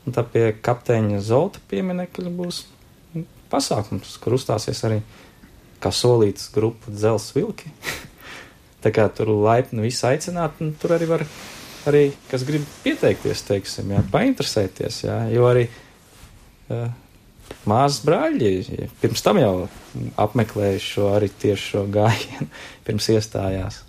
Un 0.05 0.13
tā 0.13 0.25
pie 0.27 0.49
kapteiņa 0.61 1.21
Zolta 1.25 1.61
pieminekļa 1.71 2.33
būs 2.35 2.61
mm, 3.15 3.23
pasākums, 3.49 4.17
kur 4.21 4.35
uzstāsies 4.37 4.83
arī 4.85 4.99
kā 5.81 5.91
solīts 5.95 6.51
grupa 6.53 6.91
dzels 6.93 7.31
vilki. 7.35 7.71
tā 8.83 8.91
kā 8.93 9.07
tur 9.15 9.31
laipni 9.33 9.85
visi 9.87 10.05
aicināt, 10.05 10.59
un 10.61 10.75
tur 10.81 10.93
arī 10.97 11.09
var, 11.09 11.25
arī, 11.89 12.03
kas 12.29 12.45
grib 12.45 12.67
pieteikties, 12.83 13.41
teiksim, 13.47 13.95
jā, 13.95 14.03
painteresēties, 14.13 14.99
jā, 15.07 15.17
jo 15.33 15.47
arī 15.49 15.65
uh, 15.71 16.91
Māzes 17.69 18.03
brāļi 18.05 18.89
pirms 19.01 19.23
tam 19.25 19.39
jau 19.41 19.53
apmeklēja 20.21 20.81
šo 20.83 21.09
arī 21.15 21.31
tieši 21.41 21.69
šo 21.71 21.85
gājienu, 21.91 22.49
pirms 22.87 23.09
iestājās. 23.15 23.81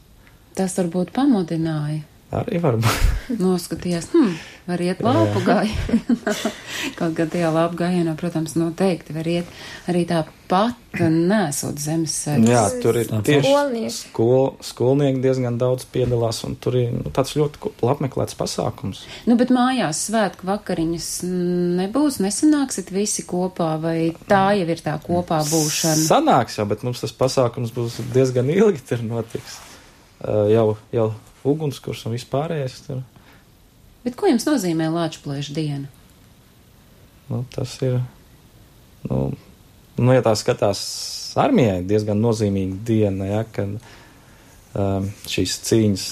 Tas 0.56 0.76
varbūt 0.80 1.12
pamudināja. 1.16 2.00
Arī 2.36 2.60
varbūt. 2.60 3.04
Noskatījās, 3.42 4.10
hm, 4.12 4.32
var 4.68 4.82
iet 4.84 5.00
lāpu 5.04 5.40
gājienā. 5.46 6.34
Kaut 6.98 7.14
gan 7.16 7.30
tajā 7.32 7.48
lāpu 7.54 7.78
gājienā, 7.80 8.12
protams, 8.18 8.56
noteikti 8.58 9.14
var 9.16 9.28
iet 9.30 9.48
arī 9.88 10.02
tāpat 10.08 11.00
nesot 11.00 11.80
zemes 11.80 12.14
sēdes. 12.24 12.50
Jā, 12.50 12.62
tur 12.82 12.98
ir 13.00 13.08
tieši 13.10 13.48
Skolnieki. 13.48 13.92
skol, 13.94 14.46
skolnieki 14.64 15.22
diezgan 15.24 15.58
daudz 15.60 15.86
piedalās, 15.92 16.42
un 16.48 16.56
tur 16.60 16.78
ir 16.80 16.94
nu, 16.94 17.12
tāds 17.14 17.34
ļoti 17.38 17.72
apmeklēts 17.88 18.38
pasākums. 18.38 19.04
Nu, 19.28 19.38
bet 19.40 19.52
mājās 19.54 20.06
svētku 20.10 20.48
vakariņas 20.48 21.10
nebūs, 21.80 22.20
nesanāksit 22.24 22.92
visi 22.94 23.26
kopā, 23.28 23.74
vai 23.82 23.98
tā 24.28 24.48
jau 24.60 24.68
ir 24.72 24.82
tā 24.84 24.96
kopā 25.04 25.40
būšana? 25.48 26.04
Sanāks 26.04 26.60
jau, 26.60 26.68
bet 26.68 26.84
mums 26.86 27.04
tas 27.04 27.16
pasākums 27.16 27.74
būs 27.76 28.00
diezgan 28.14 28.52
ilgi, 28.52 28.84
tur 28.88 29.04
notiks. 29.04 29.60
Uh, 30.16 30.46
jau, 30.48 30.68
jau 30.96 31.10
ugunskurs 31.48 32.04
un 32.06 32.16
vispārējais 32.16 32.80
tur. 32.86 33.02
Bet 34.06 34.18
ko 34.18 34.30
jums 34.30 34.46
nozīmē 34.46 34.88
Lāčplēša 34.94 35.54
diena? 35.56 35.90
Nu, 37.26 37.42
tas 37.50 37.72
ir, 37.82 37.98
nu, 39.08 39.18
nu, 39.98 40.12
ja 40.14 40.22
tā 40.22 40.36
skatās 40.38 40.82
armijai, 41.36 41.80
diezgan 41.86 42.20
nozīmīga 42.22 42.78
diena, 42.86 43.26
ja, 43.26 43.42
kad 43.50 43.74
um, 43.74 45.08
šīs 45.26 45.56
cīņas, 45.66 46.06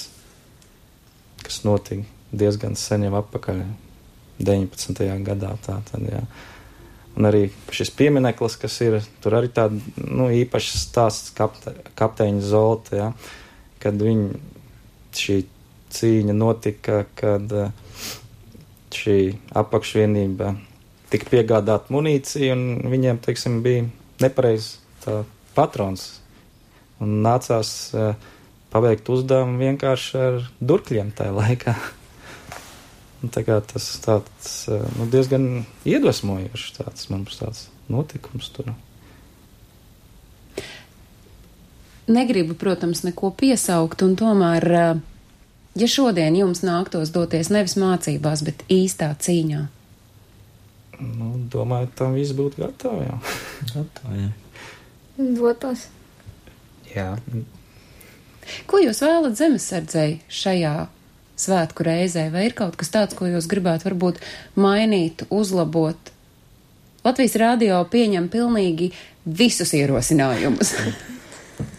kas 1.44 1.62
notika 1.66 2.10
diezgan 2.34 2.74
sen 2.78 3.06
jau 3.06 3.14
atpakaļ, 3.20 3.62
19. 4.42 5.04
gadā, 5.22 5.52
tā 5.62 5.78
tad, 5.86 6.08
jā. 6.10 6.24
Un 7.14 7.28
arī 7.28 7.44
šis 7.70 7.92
piemineklis, 7.94 8.56
kas 8.58 8.80
ir, 8.82 8.98
tur 9.22 9.36
arī 9.38 9.52
tāda, 9.54 9.78
nu, 10.02 10.26
īpašs 10.34 10.80
stāsts 10.88 11.30
kapte, 11.36 11.76
kapteiņa 11.94 12.42
Zolta, 12.42 12.96
ja, 12.98 13.12
kad 13.82 14.02
viņi, 14.02 14.40
šī 15.20 15.40
cīņa 15.94 16.34
notika, 16.36 17.04
kad 17.18 17.52
uh, 17.54 17.70
šī 18.94 19.18
apakšvienība 19.56 20.54
tika 21.12 21.30
piegādāta 21.30 21.94
munīcija, 21.94 22.54
un 22.54 22.90
viņiem, 22.90 23.20
teiksim, 23.22 23.60
bija 23.64 23.86
nepareizs 24.22 24.78
patrons. 25.54 26.06
Un 27.02 27.20
nācās 27.24 27.70
uh, 27.94 28.14
paveikt 28.72 29.10
uzdevumu 29.12 29.60
vienkārši 29.60 30.16
ar 30.18 30.40
durkļiem 30.62 31.12
tajā 31.18 31.34
laikā. 31.36 31.76
Un 33.24 33.30
tā 33.32 33.44
kā 33.46 33.60
tas 33.64 33.86
tāds, 34.04 34.56
uh, 34.70 34.82
nu, 34.98 35.08
diezgan 35.12 35.64
iedvesmojošs 35.88 36.74
tāds 36.78 37.08
mums 37.12 37.38
tāds 37.40 37.68
notikums 37.92 38.50
tur. 38.54 38.74
Negribu, 42.06 42.54
protams, 42.58 43.04
neko 43.06 43.30
piesaukt, 43.32 44.02
un 44.04 44.16
tomēr, 44.20 44.66
eh, 44.72 45.00
ja 45.80 45.88
šodien 45.88 46.36
jums 46.36 46.60
nāktos 46.66 47.14
doties 47.14 47.48
nevis 47.48 47.78
mācībās, 47.80 48.44
bet 48.44 48.66
īstā 48.68 49.14
cīņā, 49.16 49.66
Nu, 51.00 51.34
domāju, 51.50 51.88
tam 51.98 52.14
viss 52.16 52.34
būtu 52.36 52.62
gatavi 52.62 53.06
jau. 53.08 53.18
Gatavi, 53.72 54.24
jā. 54.24 54.30
Dotos. 55.38 55.86
Jā, 56.94 57.08
ko 58.70 58.78
jūs 58.82 59.00
vēlat 59.02 59.34
zemesardzēji 59.38 60.20
šajā 60.30 60.74
svētku 61.40 61.86
reizē, 61.86 62.28
vai 62.30 62.44
ir 62.48 62.54
kaut 62.54 62.76
kas 62.78 62.92
tāds, 62.94 63.16
ko 63.18 63.26
jūs 63.26 63.48
gribētu 63.50 63.88
varbūt 63.88 64.20
mainīt, 64.60 65.26
uzlabot? 65.34 66.12
Latvijas 67.04 67.34
rādio 67.40 67.80
pieņem 67.90 68.30
pilnīgi 68.32 68.92
visus 69.26 69.74
ierosinājumus. 69.76 70.76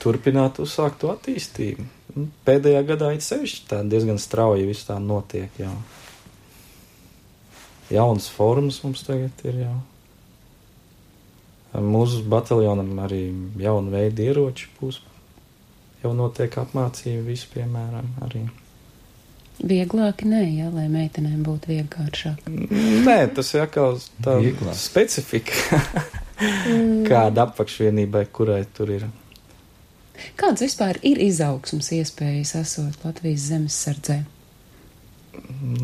turpināt 0.04 0.60
uzsākt 0.64 1.02
to 1.02 1.12
attīstību. 1.14 1.86
Nu, 2.16 2.28
Pēdējā 2.48 2.82
gadā 2.88 3.12
it 3.16 3.26
sevišķi 3.26 3.66
tā 3.70 3.82
diezgan 3.92 4.20
strauji 4.22 4.68
viss 4.70 4.88
tā 4.88 5.00
notiek 5.04 5.52
jau. 5.60 5.74
Jaunas 7.92 8.30
formas 8.34 8.80
mums 8.84 9.04
tagad 9.06 9.44
ir 9.46 9.60
jau. 9.66 9.76
Mūsu 11.86 12.22
bataljonam 12.32 12.94
arī 13.04 13.26
jauna 13.60 13.92
veida 13.98 14.24
ieroči 14.24 14.70
būs. 14.80 15.02
Jau 16.04 16.14
notiek 16.16 16.54
apmācība, 16.62 17.26
visu 17.28 17.50
piemēram, 17.52 18.08
arī. 18.24 18.46
Vieglāk 19.56 20.24
nē, 20.28 20.42
jā, 20.52 20.70
lai 20.72 20.86
meitenēm 20.92 21.44
būtu 21.46 21.72
vienkāršāk. 21.72 22.48
Nē, 22.48 23.18
tas 23.36 23.54
ir 23.56 23.64
atkal 23.64 24.00
tā 24.24 24.38
Vieglāk. 24.44 24.76
specifika, 24.76 25.80
kāda 27.10 27.48
apakšvienībai, 27.48 28.26
kurai 28.36 28.64
tur 28.76 28.92
ir. 28.98 29.08
Kāds 30.40 30.64
vispār 30.64 31.00
ir 31.06 31.20
izaugsmas 31.24 31.92
iespējas 31.96 32.56
esot 32.62 33.06
Latvijas 33.06 33.50
zemesardzē? 33.52 34.20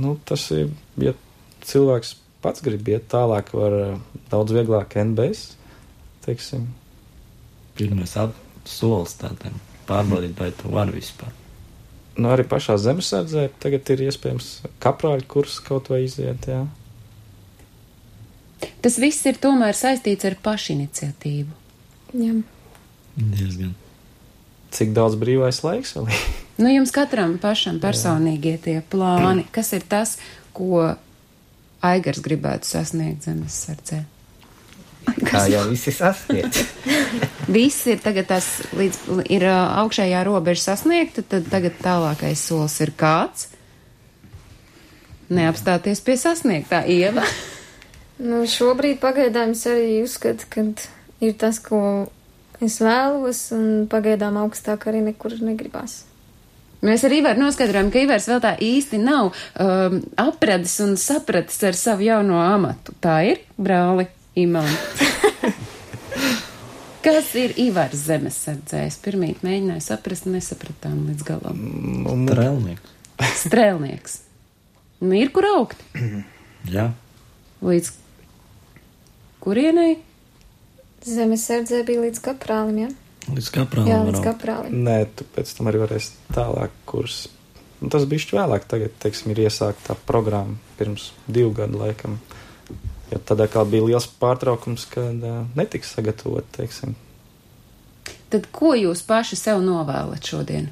Nu, 0.01 0.15
tas 0.25 0.47
ir, 0.55 0.71
ja 1.01 1.13
cilvēks 1.67 2.15
pats 2.41 2.63
grib 2.65 2.88
iet 2.89 3.09
tālāk, 3.11 3.51
var 3.55 3.75
eh, 3.77 3.97
daudz 4.32 4.55
vieglāk 4.55 4.95
NBS, 5.01 5.51
teiksim. 6.25 6.69
Pirmais 7.77 8.15
solis 8.67 9.15
tādam 9.19 9.55
pārbaudīt, 9.88 10.36
vai 10.39 10.51
tu 10.55 10.71
vari 10.73 10.97
vispār. 10.97 11.32
Nu, 12.17 12.27
arī 12.34 12.43
pašā 12.47 12.75
zemesardzē 12.82 13.47
tagad 13.63 13.88
ir 13.93 14.05
iespējams 14.09 14.49
kaprāļu 14.84 15.27
kurs 15.32 15.59
kaut 15.63 15.89
vai 15.91 16.03
iziet, 16.05 16.47
jā. 16.49 16.65
Tas 18.84 18.97
viss 19.01 19.25
ir 19.29 19.39
tomēr 19.41 19.77
saistīts 19.77 20.27
ar 20.27 20.36
pašiniciatīvu. 20.43 21.55
Jā. 22.19 22.36
Diezgan. 23.15 23.71
Cik 24.72 24.93
daudz 24.95 25.17
brīvais 25.19 25.61
laiks 25.65 25.95
vēl 25.97 26.07
ir? 26.11 26.24
Nu, 26.61 26.69
jums 26.72 26.93
katram 26.95 27.36
pašam 27.41 27.80
personīgie 27.84 28.55
tie 28.61 28.80
plāni, 28.91 29.47
kas 29.51 29.74
ir 29.76 29.84
tas, 29.89 30.17
ko 30.55 30.93
Aigars 31.82 32.22
gribētu 32.24 32.69
sasniegt 32.69 33.26
zemesardzē? 33.26 34.03
kā 35.26 35.45
jau 35.51 35.63
visi 35.69 35.93
sasniedz. 35.93 36.61
Viss 37.55 37.88
ir 37.89 38.01
tagad 38.03 38.30
tas, 38.30 38.47
līdz 38.78 39.26
ir 39.34 39.45
ā, 39.49 39.57
augšējā 39.84 40.22
robeža 40.28 40.72
sasniegta, 40.72 41.24
tad 41.26 41.49
tagad 41.51 41.78
tālākais 41.82 42.43
solis 42.47 42.78
ir 42.84 42.93
kāds? 42.97 43.49
Neapstāties 45.32 46.03
pie 46.05 46.17
sasniegtā 46.19 46.84
ieva. 46.91 47.24
Nu, 48.22 48.43
šobrīd 48.45 48.99
pagaidām 49.01 49.55
es 49.55 49.63
arī 49.69 50.01
uzskatu, 50.03 50.47
ka 50.51 50.65
ir 51.24 51.38
tas, 51.39 51.59
ko 51.63 52.11
es 52.62 52.78
vēlos, 52.84 53.43
un 53.55 53.68
pagaidām 53.91 54.39
augstāk 54.41 54.88
arī 54.89 55.03
nekur 55.05 55.36
negribās. 55.41 56.03
Mēs 56.82 57.03
arī 57.05 57.20
varam 57.22 57.43
noskaidrojam, 57.43 57.91
ka 57.93 58.01
Ivars 58.01 58.26
vēl 58.30 58.39
tā 58.41 58.55
īsti 58.66 58.97
nav 59.03 59.30
um, 59.30 59.99
apradis 60.18 60.80
un 60.82 60.95
sapratis 60.97 61.62
ar 61.68 61.78
savu 61.78 62.07
jauno 62.07 62.39
amatu. 62.41 62.95
Tā 63.03 63.20
ir, 63.30 63.43
brāli, 63.62 64.07
Imants. 64.41 65.03
Kas 67.05 67.30
ir 67.38 67.53
Ivars 67.62 68.07
zemesardzē? 68.07 68.84
Es 68.89 68.97
pirmīt 69.01 69.45
mēģināju 69.45 69.86
saprast, 69.86 70.26
nesapratām 70.30 70.99
līdz 71.12 71.26
galam. 71.26 71.62
Nu, 72.01 72.18
Trēlnieks. 72.30 72.97
Strēlnieks. 73.43 74.20
Nu, 75.01 75.14
ir 75.18 75.30
kur 75.34 75.45
augt. 75.49 75.82
Jā. 76.70 76.91
Līdz 77.66 77.93
kurienai? 79.41 79.95
Zemesardzē 81.08 81.82
bija 81.88 82.04
līdz 82.06 82.22
kaprālim, 82.26 82.84
jā. 82.84 82.89
Ja? 82.91 83.34
Līdz 83.36 83.52
kaprālim. 83.54 83.89
Jā, 83.89 83.99
līdz 84.08 84.24
kaprālim. 84.26 84.82
Nē, 84.86 84.97
tu 85.16 85.26
pēc 85.36 85.54
tam 85.58 85.70
arī 85.70 85.82
varēsi 85.84 86.14
tālāk 86.36 86.74
kurs. 86.89 87.24
Un 87.82 87.89
tas 87.93 88.06
bišķi 88.10 88.38
vēlāk, 88.38 88.66
tagad, 88.70 88.93
teiksim, 89.02 89.32
ir 89.34 89.45
iesākta 89.47 89.91
tā 89.91 89.95
programma 90.06 90.58
pirms 90.78 91.12
divu 91.26 91.54
gadu 91.58 91.82
laikam. 91.82 92.20
Jo 93.12 93.20
tad 93.26 93.41
atkal 93.43 93.66
bija 93.70 93.88
liels 93.89 94.08
pārtraukums, 94.22 94.86
kad 94.89 95.26
uh, 95.26 95.41
netika 95.58 95.89
sagatavot, 95.89 96.45
teiksim. 96.56 96.93
Tad 98.32 98.45
ko 98.56 98.76
jūs 98.78 99.02
paši 99.06 99.38
sev 99.39 99.64
novēlat 99.66 100.24
šodien? 100.24 100.70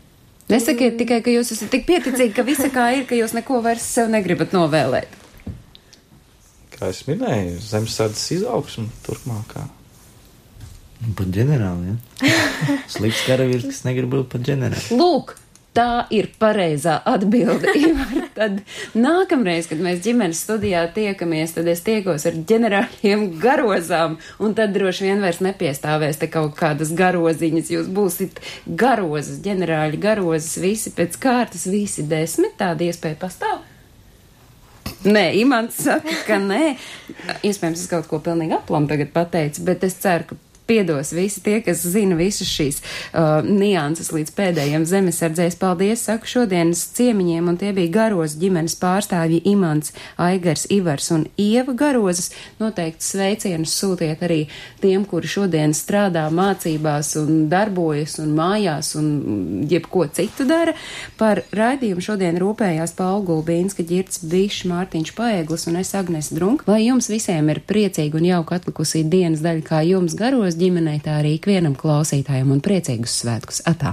Nesakiet 0.50 0.96
tikai, 0.98 1.20
ka 1.26 1.34
jūs 1.34 1.52
esat 1.54 1.70
tik 1.74 1.84
pieticīgi, 1.90 2.34
ka 2.34 2.46
visa 2.48 2.70
kā 2.74 2.88
ir, 2.98 3.04
ka 3.10 3.18
jūs 3.18 3.36
neko 3.38 3.60
vairs 3.66 3.86
sev 3.86 4.10
negribat 4.10 4.56
novēlēt. 4.56 5.18
Kā 6.74 6.90
es 6.94 7.04
minēju, 7.10 7.60
zemesardzes 7.62 8.40
izaugsmu 8.40 8.88
turpmākā. 9.06 9.68
Pat 11.00 11.30
ģenerāli, 11.32 11.94
ja? 11.94 12.32
Slikts 12.94 13.22
karavīrs, 13.28 13.70
kas 13.70 13.86
negrib 13.88 14.12
būt 14.12 14.34
pat 14.34 14.44
ģenerāli. 14.44 14.98
Lūk, 15.00 15.38
tā 15.76 16.06
ir 16.12 16.28
pareizā 16.42 16.98
atbilde. 17.08 17.72
Tad 18.40 18.60
nākamreiz, 19.00 19.70
kad 19.70 19.80
mēs 19.84 20.02
ģimenes 20.04 20.42
studijā 20.46 20.82
tiekamies, 20.96 21.56
tad 21.56 21.68
es 21.72 21.82
tiekos 21.84 22.24
ar 22.30 22.38
ģenerāļiem 22.48 23.26
garozām, 23.42 24.16
un 24.40 24.56
tad 24.56 24.72
droši 24.76 25.10
vien 25.10 25.24
vairs 25.24 25.42
nepiestāvēs 25.44 26.22
te 26.22 26.30
kaut 26.32 26.54
kādas 26.60 26.94
garoziņas. 26.96 27.72
Jūs 27.74 27.90
būsiet 27.96 28.40
garozas, 28.80 29.42
ģenerāļi 29.44 30.00
garozas, 30.00 30.56
visi 30.64 30.94
pēc 30.96 31.20
kārtas, 31.20 31.68
visi 31.68 32.08
desmit, 32.08 32.56
tāda 32.62 32.88
iespēja 32.88 33.20
pastāv. 33.20 33.60
Nē, 35.04 35.30
Imants 35.40 35.78
saka, 35.84 36.16
ka 36.28 36.40
nē. 36.44 36.74
Iespējams, 37.48 37.84
es 37.84 37.92
kaut 37.92 38.08
ko 38.12 38.20
pilnīgi 38.24 38.56
aplam 38.56 38.88
tagad 38.88 39.12
pateicu, 39.16 39.64
bet 39.68 39.84
es 39.88 40.00
ceru, 40.00 40.32
ka 40.32 40.40
piedos 40.70 41.14
visi 41.18 41.42
tie, 41.46 41.60
kas 41.66 41.82
zina 41.90 42.18
visas 42.20 42.50
šīs 42.50 42.80
uh, 42.84 43.42
nianses 43.46 44.12
līdz 44.14 44.34
pēdējiem 44.38 44.86
zemesardzēs. 44.90 45.58
Paldies, 45.60 46.06
saku 46.06 46.30
šodienas 46.30 46.84
ciemiņiem, 46.98 47.50
un 47.50 47.58
tie 47.60 47.74
bija 47.76 47.94
garos 47.96 48.38
ģimenes 48.40 48.78
pārstāvji 48.80 49.42
Imants, 49.50 49.96
Aigars, 50.22 50.68
Ivars 50.74 51.10
un 51.16 51.26
Ieva 51.42 51.74
garozas. 51.78 52.30
Noteikti 52.62 53.06
sveicienus 53.06 53.74
sūtiet 53.80 54.22
arī 54.26 54.44
tiem, 54.84 55.06
kuri 55.10 55.30
šodien 55.30 55.74
strādā 55.78 56.28
mācībās 56.34 57.16
un 57.22 57.48
darbojas 57.52 58.20
un 58.22 58.36
mājās 58.38 58.94
un 59.00 59.10
jebko 59.70 60.06
citu 60.14 60.46
dara. 60.50 60.76
Par 61.20 61.44
raidījumu 61.56 62.04
šodien 62.04 62.38
rūpējās 62.42 62.94
Paula 63.00 63.26
Gulbīnska, 63.26 63.86
Girts 63.90 64.22
Bišs, 64.22 64.68
Mārtiņš 64.70 65.14
Paeglis 65.18 65.68
un 65.72 65.82
es 65.82 65.96
Agnes 65.98 66.32
Drunk. 66.36 66.66
Lai 66.70 66.84
jums 66.86 67.10
visiem 67.12 67.50
ir 67.50 67.64
priecīga 67.66 68.20
un 68.20 68.30
jauka 68.30 68.60
atlikusī 68.60 69.04
dienas 69.08 69.44
daļa 69.46 69.66
kā 69.66 69.82
jums 69.88 70.16
garos 70.20 70.59
ģimenei, 70.60 71.00
tā 71.04 71.20
arī 71.22 71.38
ikvienam 71.38 71.78
klausītājam 71.80 72.52
un 72.56 72.64
priecīgus 72.64 73.22
svētkus. 73.24 73.64
Atā! 73.70 73.88